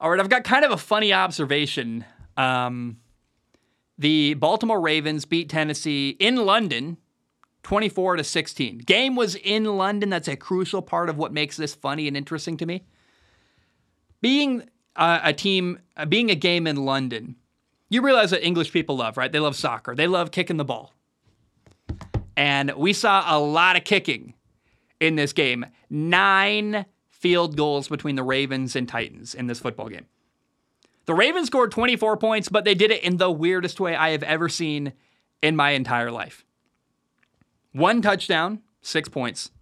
All 0.00 0.10
right, 0.10 0.20
I've 0.20 0.28
got 0.28 0.44
kind 0.44 0.64
of 0.64 0.70
a 0.70 0.76
funny 0.76 1.12
observation. 1.12 2.04
Um, 2.36 2.98
the 3.98 4.34
Baltimore 4.34 4.80
Ravens 4.80 5.24
beat 5.24 5.48
Tennessee 5.48 6.10
in 6.20 6.36
London 6.36 6.98
24 7.68 8.16
to 8.16 8.24
16. 8.24 8.78
Game 8.78 9.14
was 9.14 9.34
in 9.34 9.64
London. 9.64 10.08
That's 10.08 10.26
a 10.26 10.36
crucial 10.36 10.80
part 10.80 11.10
of 11.10 11.18
what 11.18 11.34
makes 11.34 11.58
this 11.58 11.74
funny 11.74 12.08
and 12.08 12.16
interesting 12.16 12.56
to 12.56 12.64
me. 12.64 12.86
Being 14.22 14.70
uh, 14.96 15.20
a 15.22 15.34
team, 15.34 15.78
uh, 15.94 16.06
being 16.06 16.30
a 16.30 16.34
game 16.34 16.66
in 16.66 16.86
London, 16.86 17.36
you 17.90 18.00
realize 18.00 18.30
that 18.30 18.42
English 18.42 18.72
people 18.72 18.96
love, 18.96 19.18
right? 19.18 19.30
They 19.30 19.38
love 19.38 19.54
soccer. 19.54 19.94
They 19.94 20.06
love 20.06 20.30
kicking 20.30 20.56
the 20.56 20.64
ball. 20.64 20.94
And 22.38 22.72
we 22.74 22.94
saw 22.94 23.22
a 23.26 23.36
lot 23.38 23.76
of 23.76 23.84
kicking 23.84 24.32
in 24.98 25.16
this 25.16 25.34
game. 25.34 25.66
Nine 25.90 26.86
field 27.10 27.54
goals 27.54 27.88
between 27.88 28.16
the 28.16 28.22
Ravens 28.22 28.76
and 28.76 28.88
Titans 28.88 29.34
in 29.34 29.46
this 29.46 29.60
football 29.60 29.90
game. 29.90 30.06
The 31.04 31.12
Ravens 31.12 31.48
scored 31.48 31.70
24 31.72 32.16
points, 32.16 32.48
but 32.48 32.64
they 32.64 32.74
did 32.74 32.90
it 32.90 33.02
in 33.02 33.18
the 33.18 33.30
weirdest 33.30 33.78
way 33.78 33.94
I 33.94 34.12
have 34.12 34.22
ever 34.22 34.48
seen 34.48 34.94
in 35.42 35.54
my 35.54 35.72
entire 35.72 36.10
life. 36.10 36.46
One 37.78 38.02
touchdown, 38.02 38.62
six 38.82 39.08
points. 39.08 39.52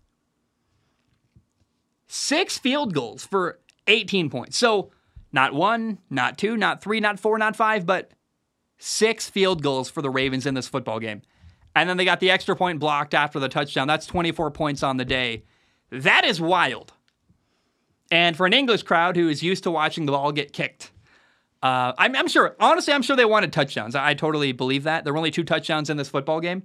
Six 2.06 2.56
field 2.56 2.94
goals 2.94 3.26
for 3.26 3.58
18 3.88 4.30
points. 4.30 4.56
So 4.56 4.90
Not 5.32 5.52
one, 5.52 5.98
not 6.08 6.38
two, 6.38 6.56
not 6.56 6.82
three, 6.82 6.98
not 6.98 7.20
four, 7.20 7.36
not 7.36 7.56
five, 7.56 7.84
but 7.84 8.12
six 8.78 9.28
field 9.28 9.62
goals 9.62 9.90
for 9.90 10.00
the 10.00 10.08
Ravens 10.08 10.46
in 10.46 10.54
this 10.54 10.66
football 10.66 10.98
game. 10.98 11.20
And 11.74 11.90
then 11.90 11.98
they 11.98 12.06
got 12.06 12.20
the 12.20 12.30
extra 12.30 12.56
point 12.56 12.80
blocked 12.80 13.12
after 13.12 13.38
the 13.38 13.50
touchdown. 13.50 13.86
That's 13.86 14.06
24 14.06 14.50
points 14.50 14.82
on 14.82 14.96
the 14.96 15.04
day. 15.04 15.44
That 15.90 16.24
is 16.24 16.40
wild. 16.40 16.94
And 18.10 18.34
for 18.34 18.46
an 18.46 18.54
English 18.54 18.84
crowd 18.84 19.16
who 19.16 19.28
is 19.28 19.42
used 19.42 19.64
to 19.64 19.70
watching 19.70 20.06
the 20.06 20.12
ball 20.12 20.32
get 20.32 20.54
kicked, 20.54 20.90
uh, 21.62 21.92
I'm, 21.98 22.16
I'm, 22.16 22.28
sure, 22.28 22.56
honestly, 22.60 22.94
I'm 22.94 23.02
sure 23.02 23.14
they 23.14 23.26
wanted 23.26 23.52
touchdowns. 23.52 23.94
I, 23.94 24.10
I 24.10 24.14
totally 24.14 24.52
believe 24.52 24.84
that. 24.84 25.04
There 25.04 25.12
were 25.12 25.18
only 25.18 25.30
two 25.30 25.44
touchdowns 25.44 25.90
in 25.90 25.98
this 25.98 26.08
football 26.08 26.40
game. 26.40 26.62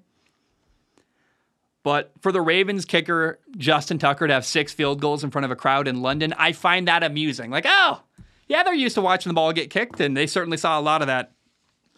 But 1.83 2.11
for 2.21 2.31
the 2.31 2.41
Ravens 2.41 2.85
kicker, 2.85 3.39
Justin 3.57 3.97
Tucker, 3.97 4.27
to 4.27 4.33
have 4.33 4.45
six 4.45 4.71
field 4.71 5.01
goals 5.01 5.23
in 5.23 5.31
front 5.31 5.45
of 5.45 5.51
a 5.51 5.55
crowd 5.55 5.87
in 5.87 6.01
London, 6.01 6.33
I 6.37 6.51
find 6.51 6.87
that 6.87 7.03
amusing. 7.03 7.49
Like, 7.49 7.65
oh, 7.67 8.01
yeah, 8.47 8.63
they're 8.63 8.73
used 8.73 8.95
to 8.95 9.01
watching 9.01 9.29
the 9.29 9.33
ball 9.33 9.51
get 9.51 9.69
kicked, 9.69 9.99
and 9.99 10.15
they 10.15 10.27
certainly 10.27 10.57
saw 10.57 10.79
a 10.79 10.81
lot 10.81 11.01
of 11.01 11.07
that 11.07 11.31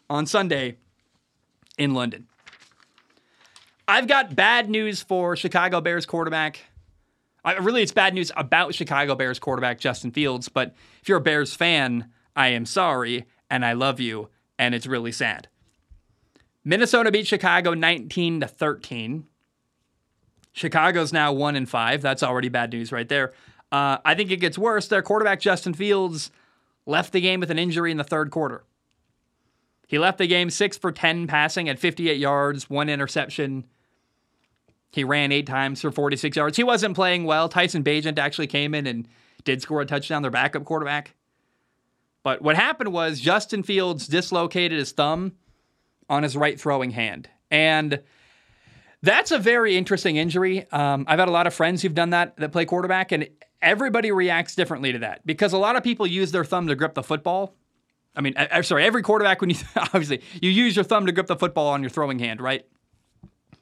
on 0.09 0.25
Sunday 0.25 0.77
in 1.77 1.93
London. 1.93 2.27
I've 3.87 4.07
got 4.07 4.35
bad 4.35 4.69
news 4.69 5.01
for 5.01 5.35
Chicago 5.35 5.81
Bears 5.81 6.05
quarterback 6.05 6.61
I, 7.45 7.57
really, 7.57 7.83
it's 7.83 7.91
bad 7.91 8.13
news 8.13 8.31
about 8.37 8.73
Chicago 8.73 9.15
Bears 9.15 9.39
quarterback 9.39 9.79
Justin 9.79 10.11
Fields. 10.11 10.47
But 10.47 10.75
if 11.01 11.09
you're 11.09 11.17
a 11.17 11.21
Bears 11.21 11.53
fan, 11.53 12.09
I 12.35 12.49
am 12.49 12.65
sorry 12.65 13.25
and 13.49 13.65
I 13.65 13.73
love 13.73 13.99
you, 13.99 14.29
and 14.57 14.73
it's 14.73 14.87
really 14.87 15.11
sad. 15.11 15.47
Minnesota 16.63 17.11
beat 17.11 17.27
Chicago 17.27 17.73
19 17.73 18.39
to 18.39 18.47
13. 18.47 19.25
Chicago's 20.53 21.11
now 21.11 21.33
one 21.33 21.55
and 21.55 21.67
five. 21.67 22.01
That's 22.01 22.23
already 22.23 22.49
bad 22.49 22.71
news 22.71 22.91
right 22.91 23.09
there. 23.09 23.33
Uh, 23.71 23.97
I 24.05 24.15
think 24.15 24.31
it 24.31 24.37
gets 24.37 24.57
worse. 24.57 24.87
Their 24.87 25.01
quarterback 25.01 25.39
Justin 25.39 25.73
Fields 25.73 26.31
left 26.85 27.11
the 27.11 27.21
game 27.21 27.39
with 27.39 27.51
an 27.51 27.59
injury 27.59 27.91
in 27.91 27.97
the 27.97 28.03
third 28.03 28.29
quarter. 28.29 28.63
He 29.87 29.99
left 29.99 30.17
the 30.17 30.27
game 30.27 30.49
six 30.49 30.77
for 30.77 30.91
10 30.91 31.27
passing 31.27 31.67
at 31.69 31.79
58 31.79 32.17
yards, 32.17 32.69
one 32.69 32.89
interception, 32.89 33.65
he 34.93 35.03
ran 35.03 35.31
eight 35.31 35.47
times 35.47 35.81
for 35.81 35.91
46 35.91 36.37
yards. 36.37 36.55
He 36.55 36.63
wasn't 36.63 36.95
playing 36.95 37.25
well. 37.25 37.49
Tyson 37.49 37.83
Bagent 37.83 38.19
actually 38.19 38.45
came 38.45 38.75
in 38.75 38.85
and 38.85 39.07
did 39.43 39.59
score 39.59 39.81
a 39.81 39.87
touchdown, 39.87 40.21
their 40.21 40.29
backup 40.29 40.65
quarterback. 40.65 41.15
But 42.21 42.43
what 42.43 42.55
happened 42.55 42.93
was 42.93 43.19
Justin 43.19 43.63
Fields 43.63 44.07
dislocated 44.07 44.77
his 44.77 44.91
thumb 44.91 45.33
on 46.09 46.21
his 46.21 46.37
right 46.37 46.61
throwing 46.61 46.91
hand. 46.91 47.27
And 47.49 48.01
that's 49.03 49.31
a 49.31 49.37
very 49.37 49.77
interesting 49.77 50.15
injury. 50.15 50.65
Um, 50.71 51.05
I've 51.07 51.19
had 51.19 51.27
a 51.27 51.31
lot 51.31 51.45
of 51.45 51.53
friends 51.53 51.81
who've 51.81 51.93
done 51.93 52.11
that 52.11 52.37
that 52.37 52.51
play 52.51 52.65
quarterback, 52.65 53.11
and 53.11 53.27
everybody 53.61 54.11
reacts 54.11 54.55
differently 54.55 54.93
to 54.93 54.99
that 54.99 55.25
because 55.25 55.53
a 55.53 55.57
lot 55.57 55.75
of 55.75 55.83
people 55.83 56.07
use 56.07 56.31
their 56.31 56.45
thumb 56.45 56.67
to 56.67 56.75
grip 56.75 56.95
the 56.95 57.03
football. 57.03 57.53
I 58.15 58.21
mean, 58.21 58.33
I'm 58.37 58.63
sorry, 58.63 58.85
every 58.85 59.01
quarterback, 59.01 59.41
when 59.41 59.49
you 59.49 59.57
obviously 59.75 60.21
you 60.41 60.49
use 60.49 60.75
your 60.75 60.85
thumb 60.85 61.05
to 61.05 61.11
grip 61.11 61.27
the 61.27 61.35
football 61.35 61.67
on 61.67 61.83
your 61.83 61.89
throwing 61.89 62.19
hand, 62.19 62.41
right? 62.41 62.65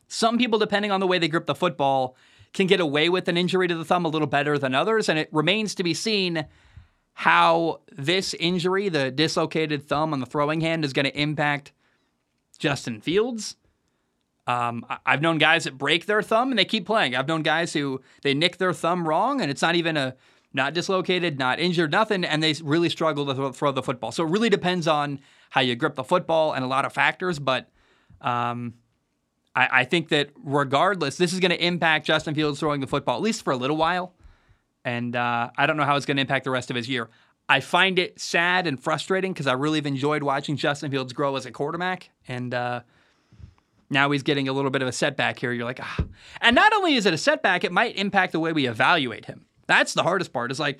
Some 0.07 0.37
people, 0.37 0.59
depending 0.59 0.91
on 0.91 0.99
the 0.99 1.07
way 1.07 1.17
they 1.19 1.27
grip 1.27 1.47
the 1.47 1.55
football, 1.55 2.15
can 2.53 2.67
get 2.67 2.79
away 2.79 3.09
with 3.09 3.27
an 3.27 3.37
injury 3.37 3.67
to 3.67 3.75
the 3.75 3.85
thumb 3.85 4.05
a 4.05 4.09
little 4.09 4.27
better 4.27 4.59
than 4.59 4.75
others. 4.75 5.09
And 5.09 5.17
it 5.17 5.29
remains 5.31 5.73
to 5.75 5.83
be 5.83 5.93
seen 5.93 6.45
how 7.13 7.81
this 7.91 8.33
injury, 8.35 8.89
the 8.89 9.09
dislocated 9.09 9.87
thumb 9.87 10.13
on 10.13 10.19
the 10.19 10.25
throwing 10.25 10.61
hand, 10.61 10.83
is 10.83 10.93
going 10.93 11.05
to 11.05 11.17
impact 11.17 11.71
Justin 12.59 12.99
Fields. 12.99 13.55
Um, 14.47 14.85
I've 15.05 15.21
known 15.21 15.37
guys 15.37 15.65
that 15.65 15.77
break 15.77 16.07
their 16.07 16.21
thumb 16.21 16.49
and 16.49 16.57
they 16.57 16.65
keep 16.65 16.85
playing. 16.85 17.15
I've 17.15 17.27
known 17.27 17.43
guys 17.43 17.73
who 17.73 18.01
they 18.23 18.33
nick 18.33 18.57
their 18.57 18.73
thumb 18.73 19.07
wrong 19.07 19.39
and 19.39 19.51
it's 19.51 19.61
not 19.61 19.75
even 19.75 19.97
a 19.97 20.15
not 20.53 20.73
dislocated, 20.73 21.39
not 21.39 21.59
injured, 21.59 21.91
nothing, 21.91 22.25
and 22.25 22.43
they 22.43 22.53
really 22.61 22.89
struggle 22.89 23.25
to 23.33 23.53
throw 23.53 23.71
the 23.71 23.83
football. 23.83 24.11
So 24.11 24.25
it 24.25 24.29
really 24.29 24.49
depends 24.49 24.87
on 24.87 25.19
how 25.49 25.61
you 25.61 25.75
grip 25.75 25.95
the 25.95 26.03
football 26.03 26.53
and 26.53 26.63
a 26.63 26.67
lot 26.67 26.83
of 26.85 26.93
factors. 26.93 27.39
But 27.39 27.69
um, 28.19 28.73
I, 29.55 29.69
I 29.71 29.83
think 29.85 30.09
that 30.09 30.31
regardless, 30.43 31.17
this 31.17 31.33
is 31.33 31.39
going 31.39 31.51
to 31.51 31.65
impact 31.65 32.05
Justin 32.05 32.35
Fields 32.35 32.59
throwing 32.59 32.81
the 32.81 32.87
football, 32.87 33.15
at 33.15 33.21
least 33.21 33.43
for 33.43 33.51
a 33.51 33.57
little 33.57 33.77
while. 33.77 34.13
And 34.83 35.15
uh, 35.15 35.51
I 35.57 35.67
don't 35.67 35.77
know 35.77 35.85
how 35.85 35.95
it's 35.95 36.05
going 36.05 36.17
to 36.17 36.21
impact 36.21 36.43
the 36.43 36.51
rest 36.51 36.69
of 36.69 36.75
his 36.75 36.89
year. 36.89 37.09
I 37.47 37.59
find 37.59 37.99
it 37.99 38.19
sad 38.19 38.67
and 38.67 38.81
frustrating 38.81 39.33
because 39.33 39.47
I 39.47 39.53
really 39.53 39.79
have 39.79 39.85
enjoyed 39.85 40.23
watching 40.23 40.55
Justin 40.57 40.91
Fields 40.91 41.13
grow 41.13 41.35
as 41.35 41.45
a 41.45 41.51
quarterback. 41.51 42.09
And 42.27 42.53
uh, 42.53 42.81
now 43.91 44.09
he's 44.09 44.23
getting 44.23 44.47
a 44.47 44.53
little 44.53 44.71
bit 44.71 44.81
of 44.81 44.87
a 44.87 44.91
setback 44.93 45.37
here. 45.37 45.51
You're 45.51 45.65
like, 45.65 45.81
ah. 45.81 46.05
And 46.39 46.55
not 46.55 46.73
only 46.73 46.95
is 46.95 47.05
it 47.05 47.13
a 47.13 47.17
setback, 47.17 47.63
it 47.63 47.71
might 47.71 47.97
impact 47.97 48.31
the 48.31 48.39
way 48.39 48.53
we 48.53 48.65
evaluate 48.65 49.25
him. 49.25 49.45
That's 49.67 49.93
the 49.93 50.03
hardest 50.03 50.33
part. 50.33 50.51
Is 50.51 50.59
like 50.59 50.79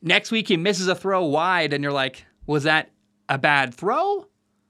next 0.00 0.30
week 0.30 0.48
he 0.48 0.56
misses 0.56 0.88
a 0.88 0.94
throw 0.94 1.24
wide, 1.24 1.72
and 1.72 1.82
you're 1.82 1.92
like, 1.92 2.24
was 2.46 2.62
that 2.62 2.90
a 3.28 3.38
bad 3.38 3.74
throw? 3.74 4.26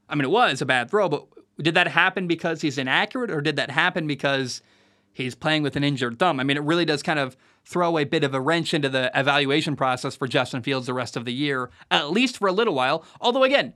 I 0.09 0.14
mean, 0.14 0.24
it 0.24 0.30
was 0.30 0.62
a 0.62 0.66
bad 0.66 0.90
throw, 0.90 1.09
but 1.09 1.26
did 1.61 1.74
that 1.74 1.88
happen 1.88 2.26
because 2.26 2.61
he's 2.62 2.78
inaccurate, 2.78 3.30
or 3.30 3.40
did 3.40 3.57
that 3.57 3.70
happen 3.70 4.07
because 4.07 4.62
he's 5.12 5.34
playing 5.34 5.62
with 5.62 5.76
an 5.76 5.84
injured 5.84 6.18
thumb? 6.18 6.40
I 6.40 6.42
mean, 6.44 6.57
it 6.57 6.62
really 6.62 6.84
does 6.84 7.02
kind 7.02 7.18
of 7.18 7.36
throw 7.64 7.98
a 7.98 8.05
bit 8.05 8.24
of 8.24 8.34
a 8.34 8.40
wrench 8.40 8.74
into 8.74 8.88
the 8.88 9.11
evaluation 9.14 9.76
process 9.76 10.16
for 10.16 10.26
Justin 10.26 10.62
Fields 10.62 10.86
the 10.86 10.94
rest 10.94 11.16
of 11.16 11.24
the 11.24 11.32
year, 11.32 11.70
at 11.90 12.11
least 12.11 12.38
for 12.38 12.48
a 12.48 12.52
little 12.52 12.74
while. 12.74 13.05
Although, 13.20 13.44
again, 13.44 13.74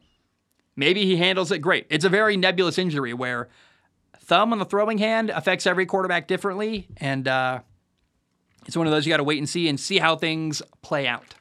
maybe 0.78 1.04
he 1.04 1.16
handles 1.16 1.50
it 1.50 1.58
great. 1.58 1.86
It's 1.90 2.04
a 2.04 2.08
very 2.08 2.36
nebulous 2.36 2.78
injury 2.78 3.12
where 3.12 3.48
thumb 4.20 4.52
on 4.52 4.58
the 4.58 4.64
throwing 4.64 4.98
hand 4.98 5.28
affects 5.28 5.66
every 5.66 5.84
quarterback 5.84 6.28
differently, 6.28 6.88
and 6.98 7.26
uh, 7.26 7.60
it's 8.64 8.76
one 8.76 8.86
of 8.86 8.92
those 8.92 9.04
you 9.04 9.12
got 9.12 9.18
to 9.18 9.24
wait 9.24 9.38
and 9.38 9.48
see 9.48 9.68
and 9.68 9.78
see 9.78 9.98
how 9.98 10.16
things 10.16 10.62
play 10.80 11.06
out. 11.06 11.34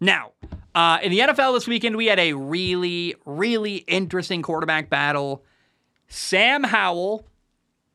Now, 0.00 0.32
uh, 0.74 0.98
in 1.02 1.10
the 1.10 1.18
NFL 1.18 1.54
this 1.54 1.66
weekend, 1.66 1.96
we 1.96 2.06
had 2.06 2.18
a 2.18 2.32
really, 2.32 3.14
really 3.26 3.76
interesting 3.76 4.42
quarterback 4.42 4.88
battle. 4.88 5.44
Sam 6.08 6.62
Howell 6.64 7.26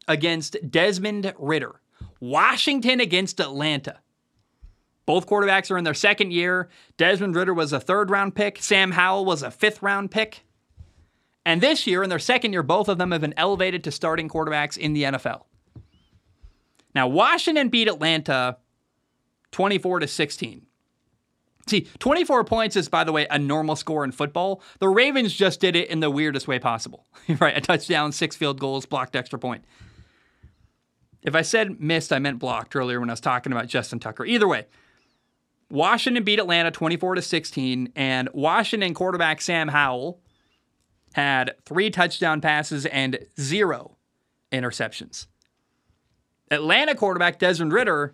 against 0.08 0.58
Desmond 0.70 1.34
Ridder. 1.40 1.80
Washington 2.20 3.00
against 3.00 3.40
Atlanta. 3.40 4.00
Both 5.06 5.28
quarterbacks 5.28 5.70
are 5.70 5.78
in 5.78 5.84
their 5.84 5.94
second 5.94 6.32
year. 6.32 6.70
Desmond 6.98 7.36
Ridder 7.36 7.54
was 7.54 7.74
a 7.74 7.80
third 7.80 8.10
round 8.10 8.36
pick. 8.36 8.62
Sam 8.62 8.92
Howell 8.92 9.26
was 9.26 9.44
a 9.44 9.52
fifth 9.52 9.82
round 9.82 10.12
pick. 10.12 10.44
And 11.46 11.60
this 11.60 11.86
year, 11.86 12.04
in 12.04 12.10
their 12.10 12.20
second 12.20 12.54
year, 12.54 12.64
both 12.64 12.88
of 12.88 12.98
them 12.98 13.12
have 13.12 13.22
been 13.22 13.34
elevated 13.36 13.84
to 13.84 13.92
starting 13.92 14.30
quarterbacks 14.30 14.78
in 14.78 14.94
the 14.94 15.04
NFL. 15.04 15.44
Now, 16.96 17.08
Washington 17.08 17.70
beat 17.70 17.88
Atlanta 17.88 18.58
24 19.52 20.02
to 20.02 20.08
16. 20.08 20.66
See, 21.66 21.88
24 22.00 22.44
points 22.44 22.76
is, 22.76 22.90
by 22.90 23.04
the 23.04 23.12
way, 23.12 23.26
a 23.30 23.40
normal 23.40 23.76
score 23.76 24.04
in 24.04 24.12
football. 24.12 24.62
The 24.80 24.90
Ravens 24.90 25.34
just 25.34 25.60
did 25.60 25.76
it 25.76 25.90
in 25.90 26.02
the 26.02 26.12
weirdest 26.12 26.48
way 26.48 26.60
possible. 26.60 27.06
right? 27.40 27.58
A 27.58 27.62
touchdown, 27.62 28.12
six 28.12 28.36
field 28.36 28.60
goals, 28.60 28.86
blocked 28.86 29.16
extra 29.16 29.40
point. 29.40 29.64
If 31.22 31.36
I 31.36 31.42
said 31.42 31.80
missed, 31.80 32.12
I 32.12 32.20
meant 32.20 32.40
blocked 32.40 32.76
earlier 32.76 33.00
when 33.00 33.10
I 33.10 33.14
was 33.14 33.22
talking 33.22 33.54
about 33.54 33.68
Justin 33.68 34.00
Tucker. 34.00 34.26
Either 34.26 34.48
way, 34.48 34.66
Washington 35.74 36.24
beat 36.24 36.38
Atlanta 36.38 36.70
24 36.70 37.16
to 37.16 37.22
16, 37.24 37.94
and 37.96 38.30
Washington 38.32 38.94
quarterback 38.94 39.42
Sam 39.42 39.70
Howell 39.70 40.22
had 41.14 41.56
three 41.66 41.90
touchdown 41.90 42.42
passes 42.42 42.86
and 42.86 43.18
zero 43.40 43.98
interceptions. 44.52 45.26
Atlanta 46.52 46.94
quarterback 46.94 47.40
Desmond 47.40 47.74
Ridder 47.74 48.14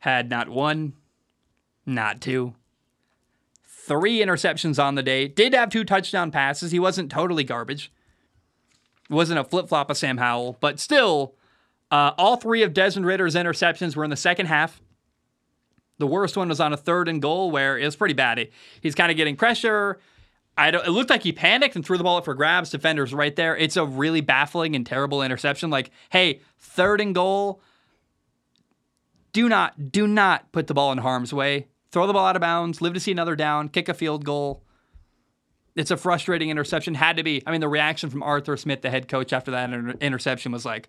had 0.00 0.28
not 0.28 0.50
one, 0.50 0.92
not 1.86 2.20
two. 2.20 2.54
Three 3.64 4.18
interceptions 4.18 4.78
on 4.78 4.96
the 4.96 5.02
day. 5.02 5.28
Did 5.28 5.54
have 5.54 5.70
two 5.70 5.82
touchdown 5.82 6.30
passes. 6.30 6.72
He 6.72 6.78
wasn't 6.78 7.10
totally 7.10 7.42
garbage. 7.42 7.90
Wasn't 9.08 9.38
a 9.38 9.44
flip 9.44 9.70
flop 9.70 9.88
of 9.88 9.96
Sam 9.96 10.18
Howell, 10.18 10.58
but 10.60 10.78
still, 10.78 11.36
uh, 11.90 12.12
all 12.18 12.36
three 12.36 12.62
of 12.62 12.74
Desmond 12.74 13.06
Ridder's 13.06 13.34
interceptions 13.34 13.96
were 13.96 14.04
in 14.04 14.10
the 14.10 14.16
second 14.16 14.44
half. 14.44 14.82
The 15.98 16.06
worst 16.06 16.36
one 16.36 16.48
was 16.48 16.60
on 16.60 16.72
a 16.72 16.76
third 16.76 17.08
and 17.08 17.22
goal 17.22 17.50
where 17.50 17.78
it 17.78 17.84
was 17.84 17.96
pretty 17.96 18.14
bad. 18.14 18.48
He's 18.80 18.94
kind 18.94 19.10
of 19.10 19.16
getting 19.16 19.36
pressure. 19.36 19.98
I 20.58 20.70
don't, 20.70 20.86
it 20.86 20.90
looked 20.90 21.10
like 21.10 21.22
he 21.22 21.32
panicked 21.32 21.76
and 21.76 21.84
threw 21.84 21.98
the 21.98 22.04
ball 22.04 22.16
up 22.16 22.24
for 22.24 22.34
grabs. 22.34 22.70
Defenders 22.70 23.12
right 23.12 23.34
there. 23.34 23.56
It's 23.56 23.76
a 23.76 23.84
really 23.84 24.20
baffling 24.20 24.74
and 24.74 24.86
terrible 24.86 25.22
interception. 25.22 25.70
Like, 25.70 25.90
hey, 26.10 26.40
third 26.58 27.00
and 27.00 27.14
goal. 27.14 27.60
Do 29.32 29.48
not, 29.48 29.92
do 29.92 30.06
not 30.06 30.50
put 30.52 30.66
the 30.66 30.74
ball 30.74 30.92
in 30.92 30.98
harm's 30.98 31.32
way 31.32 31.66
throw 31.96 32.06
the 32.06 32.12
ball 32.12 32.26
out 32.26 32.36
of 32.36 32.40
bounds, 32.40 32.82
live 32.82 32.92
to 32.92 33.00
see 33.00 33.10
another 33.10 33.34
down, 33.34 33.70
kick 33.70 33.88
a 33.88 33.94
field 33.94 34.22
goal. 34.22 34.62
It's 35.74 35.90
a 35.90 35.96
frustrating 35.96 36.50
interception. 36.50 36.94
Had 36.94 37.16
to 37.16 37.22
be. 37.22 37.42
I 37.46 37.52
mean, 37.52 37.62
the 37.62 37.68
reaction 37.68 38.10
from 38.10 38.22
Arthur 38.22 38.56
Smith, 38.58 38.82
the 38.82 38.90
head 38.90 39.08
coach, 39.08 39.32
after 39.32 39.50
that 39.52 39.70
inter- 39.70 39.94
interception 40.00 40.52
was 40.52 40.66
like, 40.66 40.88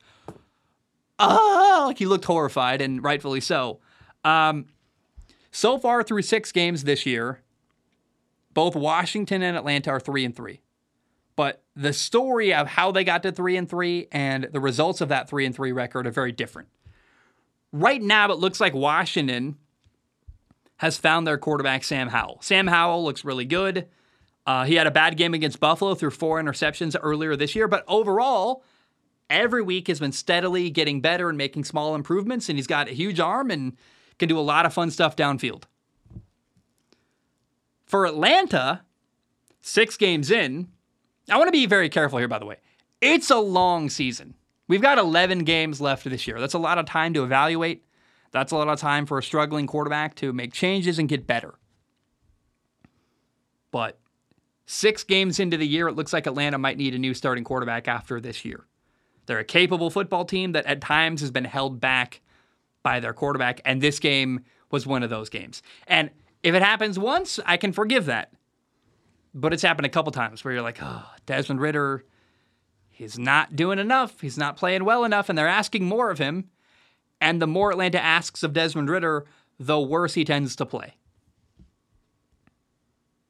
oh, 1.17 1.85
like 1.87 1.97
he 1.97 2.05
looked 2.05 2.25
horrified, 2.25 2.81
and 2.81 3.01
rightfully 3.01 3.39
so. 3.39 3.79
Um, 4.25 4.65
so 5.51 5.77
far 5.77 6.03
through 6.03 6.21
six 6.21 6.51
games 6.51 6.83
this 6.83 7.05
year, 7.05 7.41
both 8.53 8.75
Washington 8.75 9.41
and 9.41 9.55
Atlanta 9.55 9.91
are 9.91 9.99
three 9.99 10.25
and 10.25 10.35
three. 10.35 10.61
But 11.35 11.63
the 11.75 11.93
story 11.93 12.53
of 12.53 12.67
how 12.67 12.91
they 12.91 13.03
got 13.03 13.21
to 13.23 13.31
three 13.31 13.57
and 13.57 13.69
three 13.69 14.07
and 14.11 14.49
the 14.51 14.59
results 14.59 15.01
of 15.01 15.09
that 15.09 15.29
three 15.29 15.45
and 15.45 15.55
three 15.55 15.71
record 15.71 16.07
are 16.07 16.11
very 16.11 16.31
different. 16.31 16.69
Right 17.71 18.01
now, 18.01 18.31
it 18.31 18.39
looks 18.39 18.59
like 18.59 18.73
Washington 18.73 19.57
has 20.77 20.97
found 20.97 21.27
their 21.27 21.37
quarterback, 21.37 21.83
Sam 21.83 22.09
Howell. 22.09 22.39
Sam 22.41 22.67
Howell 22.67 23.03
looks 23.03 23.23
really 23.23 23.45
good. 23.45 23.87
Uh, 24.47 24.63
he 24.63 24.75
had 24.75 24.87
a 24.87 24.91
bad 24.91 25.17
game 25.17 25.33
against 25.33 25.59
Buffalo 25.59 25.93
through 25.93 26.11
four 26.11 26.41
interceptions 26.41 26.95
earlier 26.99 27.35
this 27.35 27.55
year, 27.55 27.67
but 27.67 27.83
overall, 27.87 28.63
every 29.29 29.61
week 29.61 29.87
has 29.87 29.99
been 29.99 30.11
steadily 30.11 30.69
getting 30.69 31.01
better 31.01 31.29
and 31.29 31.37
making 31.37 31.65
small 31.65 31.93
improvements, 31.93 32.47
and 32.47 32.57
he's 32.57 32.67
got 32.67 32.87
a 32.87 32.93
huge 32.93 33.19
arm 33.19 33.51
and 33.51 33.75
can 34.19 34.29
do 34.29 34.39
a 34.39 34.41
lot 34.41 34.65
of 34.65 34.73
fun 34.73 34.91
stuff 34.91 35.15
downfield. 35.15 35.63
For 37.85 38.05
Atlanta, 38.05 38.83
six 39.61 39.97
games 39.97 40.31
in, 40.31 40.67
I 41.29 41.37
want 41.37 41.47
to 41.47 41.51
be 41.51 41.65
very 41.65 41.89
careful 41.89 42.19
here, 42.19 42.27
by 42.27 42.39
the 42.39 42.45
way. 42.45 42.57
It's 43.01 43.29
a 43.29 43.37
long 43.37 43.89
season. 43.89 44.33
We've 44.67 44.81
got 44.81 44.97
11 44.97 45.43
games 45.45 45.79
left 45.79 46.03
this 46.03 46.27
year. 46.27 46.39
That's 46.39 46.53
a 46.53 46.59
lot 46.59 46.77
of 46.77 46.85
time 46.85 47.13
to 47.13 47.23
evaluate. 47.23 47.85
That's 48.31 48.51
a 48.51 48.57
lot 48.57 48.67
of 48.67 48.79
time 48.79 49.05
for 49.05 49.17
a 49.17 49.23
struggling 49.23 49.67
quarterback 49.67 50.15
to 50.15 50.33
make 50.33 50.53
changes 50.53 50.99
and 50.99 51.07
get 51.07 51.25
better. 51.25 51.55
But 53.71 53.99
six 54.65 55.03
games 55.03 55.39
into 55.39 55.57
the 55.57 55.67
year, 55.67 55.87
it 55.87 55.95
looks 55.95 56.11
like 56.11 56.27
Atlanta 56.27 56.57
might 56.57 56.77
need 56.77 56.93
a 56.93 56.99
new 56.99 57.13
starting 57.13 57.43
quarterback 57.43 57.87
after 57.87 58.19
this 58.19 58.43
year. 58.43 58.65
They're 59.25 59.39
a 59.39 59.45
capable 59.45 59.89
football 59.89 60.25
team 60.25 60.53
that 60.53 60.65
at 60.65 60.81
times 60.81 61.21
has 61.21 61.31
been 61.31 61.45
held 61.45 61.79
back 61.79 62.21
by 62.87 63.01
their 63.01 63.11
quarterback, 63.11 63.59
and 63.65 63.81
this 63.81 63.99
game 63.99 64.45
was 64.71 64.87
one 64.87 65.03
of 65.03 65.09
those 65.09 65.29
games. 65.29 65.61
And 65.87 66.09
if 66.41 66.55
it 66.55 66.61
happens 66.61 66.97
once, 66.97 67.37
I 67.45 67.57
can 67.57 67.73
forgive 67.73 68.05
that. 68.05 68.31
But 69.33 69.51
it's 69.51 69.61
happened 69.61 69.85
a 69.85 69.89
couple 69.89 70.13
times 70.13 70.41
where 70.45 70.53
you're 70.53 70.63
like, 70.63 70.79
oh, 70.81 71.03
Desmond 71.25 71.59
Ridder, 71.59 72.05
he's 72.89 73.19
not 73.19 73.57
doing 73.57 73.77
enough. 73.77 74.21
He's 74.21 74.37
not 74.37 74.55
playing 74.55 74.85
well 74.85 75.03
enough, 75.03 75.27
and 75.27 75.37
they're 75.37 75.49
asking 75.49 75.83
more 75.83 76.09
of 76.09 76.17
him. 76.17 76.45
And 77.19 77.41
the 77.41 77.45
more 77.45 77.71
Atlanta 77.71 78.01
asks 78.01 78.41
of 78.41 78.53
Desmond 78.53 78.89
Ridder, 78.89 79.25
the 79.59 79.81
worse 79.81 80.13
he 80.13 80.23
tends 80.23 80.55
to 80.55 80.65
play. 80.65 80.93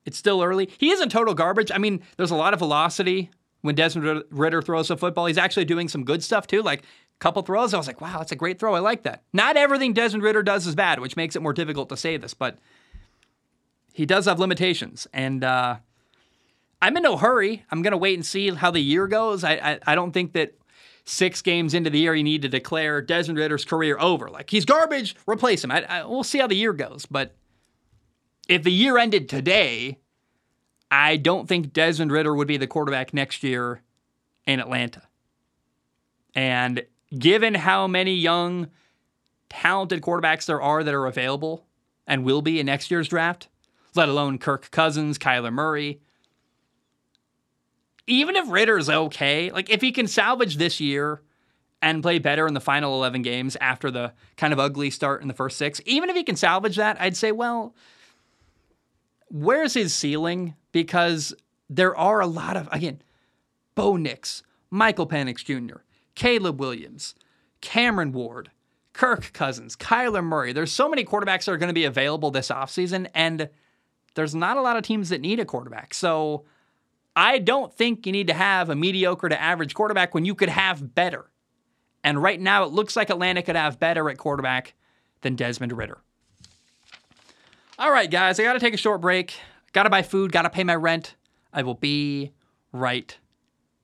It's 0.06 0.20
still 0.20 0.44
early. 0.44 0.70
He 0.78 0.92
isn't 0.92 1.10
total 1.10 1.34
garbage. 1.34 1.72
I 1.74 1.80
mean, 1.80 2.04
there's 2.18 2.30
a 2.30 2.36
lot 2.36 2.54
of 2.54 2.60
velocity 2.60 3.32
when 3.62 3.74
Desmond 3.74 4.24
Ridder 4.30 4.62
throws 4.62 4.92
a 4.92 4.98
football. 4.98 5.26
He's 5.26 5.40
actually 5.40 5.66
doing 5.66 5.88
some 5.88 6.04
good 6.04 6.24
stuff 6.24 6.46
too. 6.46 6.62
Like 6.62 6.84
couple 7.20 7.42
throws, 7.42 7.74
I 7.74 7.78
was 7.78 7.88
like, 7.88 8.02
wow, 8.02 8.20
that's 8.20 8.32
a 8.32 8.36
great 8.36 8.60
throw. 8.60 8.76
I 8.76 8.80
like 8.80 9.04
that. 9.04 9.24
Not 9.34 9.58
everything 9.58 9.94
Desmond 9.94 10.24
Ridder 10.24 10.44
does 10.44 10.68
is 10.68 10.76
bad, 10.76 11.00
which 11.00 11.16
makes 11.16 11.36
it 11.36 11.42
more 11.42 11.54
difficult 11.54 11.90
to 11.90 11.98
say 11.98 12.18
this, 12.18 12.34
but 12.34 12.58
he 13.94 14.06
does 14.06 14.26
have 14.26 14.40
limitations. 14.40 15.08
And 15.14 15.44
uh, 15.44 15.78
I'm 16.82 16.96
in 16.98 17.04
no 17.04 17.18
hurry. 17.18 17.64
I'm 17.72 17.82
going 17.82 17.92
to 17.92 17.98
wait 17.98 18.16
and 18.16 18.26
see 18.26 18.52
how 18.52 18.70
the 18.70 18.80
year 18.80 19.08
goes. 19.08 19.44
I, 19.44 19.54
I, 19.54 19.80
I 19.88 19.96
don't 19.96 20.12
think 20.12 20.34
that 20.34 20.54
six 21.06 21.42
games 21.42 21.74
into 21.74 21.90
the 21.90 22.00
year 22.00 22.14
you 22.14 22.24
need 22.24 22.44
to 22.44 22.50
declare 22.50 23.02
Desmond 23.02 23.40
Ridder's 23.40 23.66
career 23.66 23.98
over. 24.00 24.30
Like 24.30 24.50
he's 24.50 24.66
garbage, 24.66 25.16
replace 25.26 25.64
him. 25.64 25.72
I, 25.72 25.84
I, 25.86 26.06
we'll 26.06 26.24
see 26.24 26.38
how 26.38 26.48
the 26.48 26.56
year 26.56 26.74
goes. 26.74 27.06
But 27.06 27.34
if 28.48 28.64
the 28.64 28.72
year 28.72 28.98
ended 28.98 29.28
today, 29.30 30.00
I 30.92 31.18
don't 31.18 31.48
think 31.48 31.74
Desmond 31.74 32.12
Ridder 32.12 32.36
would 32.36 32.48
be 32.48 32.58
the 32.58 32.68
quarterback 32.68 33.14
next 33.14 33.42
year 33.44 33.82
in 34.46 34.60
Atlanta. 34.60 35.04
And 36.36 36.86
given 37.18 37.56
how 37.56 37.88
many 37.88 38.14
young, 38.14 38.68
talented 39.50 40.02
quarterbacks 40.02 40.46
there 40.46 40.62
are 40.62 40.84
that 40.84 40.94
are 40.94 41.06
available 41.06 41.66
and 42.06 42.24
will 42.24 42.42
be 42.42 42.60
in 42.60 42.66
next 42.66 42.90
year's 42.90 43.08
draft, 43.08 43.48
let 43.96 44.10
alone 44.10 44.38
Kirk 44.38 44.72
Cousins, 44.72 45.18
Kyler 45.18 45.52
Murray, 45.52 46.00
even 48.08 48.36
if 48.36 48.50
Ridder's 48.50 48.90
okay, 48.90 49.52
like 49.52 49.70
if 49.70 49.82
he 49.82 49.92
can 49.92 50.08
salvage 50.08 50.56
this 50.56 50.80
year 50.80 51.22
and 51.82 52.02
play 52.02 52.18
better 52.20 52.48
in 52.48 52.54
the 52.54 52.62
final 52.62 52.96
11 52.96 53.22
games 53.22 53.58
after 53.60 53.92
the 53.92 54.14
kind 54.38 54.54
of 54.54 54.60
ugly 54.60 54.90
start 54.90 55.22
in 55.22 55.28
the 55.28 55.34
first 55.34 55.58
six, 55.58 55.82
even 55.86 56.10
if 56.10 56.16
he 56.16 56.24
can 56.24 56.38
salvage 56.38 56.78
that, 56.78 57.00
I'd 57.00 57.18
say, 57.18 57.32
well, 57.32 57.76
where's 59.30 59.74
his 59.74 59.94
ceiling? 59.94 60.56
Because 60.72 61.34
there 61.70 61.96
are 61.96 62.22
a 62.22 62.28
lot 62.28 62.56
of, 62.56 62.70
again, 62.72 63.02
Bo 63.76 63.98
Nix, 63.98 64.42
Michael 64.72 65.08
Penix 65.08 65.44
Jr., 65.44 65.82
Caleb 66.18 66.60
Williams, 66.60 67.14
Cameron 67.62 68.12
Ward, 68.12 68.50
Kirk 68.92 69.32
Cousins, 69.34 69.76
Kyler 69.76 70.24
Murray. 70.24 70.52
There's 70.52 70.72
so 70.72 70.90
many 70.90 71.06
quarterbacks 71.06 71.46
that 71.46 71.52
are 71.52 71.58
going 71.58 71.70
to 71.70 71.76
be 71.76 71.86
available 71.86 72.32
this 72.32 72.50
offseason, 72.50 73.08
and 73.14 73.50
there's 74.16 74.34
not 74.34 74.58
a 74.58 74.62
lot 74.62 74.78
of 74.78 74.82
teams 74.82 75.10
that 75.10 75.22
need 75.22 75.40
a 75.40 75.46
quarterback. 75.46 75.94
So 75.94 76.46
I 77.16 77.38
don't 77.38 77.72
think 77.72 78.08
you 78.08 78.12
need 78.12 78.26
to 78.28 78.34
have 78.34 78.72
a 78.72 78.76
mediocre 78.76 79.30
to 79.30 79.40
average 79.40 79.76
quarterback 79.76 80.16
when 80.16 80.26
you 80.26 80.34
could 80.34 80.50
have 80.50 80.96
better. 80.96 81.30
And 82.04 82.22
right 82.22 82.42
now, 82.42 82.64
it 82.64 82.72
looks 82.72 82.96
like 82.96 83.12
Atlanta 83.12 83.44
could 83.44 83.56
have 83.56 83.80
better 83.80 84.10
at 84.10 84.18
quarterback 84.18 84.74
than 85.22 85.36
Desmond 85.36 85.74
Ridder. 85.74 86.00
All 87.78 87.92
right, 87.92 88.10
guys, 88.10 88.40
I 88.40 88.44
got 88.44 88.54
to 88.54 88.60
take 88.60 88.74
a 88.74 88.78
short 88.78 89.02
break. 89.02 89.40
Got 89.72 89.84
to 89.84 89.92
buy 89.92 90.02
food, 90.02 90.32
got 90.32 90.42
to 90.42 90.50
pay 90.50 90.64
my 90.64 90.76
rent. 90.76 91.16
I 91.54 91.62
will 91.62 91.76
be 91.76 92.32
right 92.72 93.16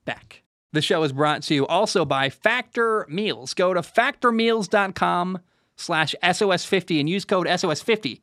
back. 0.05 0.42
The 0.73 0.81
show 0.81 1.03
is 1.03 1.13
brought 1.13 1.43
to 1.43 1.53
you 1.53 1.67
also 1.67 2.03
by 2.03 2.29
Factor 2.29 3.05
Meals. 3.07 3.53
Go 3.53 3.75
to 3.75 3.81
factormeals.com 3.81 5.39
slash 5.75 6.15
SOS50 6.23 6.99
and 6.99 7.07
use 7.07 7.25
code 7.25 7.45
SOS50 7.45 8.21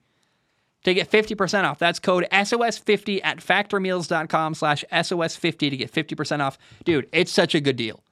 to 0.83 0.95
get 0.95 1.11
50% 1.11 1.65
off. 1.65 1.79
That's 1.79 2.01
code 2.01 2.27
SOS50 2.33 3.21
at 3.23 3.39
factormeals.com 3.39 4.55
slash 4.55 4.85
SOS50 4.93 5.71
to 5.71 5.77
get 5.77 5.93
50% 5.93 6.41
off. 6.41 6.59
Dude, 6.85 7.09
it's 7.13 7.31
such 7.31 7.55
a 7.55 7.61
good 7.61 7.77
deal. 7.77 8.03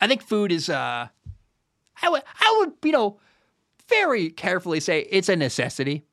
I 0.00 0.08
think 0.08 0.22
food 0.22 0.50
is, 0.50 0.70
uh, 0.70 1.08
I 2.02 2.08
would, 2.08 2.22
I 2.40 2.56
would, 2.58 2.72
you 2.82 2.92
know, 2.92 3.18
very 3.88 4.30
carefully 4.30 4.80
say 4.80 5.00
it's 5.10 5.28
a 5.28 5.36
necessity 5.36 6.04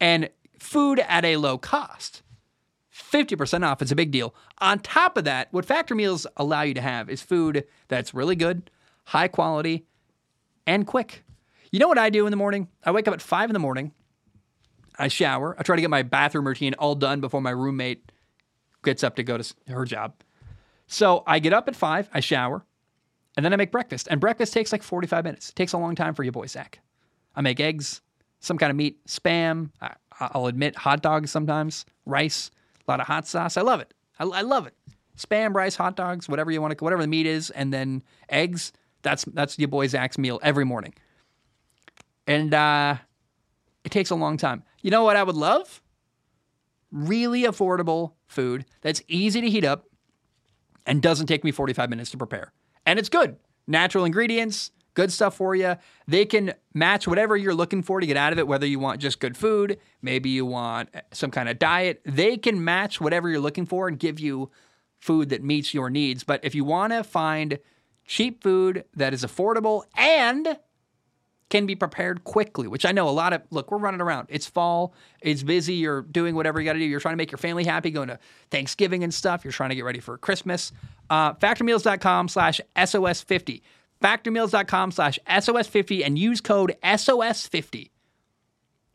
and 0.00 0.30
food 0.60 1.00
at 1.00 1.24
a 1.24 1.38
low 1.38 1.58
cost. 1.58 2.22
50% 2.94 3.66
off. 3.66 3.82
It's 3.82 3.90
a 3.90 3.96
big 3.96 4.10
deal. 4.10 4.34
On 4.58 4.78
top 4.78 5.16
of 5.16 5.24
that, 5.24 5.48
what 5.50 5.64
Factor 5.64 5.94
Meals 5.94 6.26
allow 6.36 6.62
you 6.62 6.74
to 6.74 6.80
have 6.80 7.10
is 7.10 7.22
food 7.22 7.64
that's 7.88 8.14
really 8.14 8.36
good, 8.36 8.70
high 9.04 9.28
quality, 9.28 9.86
and 10.66 10.86
quick. 10.86 11.24
You 11.72 11.80
know 11.80 11.88
what 11.88 11.98
I 11.98 12.08
do 12.08 12.26
in 12.26 12.30
the 12.30 12.36
morning? 12.36 12.68
I 12.84 12.92
wake 12.92 13.08
up 13.08 13.14
at 13.14 13.20
five 13.20 13.50
in 13.50 13.54
the 13.54 13.58
morning. 13.58 13.92
I 14.96 15.08
shower. 15.08 15.56
I 15.58 15.62
try 15.64 15.74
to 15.74 15.82
get 15.82 15.90
my 15.90 16.02
bathroom 16.02 16.46
routine 16.46 16.74
all 16.74 16.94
done 16.94 17.20
before 17.20 17.40
my 17.40 17.50
roommate 17.50 18.12
gets 18.84 19.02
up 19.02 19.16
to 19.16 19.24
go 19.24 19.38
to 19.38 19.54
her 19.68 19.84
job. 19.84 20.14
So 20.86 21.24
I 21.26 21.40
get 21.40 21.52
up 21.52 21.66
at 21.66 21.74
five, 21.74 22.08
I 22.12 22.20
shower, 22.20 22.64
and 23.36 23.44
then 23.44 23.52
I 23.52 23.56
make 23.56 23.72
breakfast. 23.72 24.06
And 24.08 24.20
breakfast 24.20 24.52
takes 24.52 24.70
like 24.70 24.82
45 24.82 25.24
minutes. 25.24 25.48
It 25.48 25.56
takes 25.56 25.72
a 25.72 25.78
long 25.78 25.96
time 25.96 26.14
for 26.14 26.22
you, 26.22 26.30
boy, 26.30 26.46
Zac. 26.46 26.78
I 27.34 27.40
make 27.40 27.58
eggs, 27.58 28.02
some 28.38 28.58
kind 28.58 28.70
of 28.70 28.76
meat, 28.76 29.04
spam. 29.06 29.70
I, 29.80 29.94
will 30.32 30.46
admit 30.46 30.76
hot 30.76 31.02
dogs 31.02 31.32
sometimes, 31.32 31.84
rice, 32.06 32.52
a 32.86 32.90
lot 32.90 33.00
of 33.00 33.06
hot 33.06 33.26
sauce. 33.26 33.56
I 33.56 33.62
love 33.62 33.80
it. 33.80 33.92
I, 34.18 34.24
I 34.24 34.40
love 34.42 34.66
it. 34.66 34.74
Spam, 35.16 35.54
rice, 35.54 35.76
hot 35.76 35.96
dogs, 35.96 36.28
whatever 36.28 36.50
you 36.50 36.60
want 36.60 36.76
to, 36.76 36.84
whatever 36.84 37.02
the 37.02 37.08
meat 37.08 37.26
is, 37.26 37.50
and 37.50 37.72
then 37.72 38.02
eggs. 38.28 38.72
That's 39.02 39.24
that's 39.26 39.58
your 39.58 39.68
boy 39.68 39.86
Zac's 39.86 40.18
meal 40.18 40.40
every 40.42 40.64
morning. 40.64 40.94
And 42.26 42.52
uh, 42.52 42.96
it 43.84 43.92
takes 43.92 44.10
a 44.10 44.14
long 44.14 44.36
time. 44.36 44.64
You 44.82 44.90
know 44.90 45.04
what 45.04 45.16
I 45.16 45.22
would 45.22 45.36
love? 45.36 45.82
Really 46.90 47.42
affordable 47.42 48.12
food 48.26 48.64
that's 48.80 49.02
easy 49.08 49.40
to 49.40 49.50
heat 49.50 49.64
up 49.64 49.86
and 50.86 51.02
doesn't 51.02 51.26
take 51.26 51.44
me 51.44 51.50
45 51.50 51.90
minutes 51.90 52.10
to 52.10 52.16
prepare. 52.16 52.52
And 52.86 52.98
it's 52.98 53.08
good. 53.08 53.36
Natural 53.66 54.04
ingredients, 54.04 54.70
good 54.94 55.12
stuff 55.12 55.36
for 55.36 55.54
you. 55.54 55.76
They 56.06 56.24
can 56.24 56.54
match 56.72 57.06
whatever 57.06 57.36
you're 57.36 57.54
looking 57.54 57.82
for 57.82 58.00
to 58.00 58.06
get 58.06 58.16
out 58.16 58.32
of 58.32 58.38
it, 58.38 58.46
whether 58.46 58.66
you 58.66 58.78
want 58.78 59.00
just 59.00 59.20
good 59.20 59.36
food, 59.36 59.78
maybe 60.00 60.30
you 60.30 60.46
want 60.46 60.88
some 61.12 61.30
kind 61.30 61.48
of 61.48 61.58
diet. 61.58 62.00
They 62.04 62.36
can 62.36 62.64
match 62.64 63.00
whatever 63.00 63.28
you're 63.28 63.40
looking 63.40 63.66
for 63.66 63.88
and 63.88 63.98
give 63.98 64.18
you 64.18 64.50
food 64.98 65.28
that 65.28 65.42
meets 65.42 65.74
your 65.74 65.90
needs. 65.90 66.24
But 66.24 66.40
if 66.42 66.54
you 66.54 66.64
want 66.64 66.92
to 66.92 67.04
find 67.04 67.58
cheap 68.06 68.42
food 68.42 68.84
that 68.94 69.12
is 69.12 69.24
affordable 69.24 69.84
and 69.96 70.58
can 71.50 71.66
be 71.66 71.74
prepared 71.74 72.24
quickly, 72.24 72.66
which 72.66 72.84
I 72.84 72.92
know 72.92 73.08
a 73.08 73.10
lot 73.10 73.32
of 73.32 73.42
look, 73.50 73.70
we're 73.70 73.78
running 73.78 74.00
around. 74.00 74.28
It's 74.30 74.46
fall, 74.46 74.94
it's 75.20 75.42
busy, 75.42 75.74
you're 75.74 76.02
doing 76.02 76.34
whatever 76.34 76.60
you 76.60 76.64
got 76.64 76.72
to 76.72 76.78
do. 76.78 76.84
You're 76.84 77.00
trying 77.00 77.12
to 77.12 77.16
make 77.16 77.30
your 77.30 77.38
family 77.38 77.64
happy, 77.64 77.90
going 77.90 78.08
to 78.08 78.18
Thanksgiving 78.50 79.04
and 79.04 79.12
stuff. 79.12 79.44
You're 79.44 79.52
trying 79.52 79.70
to 79.70 79.76
get 79.76 79.84
ready 79.84 80.00
for 80.00 80.16
Christmas. 80.18 80.72
Uh, 81.10 81.34
factormeals.com 81.34 82.28
slash 82.28 82.60
SOS50. 82.76 83.60
Factormeals.com 84.02 84.92
slash 84.92 85.18
SOS50 85.26 86.04
and 86.04 86.18
use 86.18 86.40
code 86.40 86.76
SOS50 86.82 87.90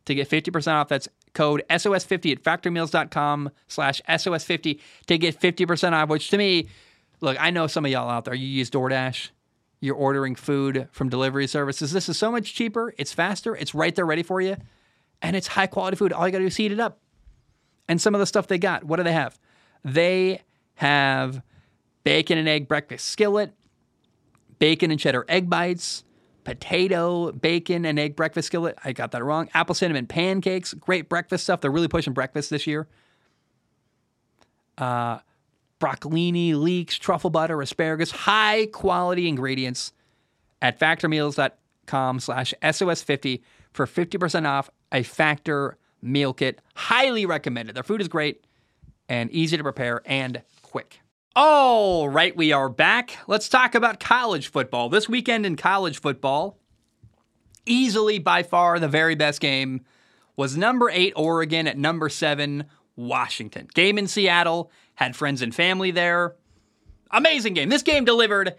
to 0.06 0.16
get 0.16 0.30
50% 0.30 0.74
off. 0.74 0.88
That's 0.88 1.08
code 1.34 1.64
SOS50 1.70 2.32
at 2.34 2.44
factormeals.com 2.44 3.50
slash 3.68 4.02
SOS50 4.08 4.80
to 5.08 5.18
get 5.18 5.40
50% 5.40 5.94
off, 5.94 6.10
which 6.10 6.30
to 6.30 6.38
me, 6.38 6.70
look, 7.22 7.38
I 7.40 7.50
know 7.50 7.68
some 7.68 7.86
of 7.86 7.92
y'all 7.92 8.10
out 8.10 8.26
there, 8.26 8.34
you 8.36 8.48
use 8.48 8.70
DoorDash 8.70 9.30
you're 9.82 9.96
ordering 9.96 10.36
food 10.36 10.88
from 10.92 11.10
delivery 11.10 11.48
services. 11.48 11.92
This 11.92 12.10
is 12.10 12.18
so 12.18 12.32
much 12.32 12.54
cheaper. 12.54 12.94
It's 12.98 13.14
faster. 13.14 13.56
It's 13.56 13.74
right 13.74 13.96
there 13.96 14.06
ready 14.06 14.24
for 14.24 14.42
you. 14.42 14.58
And 15.22 15.36
it's 15.36 15.48
high 15.48 15.68
quality 15.68 15.98
food. 15.98 16.14
All 16.14 16.28
you 16.28 16.32
got 16.32 16.40
to 16.40 16.44
do 16.44 16.48
is 16.48 16.58
heat 16.58 16.72
it 16.72 16.80
up. 16.80 17.00
And 17.88 18.02
some 18.02 18.14
of 18.14 18.20
the 18.20 18.26
stuff 18.26 18.48
they 18.48 18.58
got, 18.58 18.84
what 18.84 18.98
do 18.98 19.04
they 19.04 19.14
have? 19.14 19.40
They 19.84 20.42
have 20.76 21.42
bacon 22.04 22.38
and 22.38 22.48
egg 22.48 22.68
breakfast 22.68 23.08
skillet, 23.08 23.54
bacon 24.60 24.92
and 24.92 25.00
cheddar 25.00 25.26
egg 25.28 25.50
bites, 25.50 26.04
potato, 26.44 27.32
bacon, 27.32 27.86
and 27.86 27.98
egg 27.98 28.16
breakfast 28.16 28.48
skillet. 28.48 28.78
I 28.84 28.94
got 28.94 29.12
that 29.12 29.24
wrong. 29.24 29.50
Apple 29.54 29.76
cinnamon 29.76 30.06
pancakes, 30.06 30.74
great 30.74 31.10
breakfast 31.10 31.46
stuff. 31.46 31.62
They're 31.62 31.72
really 31.72 31.88
pushing 31.88 32.14
breakfast 32.14 32.50
this 32.50 32.68
year. 32.68 32.88
Uh, 34.78 35.20
broccolini, 35.80 36.56
leeks, 36.56 36.98
truffle 36.98 37.30
butter, 37.30 37.62
asparagus, 37.62 38.12
high 38.12 38.68
quality 38.68 39.28
ingredients 39.28 39.94
at 40.62 40.80
factormeals.com 40.80 42.20
slash 42.20 42.54
SOS50 42.62 43.42
for 43.72 43.86
50% 43.86 44.46
off 44.46 44.70
a 44.92 45.04
Factor 45.04 45.78
meal 46.02 46.34
kit. 46.34 46.60
Highly 46.76 47.26
recommended. 47.26 47.76
Their 47.76 47.84
food 47.84 48.02
is 48.02 48.08
great 48.08 48.46
and 49.08 49.32
easy 49.32 49.58
to 49.58 49.64
prepare 49.64 50.02
and 50.06 50.42
quick. 50.62 51.02
All 51.42 52.10
right, 52.10 52.36
we 52.36 52.52
are 52.52 52.68
back. 52.68 53.18
Let's 53.26 53.48
talk 53.48 53.74
about 53.74 54.02
college 54.02 54.50
football. 54.50 54.90
This 54.90 55.08
weekend 55.08 55.46
in 55.46 55.56
college 55.56 56.02
football, 56.02 56.60
easily 57.66 58.20
by 58.20 58.44
far 58.44 58.78
the 58.78 58.90
very 58.90 59.16
best 59.16 59.40
game 59.40 59.86
was 60.36 60.58
number 60.58 60.90
eight 60.90 61.14
Oregon 61.16 61.66
at 61.66 61.78
number 61.78 62.10
seven 62.10 62.66
Washington. 62.98 63.70
Game 63.74 63.98
in 63.98 64.06
Seattle, 64.06 64.70
had 64.96 65.16
friends 65.16 65.42
and 65.42 65.56
family 65.56 65.92
there. 65.92 66.36
Amazing 67.10 67.54
game. 67.54 67.70
This 67.70 67.84
game 67.84 68.04
delivered 68.04 68.56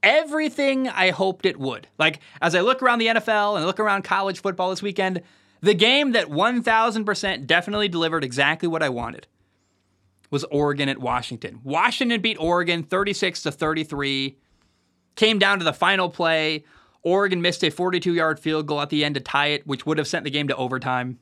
everything 0.00 0.88
I 0.88 1.10
hoped 1.10 1.44
it 1.44 1.58
would. 1.58 1.88
Like, 1.98 2.20
as 2.40 2.54
I 2.54 2.60
look 2.60 2.84
around 2.84 3.00
the 3.00 3.08
NFL 3.08 3.56
and 3.56 3.66
look 3.66 3.80
around 3.80 4.02
college 4.02 4.40
football 4.40 4.70
this 4.70 4.80
weekend, 4.80 5.22
the 5.60 5.74
game 5.74 6.12
that 6.12 6.28
1000% 6.28 7.46
definitely 7.48 7.88
delivered 7.88 8.22
exactly 8.22 8.68
what 8.68 8.84
I 8.84 8.90
wanted 8.90 9.26
was 10.32 10.44
Oregon 10.44 10.88
at 10.88 10.98
Washington. 10.98 11.60
Washington 11.62 12.20
beat 12.20 12.38
Oregon 12.40 12.82
36 12.82 13.42
to 13.42 13.52
33. 13.52 14.38
Came 15.14 15.38
down 15.38 15.58
to 15.58 15.64
the 15.64 15.74
final 15.74 16.08
play. 16.08 16.64
Oregon 17.02 17.42
missed 17.42 17.62
a 17.62 17.70
42 17.70 18.14
yard 18.14 18.40
field 18.40 18.66
goal 18.66 18.80
at 18.80 18.88
the 18.90 19.04
end 19.04 19.14
to 19.14 19.20
tie 19.20 19.48
it, 19.48 19.66
which 19.66 19.86
would 19.86 19.98
have 19.98 20.08
sent 20.08 20.24
the 20.24 20.30
game 20.30 20.48
to 20.48 20.56
overtime. 20.56 21.18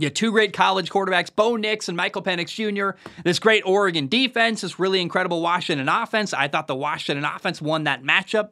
Had 0.00 0.14
two 0.14 0.30
great 0.30 0.52
college 0.52 0.90
quarterbacks, 0.90 1.34
Bo 1.34 1.56
Nix 1.56 1.88
and 1.88 1.96
Michael 1.96 2.22
Penix 2.22 2.54
Jr. 2.54 2.96
This 3.24 3.38
great 3.38 3.64
Oregon 3.66 4.06
defense, 4.06 4.62
this 4.62 4.78
really 4.78 5.00
incredible 5.00 5.42
Washington 5.42 5.88
offense. 5.88 6.32
I 6.32 6.48
thought 6.48 6.68
the 6.68 6.76
Washington 6.76 7.24
offense 7.24 7.60
won 7.60 7.84
that 7.84 8.02
matchup. 8.02 8.50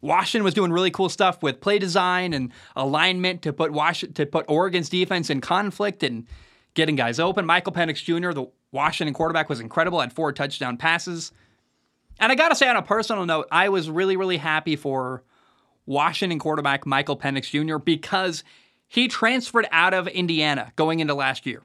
Washington 0.00 0.44
was 0.44 0.54
doing 0.54 0.72
really 0.72 0.90
cool 0.90 1.08
stuff 1.08 1.42
with 1.42 1.60
play 1.60 1.78
design 1.78 2.32
and 2.32 2.52
alignment 2.76 3.42
to 3.42 3.52
put 3.52 3.72
Washington, 3.72 4.14
to 4.14 4.26
put 4.26 4.44
Oregon's 4.48 4.88
defense 4.88 5.30
in 5.30 5.40
conflict 5.40 6.02
and 6.02 6.26
getting 6.74 6.96
guys 6.96 7.18
open. 7.18 7.46
Michael 7.46 7.72
Penix 7.72 8.02
Jr., 8.02 8.32
the 8.32 8.46
Washington 8.72 9.14
quarterback, 9.14 9.48
was 9.48 9.60
incredible, 9.60 10.00
had 10.00 10.12
four 10.12 10.32
touchdown 10.32 10.76
passes. 10.76 11.32
And 12.20 12.32
I 12.32 12.34
got 12.34 12.48
to 12.48 12.54
say, 12.54 12.68
on 12.68 12.76
a 12.76 12.82
personal 12.82 13.24
note, 13.24 13.46
I 13.50 13.68
was 13.68 13.88
really, 13.88 14.16
really 14.16 14.36
happy 14.36 14.76
for 14.76 15.22
Washington 15.86 16.38
quarterback 16.38 16.86
Michael 16.86 17.16
Penix 17.16 17.50
Jr. 17.50 17.78
because 17.78 18.44
he 18.88 19.08
transferred 19.08 19.66
out 19.70 19.94
of 19.94 20.08
Indiana 20.08 20.72
going 20.76 21.00
into 21.00 21.14
last 21.14 21.46
year. 21.46 21.62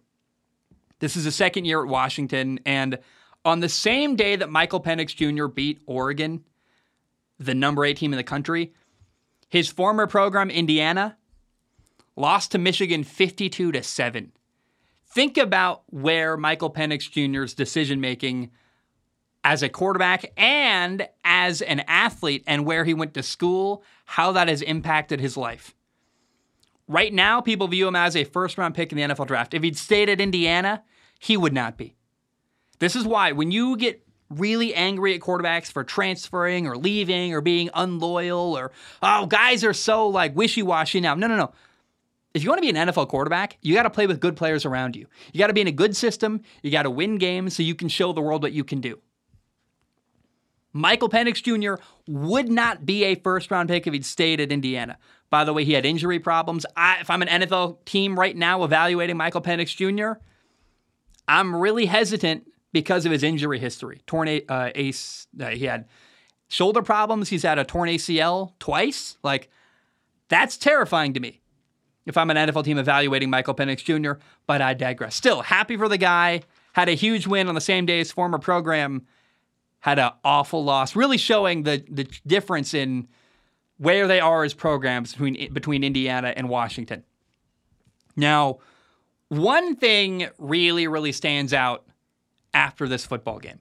This 0.99 1.17
is 1.17 1.25
his 1.25 1.35
second 1.35 1.65
year 1.65 1.81
at 1.83 1.89
Washington. 1.89 2.59
And 2.65 2.99
on 3.43 3.59
the 3.59 3.69
same 3.69 4.15
day 4.15 4.35
that 4.35 4.49
Michael 4.49 4.81
Penix 4.81 5.15
Jr. 5.15 5.47
beat 5.47 5.81
Oregon, 5.85 6.43
the 7.39 7.53
number 7.53 7.83
eight 7.83 7.97
team 7.97 8.13
in 8.13 8.17
the 8.17 8.23
country, 8.23 8.73
his 9.49 9.67
former 9.69 10.07
program, 10.07 10.49
Indiana, 10.49 11.17
lost 12.15 12.51
to 12.51 12.57
Michigan 12.57 13.03
52 13.03 13.71
to 13.71 13.83
7. 13.83 14.31
Think 15.13 15.37
about 15.37 15.83
where 15.87 16.37
Michael 16.37 16.73
Penix 16.73 17.09
Jr.'s 17.11 17.53
decision 17.53 18.01
making 18.01 18.49
as 19.43 19.61
a 19.61 19.69
quarterback 19.69 20.31
and 20.37 21.07
as 21.23 21.61
an 21.61 21.81
athlete 21.87 22.43
and 22.47 22.65
where 22.65 22.83
he 22.83 22.95
went 22.95 23.13
to 23.13 23.21
school, 23.21 23.83
how 24.05 24.31
that 24.31 24.47
has 24.47 24.63
impacted 24.63 25.19
his 25.19 25.37
life. 25.37 25.75
Right 26.87 27.13
now, 27.13 27.41
people 27.41 27.67
view 27.67 27.87
him 27.87 27.95
as 27.95 28.15
a 28.15 28.23
first 28.23 28.57
round 28.57 28.73
pick 28.73 28.91
in 28.91 28.97
the 28.97 29.03
NFL 29.03 29.27
draft. 29.27 29.53
If 29.53 29.61
he'd 29.61 29.77
stayed 29.77 30.09
at 30.09 30.19
Indiana, 30.19 30.83
he 31.19 31.37
would 31.37 31.53
not 31.53 31.77
be. 31.77 31.95
This 32.79 32.95
is 32.95 33.05
why 33.05 33.33
when 33.33 33.51
you 33.51 33.77
get 33.77 34.03
really 34.29 34.73
angry 34.73 35.13
at 35.13 35.21
quarterbacks 35.21 35.71
for 35.71 35.83
transferring 35.83 36.65
or 36.65 36.75
leaving 36.75 37.33
or 37.33 37.41
being 37.41 37.69
unloyal 37.75 38.57
or, 38.57 38.71
oh, 39.03 39.27
guys 39.27 39.63
are 39.63 39.73
so 39.73 40.07
like 40.07 40.35
wishy 40.35 40.63
washy 40.63 40.99
now. 40.99 41.13
No, 41.13 41.27
no, 41.27 41.37
no. 41.37 41.53
If 42.33 42.43
you 42.43 42.49
want 42.49 42.63
to 42.63 42.73
be 42.73 42.77
an 42.77 42.87
NFL 42.87 43.09
quarterback, 43.09 43.57
you 43.61 43.75
got 43.75 43.83
to 43.83 43.91
play 43.91 44.07
with 44.07 44.19
good 44.19 44.35
players 44.35 44.65
around 44.65 44.95
you. 44.95 45.05
You 45.31 45.37
got 45.37 45.47
to 45.47 45.53
be 45.53 45.61
in 45.61 45.67
a 45.67 45.71
good 45.71 45.95
system. 45.95 46.41
You 46.63 46.71
got 46.71 46.83
to 46.83 46.89
win 46.89 47.17
games 47.17 47.55
so 47.55 47.61
you 47.61 47.75
can 47.75 47.89
show 47.89 48.11
the 48.11 48.21
world 48.21 48.41
what 48.41 48.53
you 48.53 48.63
can 48.63 48.81
do. 48.81 48.99
Michael 50.75 51.09
Penix 51.09 51.43
Jr. 51.43 51.81
would 52.07 52.49
not 52.49 52.85
be 52.85 53.03
a 53.03 53.15
first 53.15 53.51
round 53.51 53.69
pick 53.69 53.85
if 53.85 53.93
he'd 53.93 54.05
stayed 54.05 54.41
at 54.41 54.51
Indiana. 54.51 54.97
By 55.29 55.43
the 55.43 55.53
way, 55.53 55.63
he 55.63 55.73
had 55.73 55.85
injury 55.85 56.19
problems. 56.19 56.65
I, 56.75 56.99
if 57.01 57.11
I'm 57.11 57.21
an 57.21 57.27
NFL 57.27 57.85
team 57.85 58.19
right 58.19 58.35
now 58.35 58.63
evaluating 58.63 59.15
Michael 59.15 59.41
Penix 59.41 59.75
Jr., 59.75 60.19
I'm 61.27 61.55
really 61.55 61.85
hesitant 61.85 62.51
because 62.71 63.05
of 63.05 63.11
his 63.11 63.21
injury 63.21 63.59
history. 63.59 64.01
Torn 64.07 64.41
uh, 64.49 64.71
ace, 64.73 65.27
uh, 65.39 65.49
he 65.49 65.65
had 65.65 65.85
shoulder 66.47 66.81
problems. 66.81 67.29
He's 67.29 67.43
had 67.43 67.59
a 67.59 67.63
torn 67.63 67.89
ACL 67.89 68.53
twice. 68.57 69.17
Like, 69.23 69.49
that's 70.27 70.57
terrifying 70.57 71.13
to 71.13 71.19
me 71.19 71.42
if 72.05 72.17
I'm 72.17 72.29
an 72.29 72.37
NFL 72.37 72.63
team 72.65 72.77
evaluating 72.77 73.29
Michael 73.29 73.55
Penix 73.55 73.83
Jr., 73.83 74.19
but 74.47 74.61
I 74.61 74.73
digress. 74.73 75.15
Still, 75.15 75.41
happy 75.41 75.77
for 75.77 75.87
the 75.87 75.97
guy. 75.97 76.41
Had 76.73 76.89
a 76.89 76.93
huge 76.93 77.27
win 77.27 77.47
on 77.47 77.55
the 77.55 77.61
same 77.61 77.85
day 77.85 77.99
as 77.99 78.11
former 78.11 78.39
program 78.39 79.05
had 79.79 79.99
an 79.99 80.11
awful 80.23 80.63
loss, 80.63 80.95
really 80.95 81.17
showing 81.17 81.63
the 81.63 81.83
the 81.89 82.05
difference 82.25 82.73
in 82.73 83.07
where 83.77 84.07
they 84.07 84.19
are 84.19 84.43
as 84.43 84.53
programs 84.53 85.11
between 85.11 85.53
between 85.53 85.83
Indiana 85.83 86.33
and 86.35 86.49
Washington. 86.49 87.03
Now, 88.15 88.59
one 89.27 89.75
thing 89.75 90.29
really 90.37 90.87
really 90.87 91.11
stands 91.11 91.53
out 91.53 91.85
after 92.53 92.87
this 92.87 93.05
football 93.05 93.39
game. 93.39 93.59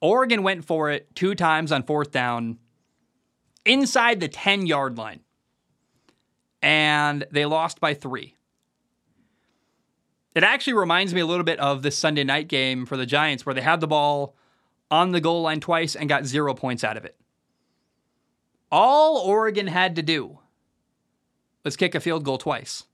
Oregon 0.00 0.42
went 0.42 0.64
for 0.64 0.90
it 0.90 1.14
two 1.14 1.34
times 1.34 1.72
on 1.72 1.82
fourth 1.82 2.10
down 2.10 2.58
inside 3.64 4.20
the 4.20 4.28
10 4.28 4.66
yard 4.66 4.98
line, 4.98 5.20
and 6.64 7.26
they 7.30 7.44
lost 7.44 7.78
by 7.78 7.92
three. 7.92 8.34
It 10.34 10.42
actually 10.42 10.72
reminds 10.72 11.12
me 11.12 11.20
a 11.20 11.26
little 11.26 11.44
bit 11.44 11.60
of 11.60 11.82
this 11.82 11.96
Sunday 11.96 12.24
night 12.24 12.48
game 12.48 12.86
for 12.86 12.96
the 12.96 13.04
Giants 13.04 13.44
where 13.44 13.54
they 13.54 13.60
had 13.60 13.80
the 13.80 13.86
ball 13.86 14.34
on 14.90 15.12
the 15.12 15.20
goal 15.20 15.42
line 15.42 15.60
twice 15.60 15.94
and 15.94 16.08
got 16.08 16.24
zero 16.24 16.54
points 16.54 16.82
out 16.82 16.96
of 16.96 17.04
it. 17.04 17.16
All 18.72 19.18
Oregon 19.18 19.66
had 19.66 19.94
to 19.96 20.02
do 20.02 20.38
was 21.64 21.76
kick 21.76 21.94
a 21.94 22.00
field 22.00 22.24
goal 22.24 22.38
twice. 22.38 22.84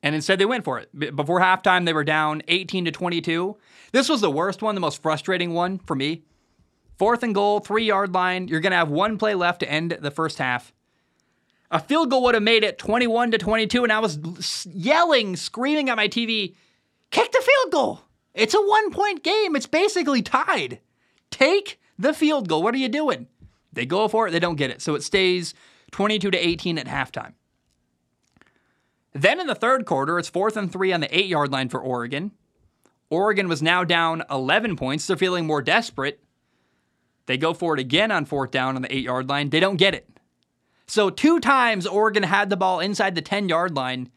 And 0.00 0.14
instead 0.14 0.38
they 0.38 0.46
went 0.46 0.64
for 0.64 0.78
it. 0.78 1.16
Before 1.16 1.40
halftime 1.40 1.84
they 1.84 1.92
were 1.92 2.04
down 2.04 2.42
18 2.46 2.84
to 2.84 2.92
22. 2.92 3.56
This 3.90 4.08
was 4.08 4.20
the 4.20 4.30
worst 4.30 4.62
one, 4.62 4.76
the 4.76 4.80
most 4.80 5.02
frustrating 5.02 5.52
one 5.52 5.78
for 5.78 5.96
me. 5.96 6.22
Fourth 6.96 7.24
and 7.24 7.34
goal, 7.34 7.60
3-yard 7.60 8.14
line. 8.14 8.46
You're 8.46 8.60
going 8.60 8.70
to 8.70 8.76
have 8.76 8.88
one 8.88 9.18
play 9.18 9.34
left 9.34 9.60
to 9.60 9.70
end 9.70 9.98
the 10.00 10.12
first 10.12 10.38
half. 10.38 10.72
A 11.70 11.78
field 11.78 12.10
goal 12.10 12.22
would 12.24 12.34
have 12.34 12.42
made 12.42 12.64
it 12.64 12.78
21 12.78 13.30
to 13.30 13.38
22, 13.38 13.84
and 13.84 13.92
I 13.92 14.00
was 14.00 14.66
yelling, 14.72 15.36
screaming 15.36 15.88
at 15.88 15.96
my 15.96 16.08
TV, 16.08 16.54
kick 17.10 17.30
the 17.30 17.40
field 17.40 17.72
goal. 17.72 18.00
It's 18.34 18.54
a 18.54 18.60
one 18.60 18.90
point 18.90 19.22
game. 19.22 19.54
It's 19.54 19.66
basically 19.66 20.22
tied. 20.22 20.80
Take 21.30 21.80
the 21.98 22.12
field 22.12 22.48
goal. 22.48 22.62
What 22.62 22.74
are 22.74 22.78
you 22.78 22.88
doing? 22.88 23.28
They 23.72 23.86
go 23.86 24.08
for 24.08 24.26
it, 24.26 24.32
they 24.32 24.40
don't 24.40 24.56
get 24.56 24.70
it. 24.70 24.82
So 24.82 24.94
it 24.94 25.02
stays 25.02 25.54
22 25.92 26.32
to 26.32 26.38
18 26.38 26.78
at 26.78 26.86
halftime. 26.86 27.34
Then 29.12 29.40
in 29.40 29.46
the 29.46 29.54
third 29.54 29.86
quarter, 29.86 30.18
it's 30.18 30.28
fourth 30.28 30.56
and 30.56 30.72
three 30.72 30.92
on 30.92 31.00
the 31.00 31.16
eight 31.16 31.26
yard 31.26 31.52
line 31.52 31.68
for 31.68 31.80
Oregon. 31.80 32.32
Oregon 33.10 33.48
was 33.48 33.62
now 33.62 33.82
down 33.84 34.22
11 34.30 34.76
points. 34.76 35.06
They're 35.06 35.16
feeling 35.16 35.46
more 35.46 35.62
desperate. 35.62 36.20
They 37.26 37.36
go 37.36 37.52
for 37.54 37.74
it 37.74 37.80
again 37.80 38.10
on 38.10 38.24
fourth 38.24 38.50
down 38.50 38.76
on 38.76 38.82
the 38.82 38.94
eight 38.94 39.04
yard 39.04 39.28
line. 39.28 39.50
They 39.50 39.60
don't 39.60 39.76
get 39.76 39.94
it. 39.94 40.08
So, 40.90 41.08
two 41.08 41.38
times 41.38 41.86
Oregon 41.86 42.24
had 42.24 42.50
the 42.50 42.56
ball 42.56 42.80
inside 42.80 43.14
the 43.14 43.22
10 43.22 43.48
yard 43.48 43.76
line 43.76 44.10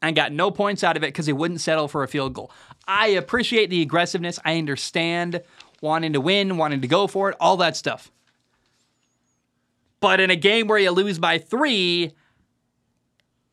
and 0.00 0.16
got 0.16 0.32
no 0.32 0.50
points 0.50 0.82
out 0.82 0.96
of 0.96 1.02
it 1.02 1.08
because 1.08 1.26
they 1.26 1.34
wouldn't 1.34 1.60
settle 1.60 1.88
for 1.88 2.02
a 2.02 2.08
field 2.08 2.32
goal. 2.32 2.50
I 2.88 3.08
appreciate 3.08 3.68
the 3.68 3.82
aggressiveness. 3.82 4.38
I 4.46 4.56
understand 4.56 5.42
wanting 5.82 6.14
to 6.14 6.22
win, 6.22 6.56
wanting 6.56 6.80
to 6.80 6.88
go 6.88 7.06
for 7.06 7.28
it, 7.28 7.36
all 7.38 7.58
that 7.58 7.76
stuff. 7.76 8.10
But 10.00 10.20
in 10.20 10.30
a 10.30 10.36
game 10.36 10.68
where 10.68 10.78
you 10.78 10.90
lose 10.90 11.18
by 11.18 11.36
three, 11.36 12.12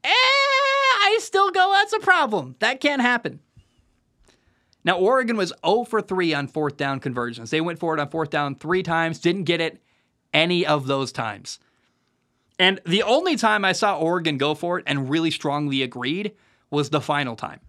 eh, 0.06 0.08
I 0.08 1.18
still 1.20 1.52
go, 1.52 1.70
that's 1.74 1.92
a 1.92 2.00
problem. 2.00 2.56
That 2.60 2.80
can't 2.80 3.02
happen. 3.02 3.42
Now, 4.86 4.98
Oregon 4.98 5.36
was 5.36 5.52
0 5.66 5.84
for 5.84 6.02
3 6.02 6.34
on 6.34 6.48
fourth 6.48 6.78
down 6.78 7.02
conversions. 7.02 7.50
They 7.50 7.60
went 7.60 7.78
for 7.78 7.94
it 7.94 8.00
on 8.00 8.08
fourth 8.08 8.30
down 8.30 8.56
three 8.56 8.84
times, 8.84 9.20
didn't 9.20 9.44
get 9.44 9.60
it 9.60 9.82
any 10.34 10.66
of 10.66 10.88
those 10.88 11.12
times. 11.12 11.60
And 12.62 12.80
the 12.86 13.02
only 13.02 13.38
time 13.38 13.66
I 13.66 13.72
saw 13.72 13.98
Oregon 13.98 14.38
go 14.38 14.54
for 14.54 14.78
it 14.78 14.84
and 14.86 15.10
really 15.10 15.32
strongly 15.32 15.82
agreed 15.82 16.34
was 16.70 16.92
the 16.92 17.02
final 17.02 17.36
time. 17.36 17.60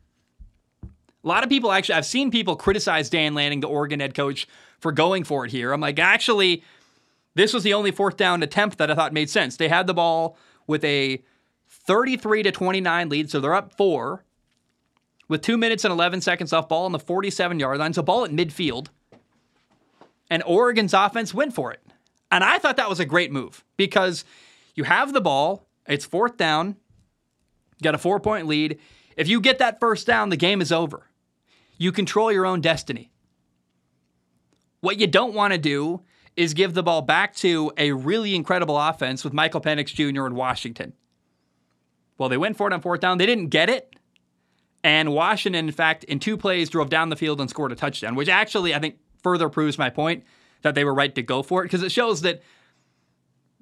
A 0.84 1.28
lot 1.28 1.42
of 1.42 1.48
people 1.48 1.72
actually, 1.72 1.94
I've 1.94 2.04
seen 2.04 2.30
people 2.30 2.56
criticize 2.56 3.08
Dan 3.08 3.32
Lanning, 3.32 3.60
the 3.60 3.68
Oregon 3.68 4.00
head 4.00 4.14
coach, 4.14 4.46
for 4.80 4.92
going 4.92 5.24
for 5.24 5.46
it 5.46 5.50
here. 5.50 5.72
I'm 5.72 5.80
like, 5.80 5.98
actually, 5.98 6.62
This 7.34 7.54
was 7.54 7.62
the 7.62 7.72
only 7.72 7.90
fourth 7.90 8.16
down 8.18 8.42
attempt 8.42 8.76
that 8.76 8.90
I 8.90 8.94
thought 8.94 9.14
made 9.14 9.30
sense. 9.30 9.56
They 9.56 9.68
had 9.68 9.86
the 9.86 9.94
ball 9.94 10.36
with 10.66 10.84
a 10.84 11.22
33 11.68 12.42
to 12.42 12.52
29 12.52 13.08
lead, 13.08 13.30
so 13.30 13.40
they're 13.40 13.54
up 13.54 13.72
four 13.72 14.24
with 15.28 15.40
two 15.40 15.56
minutes 15.56 15.84
and 15.84 15.92
11 15.92 16.20
seconds 16.20 16.52
off 16.52 16.68
ball 16.68 16.84
on 16.84 16.92
the 16.92 16.98
47 16.98 17.58
yard 17.58 17.78
line. 17.78 17.94
So 17.94 18.02
ball 18.02 18.26
at 18.26 18.30
midfield. 18.30 18.88
And 20.28 20.42
Oregon's 20.44 20.92
offense 20.92 21.32
went 21.32 21.54
for 21.54 21.72
it. 21.72 21.80
And 22.30 22.44
I 22.44 22.58
thought 22.58 22.76
that 22.76 22.88
was 22.90 23.00
a 23.00 23.06
great 23.06 23.32
move 23.32 23.64
because 23.78 24.24
you 24.74 24.84
have 24.84 25.12
the 25.12 25.20
ball, 25.20 25.68
it's 25.86 26.04
fourth 26.04 26.36
down, 26.36 26.76
You 27.78 27.84
got 27.84 27.94
a 27.94 27.98
four 27.98 28.20
point 28.20 28.46
lead. 28.46 28.78
If 29.16 29.28
you 29.28 29.40
get 29.40 29.58
that 29.58 29.80
first 29.80 30.06
down, 30.06 30.30
the 30.30 30.36
game 30.36 30.60
is 30.60 30.72
over. 30.72 31.08
You 31.78 31.92
control 31.92 32.32
your 32.32 32.46
own 32.46 32.60
destiny. 32.60 33.10
What 34.80 34.98
you 34.98 35.06
don't 35.06 35.34
want 35.34 35.52
to 35.52 35.58
do 35.58 36.02
is 36.36 36.54
give 36.54 36.74
the 36.74 36.82
ball 36.82 37.02
back 37.02 37.34
to 37.36 37.72
a 37.76 37.92
really 37.92 38.34
incredible 38.34 38.78
offense 38.78 39.22
with 39.22 39.32
Michael 39.32 39.60
Penix 39.60 39.86
Jr. 39.86 40.26
in 40.26 40.34
Washington. 40.34 40.94
Well, 42.18 42.28
they 42.28 42.36
went 42.36 42.56
for 42.56 42.66
it 42.66 42.72
on 42.72 42.80
fourth 42.80 43.00
down. 43.00 43.18
They 43.18 43.26
didn't 43.26 43.48
get 43.48 43.68
it. 43.68 43.94
And 44.84 45.12
Washington, 45.12 45.66
in 45.66 45.72
fact, 45.72 46.04
in 46.04 46.18
two 46.18 46.36
plays, 46.36 46.68
drove 46.68 46.90
down 46.90 47.08
the 47.08 47.16
field 47.16 47.40
and 47.40 47.48
scored 47.48 47.72
a 47.72 47.76
touchdown, 47.76 48.14
which 48.14 48.28
actually 48.28 48.74
I 48.74 48.78
think 48.78 48.96
further 49.22 49.48
proves 49.48 49.78
my 49.78 49.90
point 49.90 50.24
that 50.62 50.74
they 50.74 50.84
were 50.84 50.94
right 50.94 51.14
to 51.14 51.22
go 51.22 51.42
for 51.42 51.62
it 51.62 51.66
because 51.66 51.82
it 51.82 51.92
shows 51.92 52.22
that 52.22 52.42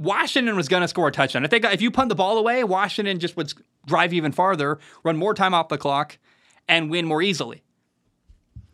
Washington 0.01 0.57
was 0.57 0.67
going 0.67 0.81
to 0.81 0.89
score 0.89 1.09
a 1.09 1.13
touchdown. 1.13 1.45
If 1.45 1.51
they 1.51 1.61
got, 1.61 1.75
if 1.75 1.83
you 1.83 1.91
punt 1.91 2.09
the 2.09 2.15
ball 2.15 2.39
away, 2.39 2.65
Washington 2.65 3.19
just 3.19 3.37
would 3.37 3.53
drive 3.87 4.15
even 4.15 4.33
farther, 4.33 4.79
run 5.05 5.19
more 5.19 5.35
time 5.35 5.53
off 5.53 5.69
the 5.69 5.77
clock, 5.77 6.17
and 6.67 6.91
win 6.91 7.05
more 7.05 7.21
easily. 7.21 7.63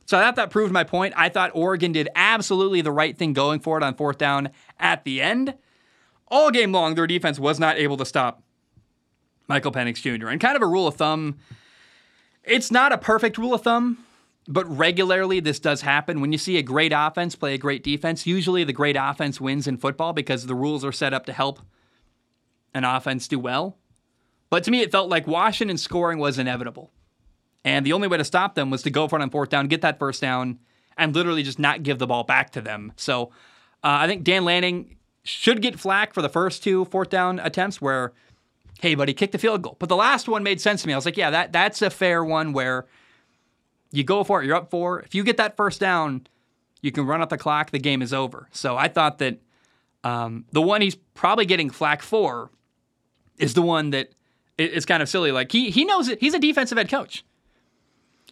So 0.07 0.17
I 0.17 0.23
thought 0.23 0.37
that 0.37 0.51
proved 0.51 0.73
my 0.73 0.85
point. 0.85 1.15
I 1.17 1.29
thought 1.29 1.51
Oregon 1.53 1.91
did 1.91 2.09
absolutely 2.15 2.81
the 2.81 2.93
right 2.93 3.19
thing 3.19 3.33
going 3.33 3.59
for 3.59 3.77
it 3.77 3.83
on 3.83 3.97
fourth 3.97 4.19
down 4.19 4.51
at 4.79 5.03
the 5.03 5.21
end. 5.21 5.55
All 6.29 6.53
game 6.53 6.71
long, 6.71 6.95
their 6.95 7.09
defense 7.09 7.41
was 7.41 7.59
not 7.59 7.77
able 7.77 7.97
to 7.97 8.05
stop 8.05 8.45
Michael 9.49 9.73
Penix 9.73 9.97
Jr. 9.97 10.29
And 10.29 10.41
kind 10.41 10.55
of 10.55 10.63
a 10.63 10.67
rule 10.67 10.87
of 10.87 10.95
thumb, 10.95 11.39
it's 12.45 12.71
not 12.71 12.93
a 12.93 12.99
perfect 12.99 13.37
rule 13.37 13.53
of 13.53 13.63
thumb, 13.63 14.06
but 14.49 14.65
regularly 14.77 15.41
this 15.41 15.59
does 15.59 15.83
happen. 15.83 16.21
When 16.21 16.33
you 16.33 16.39
see 16.39 16.57
a 16.57 16.63
great 16.63 16.93
offense 16.95 17.35
play 17.35 17.55
a 17.55 17.59
great 17.59 17.83
defense, 17.83 18.27
usually 18.27 18.65
the 18.65 18.73
great 18.73 18.97
offense 18.99 19.41
wins 19.41 19.67
in 19.67 19.77
football 19.79 20.13
because 20.13 20.47
the 20.47 20.55
rules 20.55 20.85
are 20.85 20.93
set 20.93 21.13
up 21.13 21.27
to 21.27 21.33
help 21.33 21.61
an 22.75 22.85
offense 22.85 23.27
do 23.29 23.39
well. 23.39 23.79
But 24.51 24.63
to 24.65 24.71
me, 24.71 24.81
it 24.81 24.93
felt 24.93 25.09
like 25.09 25.27
Washington 25.27 25.79
scoring 25.79 26.19
was 26.19 26.39
inevitable. 26.39 26.93
And 27.65 27.85
the 27.85 27.93
only 27.93 28.07
way 28.07 28.17
to 28.17 28.25
stop 28.25 28.55
them 28.55 28.71
was 28.71 28.83
to 28.83 28.91
go 28.91 29.09
for 29.09 29.19
it 29.19 29.23
on 29.23 29.31
fourth 29.31 29.49
down, 29.49 29.67
get 29.67 29.81
that 29.81 29.99
first 29.99 30.21
down, 30.21 30.61
and 30.97 31.15
literally 31.15 31.43
just 31.43 31.59
not 31.59 31.83
give 31.83 31.99
the 31.99 32.07
ball 32.07 32.23
back 32.23 32.51
to 32.51 32.61
them. 32.61 32.93
So 32.97 33.33
uh, 33.83 33.99
I 34.01 34.07
think 34.07 34.23
Dan 34.23 34.45
Lanning 34.45 34.97
should 35.25 35.61
get 35.61 35.81
flack 35.81 36.15
for 36.15 36.23
the 36.23 36.29
first 36.29 36.63
two 36.63 36.85
fourth 36.87 37.11
down 37.11 37.41
attempts 37.41 37.81
where, 37.81 38.13
hey, 38.81 38.95
buddy, 38.95 39.13
kick 39.13 39.33
the 39.33 39.39
field 39.39 39.63
goal. 39.63 39.77
But 39.81 39.89
the 39.89 39.97
last 39.97 40.29
one 40.29 40.45
made 40.45 40.61
sense 40.61 40.83
to 40.83 40.87
me. 40.87 40.93
I 40.93 40.97
was 40.97 41.05
like, 41.05 41.17
yeah, 41.17 41.31
that 41.31 41.53
that's 41.53 41.83
a 41.83 41.91
fair 41.91 42.25
one 42.25 42.53
where 42.53 42.87
you 43.93 44.05
go 44.05 44.25
for 44.25 44.43
it, 44.43 44.47
you're 44.47 44.57
up 44.57 44.71
for. 44.71 45.01
If 45.01 45.15
you 45.15 45.25
get 45.25 45.37
that 45.37 45.57
first 45.57 45.81
down, 45.81 46.27
you 46.83 46.93
can 46.93 47.07
run 47.07 47.23
up 47.23 47.31
the 47.31 47.39
clock, 47.39 47.71
the 47.71 47.79
game 47.79 48.03
is 48.03 48.13
over. 48.13 48.49
So 48.53 48.77
I 48.77 48.89
thought 48.89 49.19
that 49.19 49.39
um, 50.05 50.45
the 50.53 50.63
one 50.63 50.81
he's 50.81 50.95
probably 51.15 51.47
getting 51.47 51.71
flack 51.71 52.03
for 52.03 52.51
is 53.39 53.55
the 53.55 53.63
one 53.63 53.91
that 53.91 54.11
is 54.59 54.87
kind 54.87 55.03
of 55.03 55.09
silly. 55.09 55.33
Like 55.33 55.53
he 55.53 55.71
he 55.71 55.85
knows 55.85 56.09
it. 56.09 56.21
He's 56.21 56.35
a 56.35 56.39
defensive 56.39 56.79
head 56.79 56.89
coach. 56.89 57.25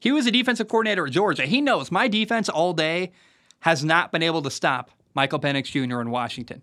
He 0.01 0.13
was 0.13 0.27
a 0.27 0.31
defensive 0.31 0.69
coordinator 0.69 1.07
at 1.07 1.13
Georgia. 1.13 1.47
He 1.47 1.61
knows 1.61 1.91
my 1.91 2.09
defense 2.09 2.49
all 2.49 2.75
day 2.75 3.13
has 3.61 3.85
not 3.85 4.13
been 4.13 4.23
able 4.23 4.43
to 4.43 4.51
stop 4.51 4.91
Michael 5.15 5.41
Penix 5.41 5.67
Jr. 5.67 6.01
in 6.01 6.11
Washington. 6.11 6.63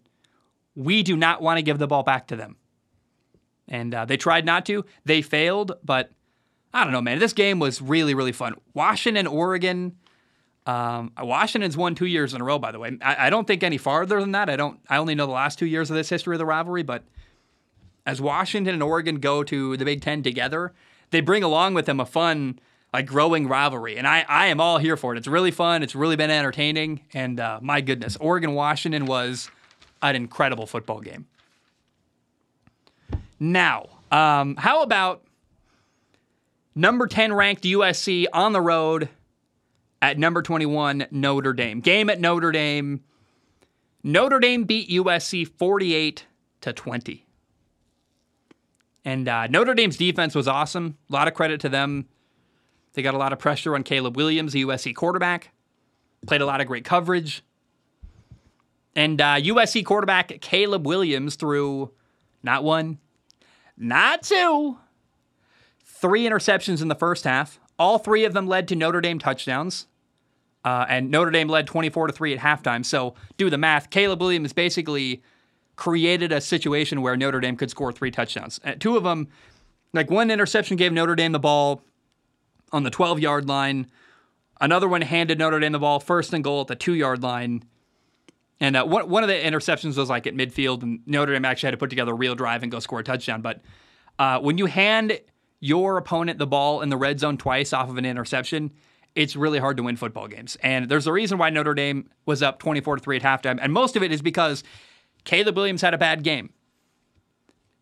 We 0.75 1.01
do 1.03 1.17
not 1.17 1.41
want 1.41 1.57
to 1.57 1.63
give 1.63 1.79
the 1.79 1.87
ball 1.87 2.03
back 2.03 2.27
to 2.27 2.35
them. 2.35 2.55
And 3.67 3.93
uh, 3.93 4.05
they 4.05 4.17
tried 4.17 4.45
not 4.45 4.65
to. 4.67 4.85
They 5.05 5.21
failed, 5.21 5.73
but 5.83 6.11
I 6.73 6.83
don't 6.83 6.93
know, 6.93 7.01
man. 7.01 7.19
This 7.19 7.33
game 7.33 7.59
was 7.59 7.81
really, 7.81 8.13
really 8.13 8.31
fun. 8.31 8.55
Washington, 8.73 9.27
Oregon. 9.27 9.97
Um, 10.65 11.11
Washington's 11.19 11.75
won 11.75 11.95
two 11.95 12.05
years 12.05 12.33
in 12.33 12.41
a 12.41 12.43
row, 12.43 12.59
by 12.59 12.71
the 12.71 12.79
way. 12.79 12.97
I, 13.01 13.27
I, 13.27 13.29
don't 13.29 13.47
think 13.47 13.63
any 13.63 13.77
farther 13.77 14.21
than 14.21 14.33
that. 14.33 14.49
I 14.49 14.55
don't. 14.55 14.79
I 14.87 14.97
only 14.97 15.15
know 15.15 15.25
the 15.25 15.31
last 15.31 15.57
two 15.57 15.65
years 15.65 15.89
of 15.89 15.95
this 15.95 16.09
history 16.09 16.35
of 16.35 16.39
the 16.39 16.45
rivalry. 16.45 16.83
But 16.83 17.03
as 18.05 18.21
Washington 18.21 18.75
and 18.75 18.83
Oregon 18.83 19.19
go 19.19 19.43
to 19.43 19.75
the 19.75 19.85
Big 19.85 20.01
Ten 20.01 20.21
together, 20.21 20.73
they 21.09 21.19
bring 21.19 21.43
along 21.43 21.73
with 21.73 21.87
them 21.87 21.99
a 21.99 22.05
fun 22.05 22.59
a 22.93 23.01
growing 23.01 23.47
rivalry. 23.47 23.97
And 23.97 24.07
I, 24.07 24.25
I 24.27 24.47
am 24.47 24.59
all 24.59 24.77
here 24.77 24.97
for 24.97 25.13
it. 25.13 25.17
It's 25.17 25.27
really 25.27 25.51
fun. 25.51 25.83
It's 25.83 25.95
really 25.95 26.15
been 26.15 26.29
entertaining. 26.29 27.01
And 27.13 27.39
uh, 27.39 27.59
my 27.61 27.81
goodness, 27.81 28.17
Oregon 28.17 28.53
Washington 28.53 29.05
was 29.05 29.49
an 30.01 30.15
incredible 30.15 30.65
football 30.65 30.99
game. 30.99 31.25
Now, 33.39 33.87
um, 34.11 34.55
how 34.57 34.83
about 34.83 35.23
number 36.75 37.07
10 37.07 37.33
ranked 37.33 37.63
USC 37.63 38.25
on 38.33 38.53
the 38.53 38.61
road 38.61 39.09
at 40.01 40.17
number 40.17 40.41
21 40.41 41.07
Notre 41.11 41.53
Dame? 41.53 41.79
Game 41.79 42.09
at 42.09 42.19
Notre 42.19 42.51
Dame. 42.51 43.03
Notre 44.03 44.39
Dame 44.39 44.63
beat 44.63 44.89
USC 44.89 45.47
48 45.47 46.25
to 46.61 46.73
20. 46.73 47.25
And 49.03 49.27
uh, 49.27 49.47
Notre 49.47 49.73
Dame's 49.73 49.97
defense 49.97 50.35
was 50.35 50.47
awesome. 50.47 50.97
A 51.09 51.13
lot 51.13 51.27
of 51.27 51.33
credit 51.33 51.59
to 51.61 51.69
them. 51.69 52.07
They 52.93 53.01
got 53.01 53.13
a 53.13 53.17
lot 53.17 53.33
of 53.33 53.39
pressure 53.39 53.75
on 53.75 53.83
Caleb 53.83 54.15
Williams, 54.17 54.53
the 54.53 54.65
USC 54.65 54.95
quarterback. 54.95 55.51
Played 56.27 56.41
a 56.41 56.45
lot 56.45 56.61
of 56.61 56.67
great 56.67 56.85
coverage. 56.85 57.43
And 58.95 59.21
uh, 59.21 59.37
USC 59.37 59.85
quarterback 59.85 60.41
Caleb 60.41 60.85
Williams 60.85 61.35
threw 61.35 61.91
not 62.43 62.63
one, 62.63 62.99
not 63.77 64.23
two, 64.23 64.77
three 66.01 66.23
interceptions 66.23 66.81
in 66.81 66.87
the 66.87 66.95
first 66.95 67.23
half. 67.23 67.59
All 67.77 67.99
three 67.99 68.25
of 68.25 68.33
them 68.33 68.47
led 68.47 68.67
to 68.69 68.75
Notre 68.75 69.01
Dame 69.01 69.19
touchdowns. 69.19 69.87
Uh, 70.65 70.85
and 70.89 71.09
Notre 71.09 71.31
Dame 71.31 71.47
led 71.47 71.65
24 71.67 72.07
to 72.07 72.13
3 72.13 72.37
at 72.37 72.39
halftime. 72.39 72.85
So 72.85 73.15
do 73.37 73.49
the 73.49 73.57
math. 73.57 73.89
Caleb 73.89 74.21
Williams 74.21 74.53
basically 74.53 75.23
created 75.75 76.31
a 76.31 76.41
situation 76.41 77.01
where 77.01 77.17
Notre 77.17 77.39
Dame 77.39 77.55
could 77.55 77.71
score 77.71 77.91
three 77.91 78.11
touchdowns. 78.11 78.59
Uh, 78.63 78.73
two 78.77 78.97
of 78.97 79.03
them, 79.03 79.27
like 79.93 80.11
one 80.11 80.29
interception 80.29 80.77
gave 80.77 80.93
Notre 80.93 81.15
Dame 81.15 81.31
the 81.31 81.39
ball 81.39 81.81
on 82.71 82.83
the 82.83 82.91
12 82.91 83.19
yard 83.19 83.47
line. 83.47 83.87
Another 84.59 84.87
one 84.87 85.01
handed 85.01 85.39
Notre 85.39 85.59
Dame 85.59 85.71
the 85.71 85.79
ball 85.79 85.99
first 85.99 86.33
and 86.33 86.43
goal 86.43 86.61
at 86.61 86.67
the 86.67 86.75
two 86.75 86.93
yard 86.93 87.23
line. 87.23 87.63
And 88.59 88.75
uh, 88.75 88.85
one, 88.85 89.09
one 89.09 89.23
of 89.23 89.29
the 89.29 89.35
interceptions 89.35 89.97
was 89.97 90.09
like 90.09 90.27
at 90.27 90.35
midfield, 90.35 90.83
and 90.83 90.99
Notre 91.07 91.33
Dame 91.33 91.45
actually 91.45 91.67
had 91.67 91.71
to 91.71 91.77
put 91.77 91.89
together 91.89 92.11
a 92.11 92.15
real 92.15 92.35
drive 92.35 92.61
and 92.61 92.71
go 92.71 92.79
score 92.79 92.99
a 92.99 93.03
touchdown. 93.03 93.41
But 93.41 93.61
uh, 94.19 94.39
when 94.39 94.59
you 94.59 94.67
hand 94.67 95.19
your 95.61 95.97
opponent 95.97 96.39
the 96.39 96.47
ball 96.47 96.81
in 96.81 96.89
the 96.89 96.97
red 96.97 97.19
zone 97.19 97.37
twice 97.37 97.71
off 97.71 97.89
of 97.89 97.97
an 97.97 98.05
interception, 98.05 98.71
it's 99.15 99.35
really 99.35 99.59
hard 99.59 99.77
to 99.77 99.83
win 99.83 99.95
football 99.95 100.27
games. 100.27 100.57
And 100.61 100.89
there's 100.89 101.07
a 101.07 101.13
reason 101.13 101.37
why 101.37 101.49
Notre 101.49 101.73
Dame 101.73 102.09
was 102.25 102.43
up 102.43 102.59
24 102.59 102.97
to 102.97 103.01
3 103.01 103.17
at 103.17 103.21
halftime. 103.21 103.59
And 103.61 103.71
most 103.71 103.95
of 103.95 104.03
it 104.03 104.11
is 104.11 104.21
because 104.21 104.63
Caleb 105.23 105.55
Williams 105.55 105.81
had 105.81 105.93
a 105.93 105.97
bad 105.97 106.23
game. 106.23 106.51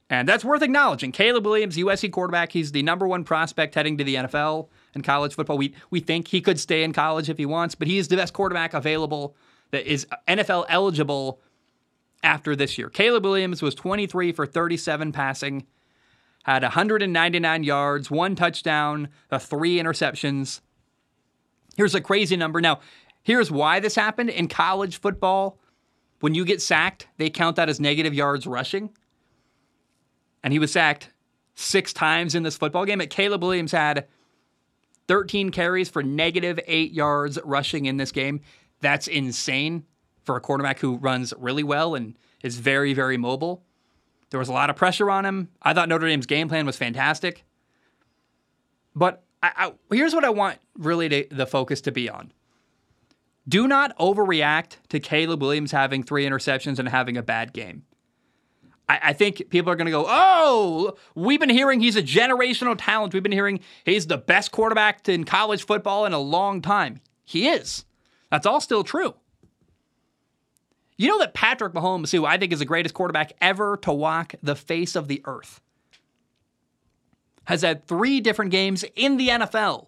And 0.09 0.27
that's 0.27 0.43
worth 0.43 0.63
acknowledging. 0.63 1.11
Caleb 1.11 1.45
Williams, 1.45 1.77
USC 1.77 2.11
quarterback, 2.11 2.51
he's 2.51 2.71
the 2.71 2.82
number 2.82 3.07
one 3.07 3.23
prospect 3.23 3.75
heading 3.75 3.97
to 3.99 4.03
the 4.03 4.15
NFL 4.15 4.69
in 4.95 5.03
college 5.03 5.36
football. 5.36 5.57
We 5.57 5.75
we 5.91 5.99
think 5.99 6.27
he 6.27 6.41
could 6.41 6.59
stay 6.59 6.84
in 6.84 6.93
college 6.93 7.30
if 7.30 7.38
he 7.38 7.45
wants, 7.45 7.75
but 7.75 7.88
he 7.88 7.99
is 7.99 8.07
the 8.07 8.15
best 8.15 8.34
quarterback 8.34 8.73
available 8.73 9.36
that 9.69 9.86
is 9.86 10.07
NFL 10.27 10.65
eligible 10.67 11.41
after 12.23 12.55
this 12.55 12.77
year. 12.77 12.89
Caleb 12.89 13.23
Williams 13.23 13.61
was 13.61 13.75
23 13.75 14.32
for 14.32 14.47
37 14.47 15.11
passing, 15.11 15.67
had 16.43 16.63
199 16.63 17.63
yards, 17.63 18.09
one 18.09 18.35
touchdown, 18.35 19.09
three 19.39 19.77
interceptions. 19.77 20.61
Here's 21.75 21.95
a 21.95 22.01
crazy 22.01 22.35
number. 22.35 22.61
Now, 22.61 22.79
here's 23.23 23.51
why 23.51 23.79
this 23.79 23.95
happened 23.95 24.29
in 24.29 24.47
college 24.47 24.99
football. 24.99 25.59
When 26.19 26.33
you 26.33 26.43
get 26.45 26.61
sacked, 26.61 27.07
they 27.17 27.29
count 27.29 27.55
that 27.55 27.69
as 27.69 27.79
negative 27.79 28.13
yards 28.13 28.45
rushing. 28.45 28.89
And 30.43 30.53
he 30.53 30.59
was 30.59 30.71
sacked 30.71 31.11
six 31.55 31.93
times 31.93 32.35
in 32.35 32.43
this 32.43 32.57
football 32.57 32.85
game. 32.85 32.99
But 32.99 33.09
Caleb 33.09 33.43
Williams 33.43 33.71
had 33.71 34.07
13 35.07 35.51
carries 35.51 35.89
for 35.89 36.03
negative 36.03 36.59
eight 36.67 36.91
yards 36.91 37.39
rushing 37.43 37.85
in 37.85 37.97
this 37.97 38.11
game. 38.11 38.41
That's 38.81 39.07
insane 39.07 39.85
for 40.23 40.35
a 40.35 40.41
quarterback 40.41 40.79
who 40.79 40.97
runs 40.97 41.33
really 41.37 41.63
well 41.63 41.95
and 41.95 42.17
is 42.43 42.57
very, 42.59 42.93
very 42.93 43.17
mobile. 43.17 43.63
There 44.30 44.39
was 44.39 44.49
a 44.49 44.53
lot 44.53 44.69
of 44.69 44.75
pressure 44.75 45.09
on 45.09 45.25
him. 45.25 45.49
I 45.61 45.73
thought 45.73 45.89
Notre 45.89 46.07
Dame's 46.07 46.25
game 46.25 46.49
plan 46.49 46.65
was 46.65 46.77
fantastic. 46.77 47.43
But 48.95 49.23
I, 49.41 49.51
I, 49.55 49.95
here's 49.95 50.13
what 50.13 50.25
I 50.25 50.30
want 50.30 50.59
really 50.77 51.09
to, 51.09 51.27
the 51.32 51.47
focus 51.47 51.82
to 51.82 51.91
be 51.91 52.09
on. 52.09 52.32
Do 53.47 53.67
not 53.67 53.97
overreact 53.97 54.77
to 54.89 54.99
Caleb 54.99 55.41
Williams 55.41 55.71
having 55.71 56.03
three 56.03 56.25
interceptions 56.25 56.77
and 56.77 56.88
having 56.88 57.17
a 57.17 57.23
bad 57.23 57.53
game. 57.53 57.84
I, 58.88 58.99
I 59.03 59.13
think 59.13 59.49
people 59.49 59.71
are 59.71 59.75
going 59.75 59.86
to 59.86 59.91
go, 59.91 60.05
oh, 60.07 60.95
we've 61.15 61.39
been 61.39 61.49
hearing 61.49 61.80
he's 61.80 61.95
a 61.95 62.03
generational 62.03 62.75
talent. 62.77 63.13
We've 63.13 63.23
been 63.23 63.32
hearing 63.32 63.61
he's 63.86 64.07
the 64.07 64.17
best 64.17 64.51
quarterback 64.51 65.07
in 65.09 65.23
college 65.23 65.65
football 65.65 66.05
in 66.05 66.13
a 66.13 66.19
long 66.19 66.61
time. 66.61 67.01
He 67.23 67.47
is. 67.47 67.86
That's 68.30 68.45
all 68.45 68.61
still 68.61 68.84
true. 68.84 69.15
You 71.00 71.08
know 71.08 71.20
that 71.20 71.34
Patrick 71.34 71.72
Mahomes, 71.72 72.12
who 72.12 72.26
I 72.26 72.38
think 72.38 72.52
is 72.52 72.60
the 72.60 72.66
greatest 72.66 72.93
quarterback 72.93 73.32
ever 73.39 73.78
to 73.84 73.93
walk 73.93 74.36
the 74.43 74.54
face 74.54 74.97
of 74.97 75.08
the 75.08 75.22
earth, 75.24 75.62
has 77.45 77.62
had 77.62 77.88
three 77.88 78.20
different 78.20 78.52
games 78.52 78.84
in 78.97 79.16
the 79.16 79.30
NFL 79.30 79.88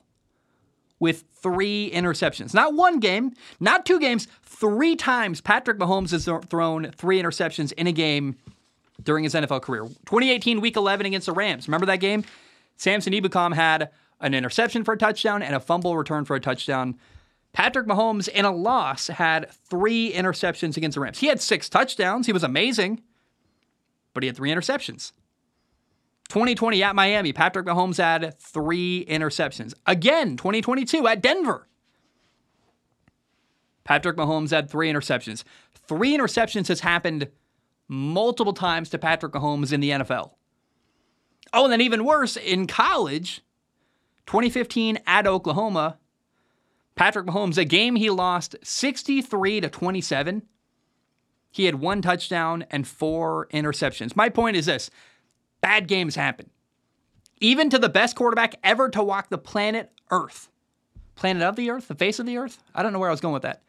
with 1.01 1.25
three 1.33 1.91
interceptions. 1.93 2.53
Not 2.53 2.75
one 2.75 3.01
game, 3.01 3.33
not 3.59 3.85
two 3.85 3.99
games, 3.99 4.29
three 4.43 4.95
times 4.95 5.41
Patrick 5.41 5.77
Mahomes 5.79 6.11
has 6.11 6.29
thrown 6.47 6.89
three 6.91 7.21
interceptions 7.21 7.73
in 7.73 7.87
a 7.87 7.91
game 7.91 8.37
during 9.03 9.25
his 9.25 9.33
NFL 9.33 9.63
career. 9.63 9.81
2018, 9.81 10.61
week 10.61 10.77
11 10.77 11.05
against 11.05 11.25
the 11.25 11.33
Rams. 11.33 11.67
Remember 11.67 11.87
that 11.87 11.97
game? 11.97 12.23
Samson 12.77 13.11
Ebukam 13.11 13.53
had 13.53 13.89
an 14.21 14.33
interception 14.33 14.85
for 14.85 14.93
a 14.93 14.97
touchdown 14.97 15.43
and 15.43 15.55
a 15.55 15.59
fumble 15.59 15.97
return 15.97 16.23
for 16.23 16.37
a 16.37 16.39
touchdown. 16.39 16.97
Patrick 17.53 17.87
Mahomes, 17.87 18.27
in 18.29 18.45
a 18.45 18.51
loss, 18.51 19.07
had 19.07 19.51
three 19.51 20.13
interceptions 20.13 20.77
against 20.77 20.95
the 20.95 21.01
Rams. 21.01 21.19
He 21.19 21.27
had 21.27 21.41
six 21.41 21.67
touchdowns. 21.67 22.25
He 22.25 22.33
was 22.33 22.43
amazing, 22.43 23.01
but 24.13 24.23
he 24.23 24.27
had 24.27 24.37
three 24.37 24.51
interceptions. 24.51 25.11
2020 26.29 26.81
at 26.81 26.95
Miami, 26.95 27.33
Patrick 27.33 27.65
Mahomes 27.65 27.97
had 27.97 28.39
three 28.39 29.05
interceptions. 29.09 29.73
Again, 29.85 30.37
2022 30.37 31.05
at 31.07 31.21
Denver. 31.21 31.67
Patrick 33.83 34.15
Mahomes 34.15 34.51
had 34.51 34.69
three 34.69 34.89
interceptions. 34.91 35.43
Three 35.73 36.17
interceptions 36.17 36.69
has 36.69 36.79
happened 36.79 37.27
multiple 37.89 38.53
times 38.53 38.89
to 38.91 38.97
Patrick 38.97 39.33
Mahomes 39.33 39.73
in 39.73 39.81
the 39.81 39.89
NFL. 39.89 40.31
Oh, 41.51 41.65
and 41.65 41.73
then 41.73 41.81
even 41.81 42.05
worse, 42.05 42.37
in 42.37 42.65
college, 42.65 43.41
2015 44.27 44.99
at 45.05 45.27
Oklahoma, 45.27 45.97
Patrick 46.95 47.25
Mahomes, 47.25 47.57
a 47.57 47.65
game 47.65 47.95
he 47.95 48.09
lost 48.09 48.55
63 48.63 49.61
to 49.61 49.69
27. 49.69 50.43
He 51.51 51.65
had 51.65 51.75
one 51.75 52.01
touchdown 52.01 52.65
and 52.69 52.87
four 52.87 53.47
interceptions. 53.47 54.15
My 54.15 54.29
point 54.29 54.55
is 54.55 54.65
this 54.65 54.89
bad 55.59 55.87
games 55.87 56.15
happen. 56.15 56.49
Even 57.39 57.69
to 57.69 57.79
the 57.79 57.89
best 57.89 58.15
quarterback 58.15 58.55
ever 58.63 58.89
to 58.89 59.03
walk 59.03 59.29
the 59.29 59.37
planet 59.37 59.91
Earth. 60.11 60.49
Planet 61.15 61.43
of 61.43 61.55
the 61.55 61.69
Earth? 61.69 61.87
The 61.87 61.95
face 61.95 62.19
of 62.19 62.25
the 62.25 62.37
Earth? 62.37 62.61
I 62.73 62.83
don't 62.83 62.93
know 62.93 62.99
where 62.99 63.09
I 63.09 63.13
was 63.13 63.21
going 63.21 63.33
with 63.33 63.43
that. 63.43 63.63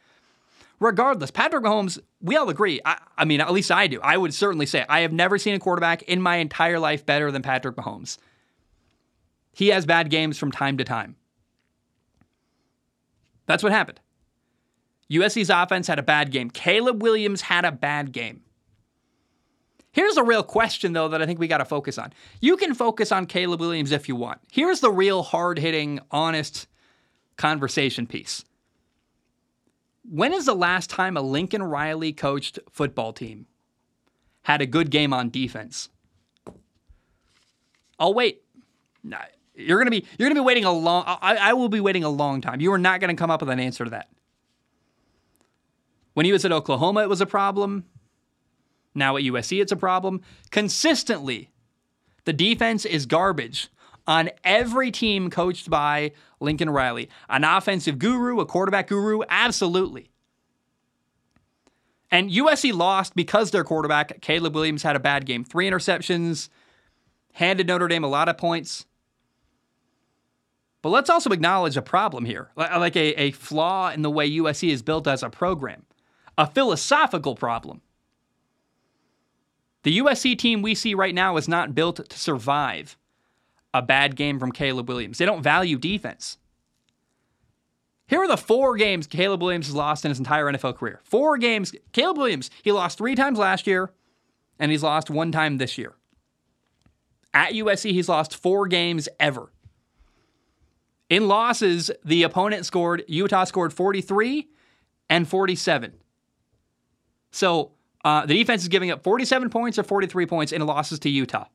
Regardless, 0.78 1.30
Patrick 1.30 1.62
Mahomes, 1.62 1.98
we 2.20 2.36
all 2.36 2.48
agree. 2.48 2.80
I, 2.84 2.98
I 3.16 3.24
mean, 3.24 3.40
at 3.40 3.52
least 3.52 3.70
I 3.70 3.86
do. 3.86 4.00
I 4.02 4.16
would 4.16 4.34
certainly 4.34 4.66
say 4.66 4.84
I 4.88 5.00
have 5.00 5.12
never 5.12 5.38
seen 5.38 5.54
a 5.54 5.60
quarterback 5.60 6.02
in 6.02 6.20
my 6.20 6.36
entire 6.36 6.78
life 6.78 7.06
better 7.06 7.30
than 7.30 7.42
Patrick 7.42 7.76
Mahomes. 7.76 8.18
He 9.52 9.68
has 9.68 9.86
bad 9.86 10.10
games 10.10 10.38
from 10.38 10.50
time 10.50 10.78
to 10.78 10.84
time. 10.84 11.16
That's 13.52 13.62
what 13.62 13.70
happened. 13.70 14.00
USC's 15.10 15.50
offense 15.50 15.86
had 15.86 15.98
a 15.98 16.02
bad 16.02 16.30
game. 16.30 16.48
Caleb 16.48 17.02
Williams 17.02 17.42
had 17.42 17.66
a 17.66 17.70
bad 17.70 18.10
game. 18.10 18.40
Here's 19.92 20.16
a 20.16 20.24
real 20.24 20.42
question, 20.42 20.94
though, 20.94 21.08
that 21.08 21.20
I 21.20 21.26
think 21.26 21.38
we 21.38 21.48
got 21.48 21.58
to 21.58 21.66
focus 21.66 21.98
on. 21.98 22.14
You 22.40 22.56
can 22.56 22.72
focus 22.72 23.12
on 23.12 23.26
Caleb 23.26 23.60
Williams 23.60 23.92
if 23.92 24.08
you 24.08 24.16
want. 24.16 24.40
Here's 24.50 24.80
the 24.80 24.90
real 24.90 25.22
hard 25.22 25.58
hitting, 25.58 26.00
honest 26.10 26.66
conversation 27.36 28.06
piece. 28.06 28.42
When 30.10 30.32
is 30.32 30.46
the 30.46 30.54
last 30.54 30.88
time 30.88 31.18
a 31.18 31.20
Lincoln 31.20 31.62
Riley 31.62 32.14
coached 32.14 32.58
football 32.70 33.12
team 33.12 33.44
had 34.44 34.62
a 34.62 34.66
good 34.66 34.90
game 34.90 35.12
on 35.12 35.28
defense? 35.28 35.90
I'll 37.98 38.14
wait. 38.14 38.44
You're 39.54 39.78
gonna 39.78 39.90
be 39.90 40.06
you're 40.18 40.28
gonna 40.28 40.40
be 40.40 40.44
waiting 40.44 40.64
a 40.64 40.72
long. 40.72 41.04
I, 41.06 41.36
I 41.36 41.52
will 41.52 41.68
be 41.68 41.80
waiting 41.80 42.04
a 42.04 42.08
long 42.08 42.40
time. 42.40 42.60
You 42.60 42.72
are 42.72 42.78
not 42.78 43.00
gonna 43.00 43.14
come 43.14 43.30
up 43.30 43.40
with 43.40 43.50
an 43.50 43.60
answer 43.60 43.84
to 43.84 43.90
that. 43.90 44.08
When 46.14 46.26
he 46.26 46.32
was 46.32 46.44
at 46.44 46.52
Oklahoma, 46.52 47.02
it 47.02 47.08
was 47.08 47.20
a 47.20 47.26
problem. 47.26 47.84
Now 48.94 49.16
at 49.16 49.22
USC, 49.22 49.60
it's 49.60 49.72
a 49.72 49.76
problem. 49.76 50.20
Consistently, 50.50 51.50
the 52.24 52.32
defense 52.32 52.84
is 52.84 53.06
garbage 53.06 53.68
on 54.06 54.30
every 54.44 54.90
team 54.90 55.30
coached 55.30 55.70
by 55.70 56.12
Lincoln 56.40 56.70
Riley. 56.70 57.08
An 57.28 57.44
offensive 57.44 57.98
guru, 57.98 58.40
a 58.40 58.46
quarterback 58.46 58.88
guru, 58.88 59.22
absolutely. 59.28 60.10
And 62.10 62.30
USC 62.30 62.74
lost 62.74 63.14
because 63.16 63.50
their 63.50 63.64
quarterback, 63.64 64.20
Caleb 64.20 64.54
Williams, 64.54 64.82
had 64.82 64.96
a 64.96 65.00
bad 65.00 65.24
game. 65.24 65.44
Three 65.44 65.68
interceptions, 65.68 66.50
handed 67.32 67.66
Notre 67.66 67.88
Dame 67.88 68.04
a 68.04 68.08
lot 68.08 68.28
of 68.28 68.36
points. 68.36 68.84
But 70.82 70.90
let's 70.90 71.08
also 71.08 71.30
acknowledge 71.30 71.76
a 71.76 71.82
problem 71.82 72.24
here, 72.24 72.50
like 72.56 72.96
a, 72.96 73.14
a 73.14 73.30
flaw 73.30 73.90
in 73.90 74.02
the 74.02 74.10
way 74.10 74.28
USC 74.28 74.68
is 74.68 74.82
built 74.82 75.06
as 75.06 75.22
a 75.22 75.30
program, 75.30 75.84
a 76.36 76.46
philosophical 76.46 77.36
problem. 77.36 77.80
The 79.84 79.98
USC 79.98 80.36
team 80.36 80.60
we 80.60 80.74
see 80.74 80.94
right 80.94 81.14
now 81.14 81.36
is 81.36 81.48
not 81.48 81.74
built 81.74 82.08
to 82.08 82.18
survive 82.18 82.96
a 83.72 83.80
bad 83.80 84.16
game 84.16 84.38
from 84.38 84.52
Caleb 84.52 84.88
Williams. 84.88 85.18
They 85.18 85.24
don't 85.24 85.42
value 85.42 85.78
defense. 85.78 86.38
Here 88.06 88.20
are 88.20 88.28
the 88.28 88.36
four 88.36 88.76
games 88.76 89.06
Caleb 89.06 89.40
Williams 89.40 89.66
has 89.66 89.74
lost 89.74 90.04
in 90.04 90.10
his 90.10 90.18
entire 90.18 90.46
NFL 90.46 90.76
career. 90.76 91.00
Four 91.04 91.38
games. 91.38 91.72
Caleb 91.92 92.18
Williams, 92.18 92.50
he 92.62 92.70
lost 92.72 92.98
three 92.98 93.14
times 93.14 93.38
last 93.38 93.66
year, 93.66 93.90
and 94.58 94.70
he's 94.70 94.82
lost 94.82 95.10
one 95.10 95.32
time 95.32 95.58
this 95.58 95.78
year. 95.78 95.94
At 97.32 97.52
USC, 97.52 97.92
he's 97.92 98.08
lost 98.08 98.36
four 98.36 98.66
games 98.66 99.08
ever. 99.18 99.50
In 101.12 101.28
losses, 101.28 101.90
the 102.06 102.22
opponent 102.22 102.64
scored, 102.64 103.04
Utah 103.06 103.44
scored 103.44 103.74
43 103.74 104.48
and 105.10 105.28
47. 105.28 105.92
So 107.30 107.72
uh, 108.02 108.24
the 108.24 108.32
defense 108.32 108.62
is 108.62 108.68
giving 108.68 108.90
up 108.90 109.02
47 109.02 109.50
points 109.50 109.78
or 109.78 109.82
43 109.82 110.24
points 110.24 110.52
in 110.52 110.64
losses 110.64 110.98
to 111.00 111.10
Utah. 111.10 111.48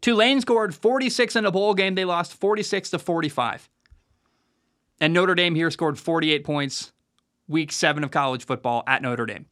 Tulane 0.00 0.40
scored 0.40 0.76
46 0.76 1.34
in 1.34 1.44
a 1.44 1.50
bowl 1.50 1.74
game. 1.74 1.96
They 1.96 2.04
lost 2.04 2.34
46 2.34 2.90
to 2.90 3.00
45. 3.00 3.68
And 5.00 5.12
Notre 5.12 5.34
Dame 5.34 5.56
here 5.56 5.72
scored 5.72 5.98
48 5.98 6.44
points 6.44 6.92
week 7.48 7.72
seven 7.72 8.04
of 8.04 8.12
college 8.12 8.46
football 8.46 8.84
at 8.86 9.02
Notre 9.02 9.26
Dame. 9.26 9.46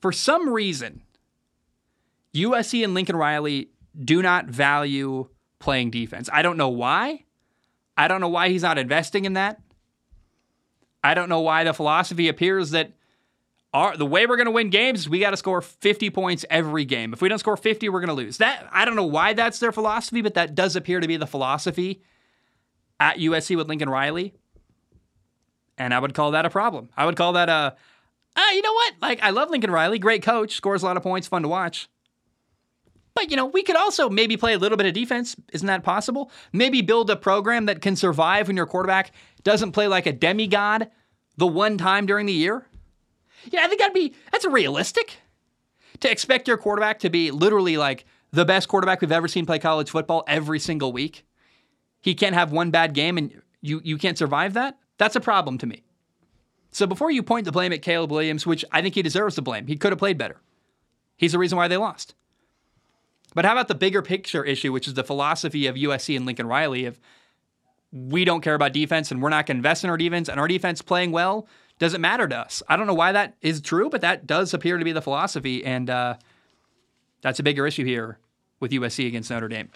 For 0.00 0.10
some 0.10 0.48
reason, 0.48 1.02
USC 2.34 2.82
and 2.82 2.94
Lincoln 2.94 3.16
Riley 3.16 3.72
do 4.02 4.22
not 4.22 4.46
value 4.46 5.28
playing 5.60 5.90
defense. 5.90 6.28
I 6.32 6.42
don't 6.42 6.56
know 6.56 6.68
why. 6.68 7.24
I 7.96 8.08
don't 8.08 8.20
know 8.20 8.28
why 8.28 8.48
he's 8.48 8.62
not 8.62 8.78
investing 8.78 9.24
in 9.24 9.34
that. 9.34 9.60
I 11.04 11.14
don't 11.14 11.28
know 11.28 11.40
why 11.40 11.64
the 11.64 11.72
philosophy 11.72 12.28
appears 12.28 12.70
that 12.70 12.92
our, 13.72 13.96
the 13.96 14.06
way 14.06 14.26
we're 14.26 14.36
going 14.36 14.46
to 14.46 14.52
win 14.52 14.70
games 14.70 15.00
is 15.00 15.08
we 15.08 15.20
got 15.20 15.30
to 15.30 15.36
score 15.36 15.60
50 15.60 16.10
points 16.10 16.44
every 16.50 16.84
game. 16.84 17.12
If 17.12 17.22
we 17.22 17.28
don't 17.28 17.38
score 17.38 17.56
50, 17.56 17.88
we're 17.88 18.00
going 18.00 18.08
to 18.08 18.14
lose. 18.14 18.38
That 18.38 18.68
I 18.72 18.84
don't 18.84 18.96
know 18.96 19.06
why 19.06 19.32
that's 19.32 19.60
their 19.60 19.70
philosophy, 19.70 20.22
but 20.22 20.34
that 20.34 20.54
does 20.54 20.74
appear 20.76 20.98
to 20.98 21.06
be 21.06 21.16
the 21.16 21.26
philosophy 21.26 22.02
at 22.98 23.18
USC 23.18 23.56
with 23.56 23.68
Lincoln 23.68 23.88
Riley. 23.88 24.34
And 25.78 25.94
I 25.94 25.98
would 25.98 26.14
call 26.14 26.32
that 26.32 26.44
a 26.44 26.50
problem. 26.50 26.90
I 26.96 27.06
would 27.06 27.16
call 27.16 27.34
that 27.34 27.48
a, 27.48 27.76
uh, 28.36 28.50
you 28.52 28.62
know 28.62 28.72
what? 28.72 28.94
Like, 29.00 29.22
I 29.22 29.30
love 29.30 29.50
Lincoln 29.50 29.70
Riley, 29.70 29.98
great 29.98 30.22
coach, 30.22 30.54
scores 30.54 30.82
a 30.82 30.86
lot 30.86 30.96
of 30.96 31.02
points, 31.02 31.28
fun 31.28 31.42
to 31.42 31.48
watch. 31.48 31.88
But, 33.14 33.30
you 33.30 33.36
know, 33.36 33.46
we 33.46 33.62
could 33.62 33.76
also 33.76 34.08
maybe 34.08 34.36
play 34.36 34.52
a 34.54 34.58
little 34.58 34.78
bit 34.78 34.86
of 34.86 34.94
defense. 34.94 35.36
Isn't 35.52 35.66
that 35.66 35.82
possible? 35.82 36.30
Maybe 36.52 36.80
build 36.80 37.10
a 37.10 37.16
program 37.16 37.66
that 37.66 37.82
can 37.82 37.96
survive 37.96 38.46
when 38.46 38.56
your 38.56 38.66
quarterback 38.66 39.12
doesn't 39.42 39.72
play 39.72 39.88
like 39.88 40.06
a 40.06 40.12
demigod 40.12 40.90
the 41.36 41.46
one 41.46 41.76
time 41.76 42.06
during 42.06 42.26
the 42.26 42.32
year. 42.32 42.66
Yeah, 43.50 43.64
I 43.64 43.68
think 43.68 43.80
that'd 43.80 43.94
be 43.94 44.14
that's 44.30 44.44
realistic. 44.44 45.18
To 46.00 46.10
expect 46.10 46.48
your 46.48 46.56
quarterback 46.56 47.00
to 47.00 47.10
be 47.10 47.30
literally 47.30 47.76
like 47.76 48.04
the 48.30 48.44
best 48.44 48.68
quarterback 48.68 49.00
we've 49.00 49.12
ever 49.12 49.28
seen 49.28 49.46
play 49.46 49.58
college 49.58 49.90
football 49.90 50.24
every 50.26 50.58
single 50.58 50.92
week. 50.92 51.26
He 52.00 52.14
can't 52.14 52.34
have 52.34 52.52
one 52.52 52.70
bad 52.70 52.94
game 52.94 53.18
and 53.18 53.42
you 53.60 53.80
you 53.84 53.98
can't 53.98 54.18
survive 54.18 54.54
that? 54.54 54.78
That's 54.98 55.16
a 55.16 55.20
problem 55.20 55.58
to 55.58 55.66
me. 55.66 55.82
So 56.72 56.86
before 56.86 57.10
you 57.10 57.22
point 57.22 57.46
the 57.46 57.52
blame 57.52 57.72
at 57.72 57.82
Caleb 57.82 58.12
Williams, 58.12 58.46
which 58.46 58.64
I 58.70 58.80
think 58.80 58.94
he 58.94 59.02
deserves 59.02 59.36
the 59.36 59.42
blame, 59.42 59.66
he 59.66 59.76
could 59.76 59.92
have 59.92 59.98
played 59.98 60.18
better. 60.18 60.40
He's 61.16 61.32
the 61.32 61.38
reason 61.38 61.56
why 61.56 61.68
they 61.68 61.76
lost. 61.76 62.14
But 63.34 63.44
how 63.44 63.52
about 63.52 63.68
the 63.68 63.74
bigger 63.74 64.02
picture 64.02 64.44
issue, 64.44 64.72
which 64.72 64.88
is 64.88 64.94
the 64.94 65.04
philosophy 65.04 65.66
of 65.66 65.76
USC 65.76 66.16
and 66.16 66.26
Lincoln 66.26 66.46
Riley 66.46 66.84
of 66.84 66.98
we 67.92 68.24
don't 68.24 68.40
care 68.40 68.54
about 68.54 68.72
defense 68.72 69.10
and 69.10 69.20
we're 69.20 69.30
not 69.30 69.46
going 69.46 69.56
to 69.56 69.58
invest 69.58 69.84
in 69.84 69.90
our 69.90 69.96
defense 69.96 70.28
and 70.28 70.38
our 70.38 70.48
defense 70.48 70.80
playing 70.80 71.12
well 71.12 71.48
doesn't 71.78 72.00
matter 72.00 72.28
to 72.28 72.36
us. 72.36 72.62
I 72.68 72.76
don't 72.76 72.86
know 72.86 72.94
why 72.94 73.12
that 73.12 73.36
is 73.40 73.60
true, 73.60 73.88
but 73.88 74.02
that 74.02 74.26
does 74.26 74.54
appear 74.54 74.78
to 74.78 74.84
be 74.84 74.92
the 74.92 75.00
philosophy, 75.00 75.64
and 75.64 75.88
uh, 75.88 76.16
that's 77.22 77.40
a 77.40 77.42
bigger 77.42 77.66
issue 77.66 77.84
here 77.84 78.18
with 78.60 78.70
USC 78.70 79.06
against 79.06 79.30
Notre 79.30 79.48
Dame. 79.48 79.70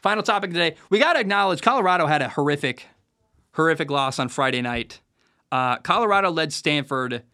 Final 0.00 0.22
topic 0.22 0.52
today. 0.52 0.76
We 0.88 1.00
got 1.00 1.14
to 1.14 1.20
acknowledge 1.20 1.60
Colorado 1.60 2.06
had 2.06 2.22
a 2.22 2.28
horrific, 2.28 2.86
horrific 3.54 3.90
loss 3.90 4.20
on 4.20 4.28
Friday 4.28 4.62
night. 4.62 5.00
Uh, 5.50 5.78
Colorado 5.78 6.30
led 6.30 6.52
Stanford 6.52 7.24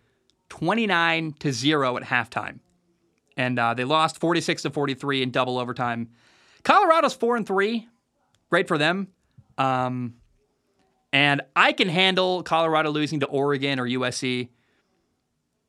29 0.49 1.34
to 1.40 1.53
0 1.53 1.99
at 1.99 2.05
halftime. 2.05 2.61
And 3.37 3.59
uh, 3.59 3.74
they 3.74 3.85
lost 3.85 4.18
46 4.20 4.62
to 4.62 4.70
43 4.70 5.22
in 5.22 5.30
double 5.30 5.59
overtime. 5.59 6.11
Colorado's 6.62 7.14
4 7.14 7.37
and 7.37 7.47
3. 7.47 7.89
Great 8.51 8.68
for 8.68 8.78
them. 8.78 9.09
Um, 9.59 10.14
and 11.12 11.43
I 11.55 11.72
can 11.72 11.89
handle 11.89 12.43
Colorado 12.43 12.91
losing 12.91 13.20
to 13.20 13.26
Oregon 13.26 13.78
or 13.78 13.87
USC. 13.87 14.49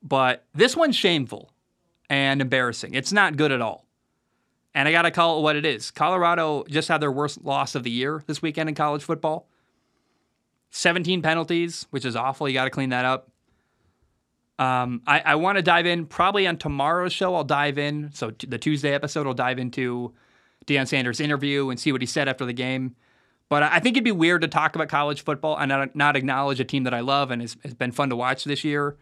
but 0.01 0.45
this 0.53 0.75
one's 0.75 0.95
shameful 0.95 1.51
and 2.09 2.41
embarrassing. 2.41 2.93
It's 2.93 3.11
not 3.11 3.37
good 3.37 3.51
at 3.51 3.61
all. 3.61 3.85
And 4.73 4.87
I 4.87 4.91
got 4.91 5.03
to 5.03 5.11
call 5.11 5.39
it 5.39 5.41
what 5.41 5.55
it 5.55 5.65
is. 5.65 5.89
Colorado 5.89 6.65
just 6.69 6.87
had 6.87 6.99
their 7.01 7.11
worst 7.11 7.43
loss 7.43 7.75
of 7.75 7.83
the 7.83 7.89
year 7.91 8.23
this 8.27 8.41
weekend 8.41 8.69
in 8.69 8.75
college 8.75 9.03
football. 9.03 9.47
17 10.71 11.21
penalties, 11.21 11.87
which 11.91 12.05
is 12.05 12.15
awful. 12.15 12.47
You 12.47 12.53
got 12.53 12.65
to 12.65 12.69
clean 12.69 12.89
that 12.89 13.05
up. 13.05 13.29
Um, 14.57 15.01
I, 15.05 15.19
I 15.19 15.35
want 15.35 15.57
to 15.57 15.61
dive 15.61 15.85
in 15.85 16.05
probably 16.05 16.47
on 16.47 16.57
tomorrow's 16.57 17.11
show. 17.11 17.35
I'll 17.35 17.43
dive 17.43 17.77
in. 17.77 18.11
So 18.13 18.31
t- 18.31 18.47
the 18.47 18.57
Tuesday 18.57 18.93
episode, 18.93 19.27
I'll 19.27 19.33
dive 19.33 19.59
into 19.59 20.13
Deion 20.65 20.87
Sanders' 20.87 21.19
interview 21.19 21.69
and 21.69 21.79
see 21.79 21.91
what 21.91 22.01
he 22.01 22.07
said 22.07 22.27
after 22.29 22.45
the 22.45 22.53
game. 22.53 22.95
But 23.49 23.63
I 23.63 23.79
think 23.79 23.95
it'd 23.95 24.03
be 24.03 24.11
weird 24.11 24.41
to 24.41 24.47
talk 24.47 24.75
about 24.75 24.89
college 24.89 25.23
football 25.23 25.57
and 25.57 25.91
not, 25.93 26.15
acknowledge 26.15 26.59
a 26.59 26.65
team 26.65 26.83
that 26.85 26.93
I 26.93 27.01
love 27.01 27.29
and 27.29 27.41
has, 27.41 27.55
has 27.63 27.73
been 27.75 27.91
fun 27.91 28.09
to 28.09 28.15
watch 28.15 28.43
this 28.43 28.63
year. 28.63 28.97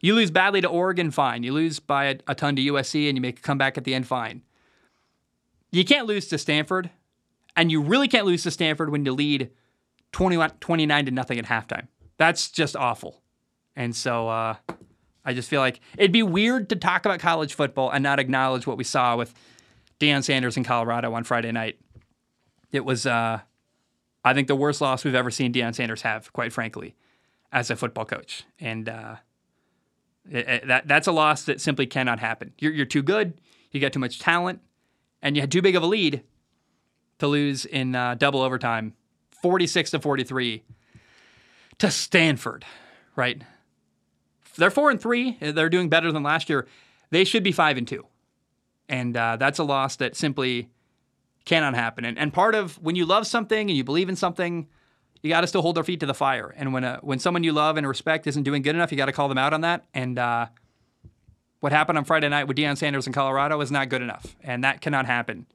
You 0.00 0.14
lose 0.14 0.30
badly 0.30 0.60
to 0.60 0.68
Oregon, 0.68 1.10
fine. 1.10 1.42
You 1.42 1.52
lose 1.52 1.80
by 1.80 2.04
a, 2.04 2.16
a 2.28 2.34
ton 2.34 2.54
to 2.56 2.62
USC 2.62 3.08
and 3.08 3.16
you 3.16 3.20
make 3.20 3.38
a 3.38 3.42
comeback 3.42 3.76
at 3.76 3.84
the 3.84 3.94
end, 3.94 4.06
fine. 4.06 4.42
You 5.72 5.84
can't 5.84 6.06
lose 6.06 6.28
to 6.28 6.38
Stanford, 6.38 6.90
and 7.56 7.72
you 7.72 7.80
really 7.80 8.06
can't 8.06 8.26
lose 8.26 8.42
to 8.42 8.50
Stanford 8.50 8.90
when 8.90 9.04
you 9.04 9.12
lead 9.12 9.50
20, 10.12 10.36
29 10.60 11.06
to 11.06 11.10
nothing 11.10 11.38
at 11.38 11.46
halftime. 11.46 11.88
That's 12.18 12.50
just 12.50 12.76
awful. 12.76 13.21
And 13.76 13.94
so 13.94 14.28
uh, 14.28 14.56
I 15.24 15.34
just 15.34 15.48
feel 15.48 15.60
like 15.60 15.80
it'd 15.96 16.12
be 16.12 16.22
weird 16.22 16.68
to 16.70 16.76
talk 16.76 17.04
about 17.04 17.20
college 17.20 17.54
football 17.54 17.90
and 17.90 18.02
not 18.02 18.18
acknowledge 18.18 18.66
what 18.66 18.76
we 18.76 18.84
saw 18.84 19.16
with 19.16 19.34
Deion 20.00 20.24
Sanders 20.24 20.56
in 20.56 20.64
Colorado 20.64 21.12
on 21.14 21.24
Friday 21.24 21.52
night. 21.52 21.78
It 22.72 22.84
was, 22.84 23.06
uh, 23.06 23.40
I 24.24 24.34
think, 24.34 24.48
the 24.48 24.56
worst 24.56 24.80
loss 24.80 25.04
we've 25.04 25.14
ever 25.14 25.30
seen 25.30 25.52
Deion 25.52 25.74
Sanders 25.74 26.02
have, 26.02 26.32
quite 26.32 26.52
frankly, 26.52 26.96
as 27.52 27.70
a 27.70 27.76
football 27.76 28.04
coach. 28.04 28.44
And 28.58 28.88
uh, 28.88 29.16
it, 30.30 30.48
it, 30.48 30.66
that 30.68 30.88
that's 30.88 31.06
a 31.06 31.12
loss 31.12 31.44
that 31.44 31.60
simply 31.60 31.86
cannot 31.86 32.18
happen. 32.18 32.52
You're, 32.58 32.72
you're 32.72 32.86
too 32.86 33.02
good. 33.02 33.40
You 33.70 33.80
got 33.80 33.92
too 33.92 34.00
much 34.00 34.18
talent, 34.18 34.60
and 35.22 35.36
you 35.36 35.42
had 35.42 35.50
too 35.50 35.62
big 35.62 35.76
of 35.76 35.82
a 35.82 35.86
lead 35.86 36.22
to 37.18 37.26
lose 37.26 37.64
in 37.64 37.94
uh, 37.94 38.14
double 38.16 38.42
overtime, 38.42 38.94
46 39.40 39.92
to 39.92 40.00
43 40.00 40.62
to 41.78 41.90
Stanford. 41.90 42.64
Right? 43.14 43.42
They're 44.56 44.70
four 44.70 44.90
and 44.90 45.00
three. 45.00 45.38
They're 45.40 45.68
doing 45.68 45.88
better 45.88 46.12
than 46.12 46.22
last 46.22 46.48
year. 46.48 46.66
They 47.10 47.24
should 47.24 47.42
be 47.42 47.52
five 47.52 47.76
and 47.76 47.86
two, 47.86 48.06
and 48.88 49.16
uh, 49.16 49.36
that's 49.36 49.58
a 49.58 49.64
loss 49.64 49.96
that 49.96 50.16
simply 50.16 50.70
cannot 51.44 51.74
happen. 51.74 52.04
And, 52.04 52.18
and 52.18 52.32
part 52.32 52.54
of 52.54 52.80
when 52.82 52.96
you 52.96 53.04
love 53.04 53.26
something 53.26 53.68
and 53.68 53.76
you 53.76 53.84
believe 53.84 54.08
in 54.08 54.16
something, 54.16 54.68
you 55.22 55.28
got 55.30 55.42
to 55.42 55.46
still 55.46 55.62
hold 55.62 55.76
their 55.76 55.84
feet 55.84 56.00
to 56.00 56.06
the 56.06 56.14
fire. 56.14 56.54
And 56.56 56.72
when 56.72 56.84
a, 56.84 56.98
when 57.02 57.18
someone 57.18 57.44
you 57.44 57.52
love 57.52 57.76
and 57.76 57.86
respect 57.86 58.26
isn't 58.26 58.42
doing 58.42 58.62
good 58.62 58.74
enough, 58.74 58.90
you 58.90 58.96
got 58.96 59.06
to 59.06 59.12
call 59.12 59.28
them 59.28 59.38
out 59.38 59.52
on 59.52 59.60
that. 59.62 59.84
And 59.94 60.18
uh, 60.18 60.46
what 61.60 61.72
happened 61.72 61.98
on 61.98 62.04
Friday 62.04 62.28
night 62.28 62.48
with 62.48 62.56
Deion 62.56 62.76
Sanders 62.76 63.06
in 63.06 63.12
Colorado 63.12 63.60
is 63.60 63.70
not 63.70 63.88
good 63.88 64.02
enough, 64.02 64.36
and 64.42 64.64
that 64.64 64.80
cannot 64.80 65.06
happen. 65.06 65.46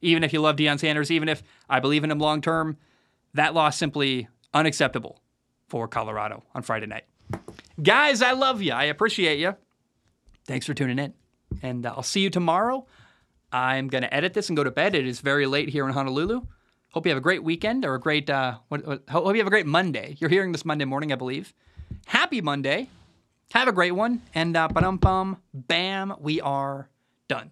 Even 0.00 0.24
if 0.24 0.32
you 0.32 0.40
love 0.40 0.56
Deion 0.56 0.78
Sanders, 0.78 1.10
even 1.10 1.28
if 1.28 1.42
I 1.68 1.80
believe 1.80 2.04
in 2.04 2.10
him 2.10 2.18
long 2.18 2.40
term, 2.40 2.76
that 3.32 3.54
loss 3.54 3.76
simply 3.76 4.28
unacceptable 4.52 5.20
for 5.68 5.88
Colorado 5.88 6.42
on 6.54 6.62
Friday 6.62 6.86
night. 6.86 7.04
Guys, 7.82 8.22
I 8.22 8.32
love 8.32 8.62
you. 8.62 8.72
I 8.72 8.84
appreciate 8.84 9.38
you. 9.38 9.54
Thanks 10.46 10.66
for 10.66 10.74
tuning 10.74 10.98
in, 10.98 11.14
and 11.62 11.86
uh, 11.86 11.94
I'll 11.96 12.02
see 12.02 12.20
you 12.20 12.30
tomorrow. 12.30 12.86
I'm 13.50 13.88
going 13.88 14.02
to 14.02 14.12
edit 14.12 14.34
this 14.34 14.48
and 14.48 14.56
go 14.56 14.64
to 14.64 14.70
bed. 14.70 14.94
It 14.94 15.06
is 15.06 15.20
very 15.20 15.46
late 15.46 15.68
here 15.68 15.86
in 15.86 15.92
Honolulu. 15.92 16.42
Hope 16.92 17.06
you 17.06 17.10
have 17.10 17.18
a 17.18 17.22
great 17.22 17.42
weekend 17.42 17.84
or 17.84 17.94
a 17.94 18.00
great, 18.00 18.30
uh, 18.30 18.58
what, 18.68 18.86
what, 18.86 19.02
hope 19.08 19.34
you 19.34 19.38
have 19.38 19.46
a 19.46 19.50
great 19.50 19.66
Monday. 19.66 20.16
You're 20.20 20.30
hearing 20.30 20.52
this 20.52 20.64
Monday 20.64 20.84
morning, 20.84 21.12
I 21.12 21.16
believe. 21.16 21.54
Happy 22.06 22.40
Monday. 22.40 22.88
Have 23.52 23.68
a 23.68 23.72
great 23.72 23.92
one. 23.92 24.22
And 24.34 24.56
uh, 24.56 24.68
ba-dum-bum, 24.68 25.38
bam, 25.52 26.14
we 26.20 26.40
are 26.40 26.88
done. 27.28 27.50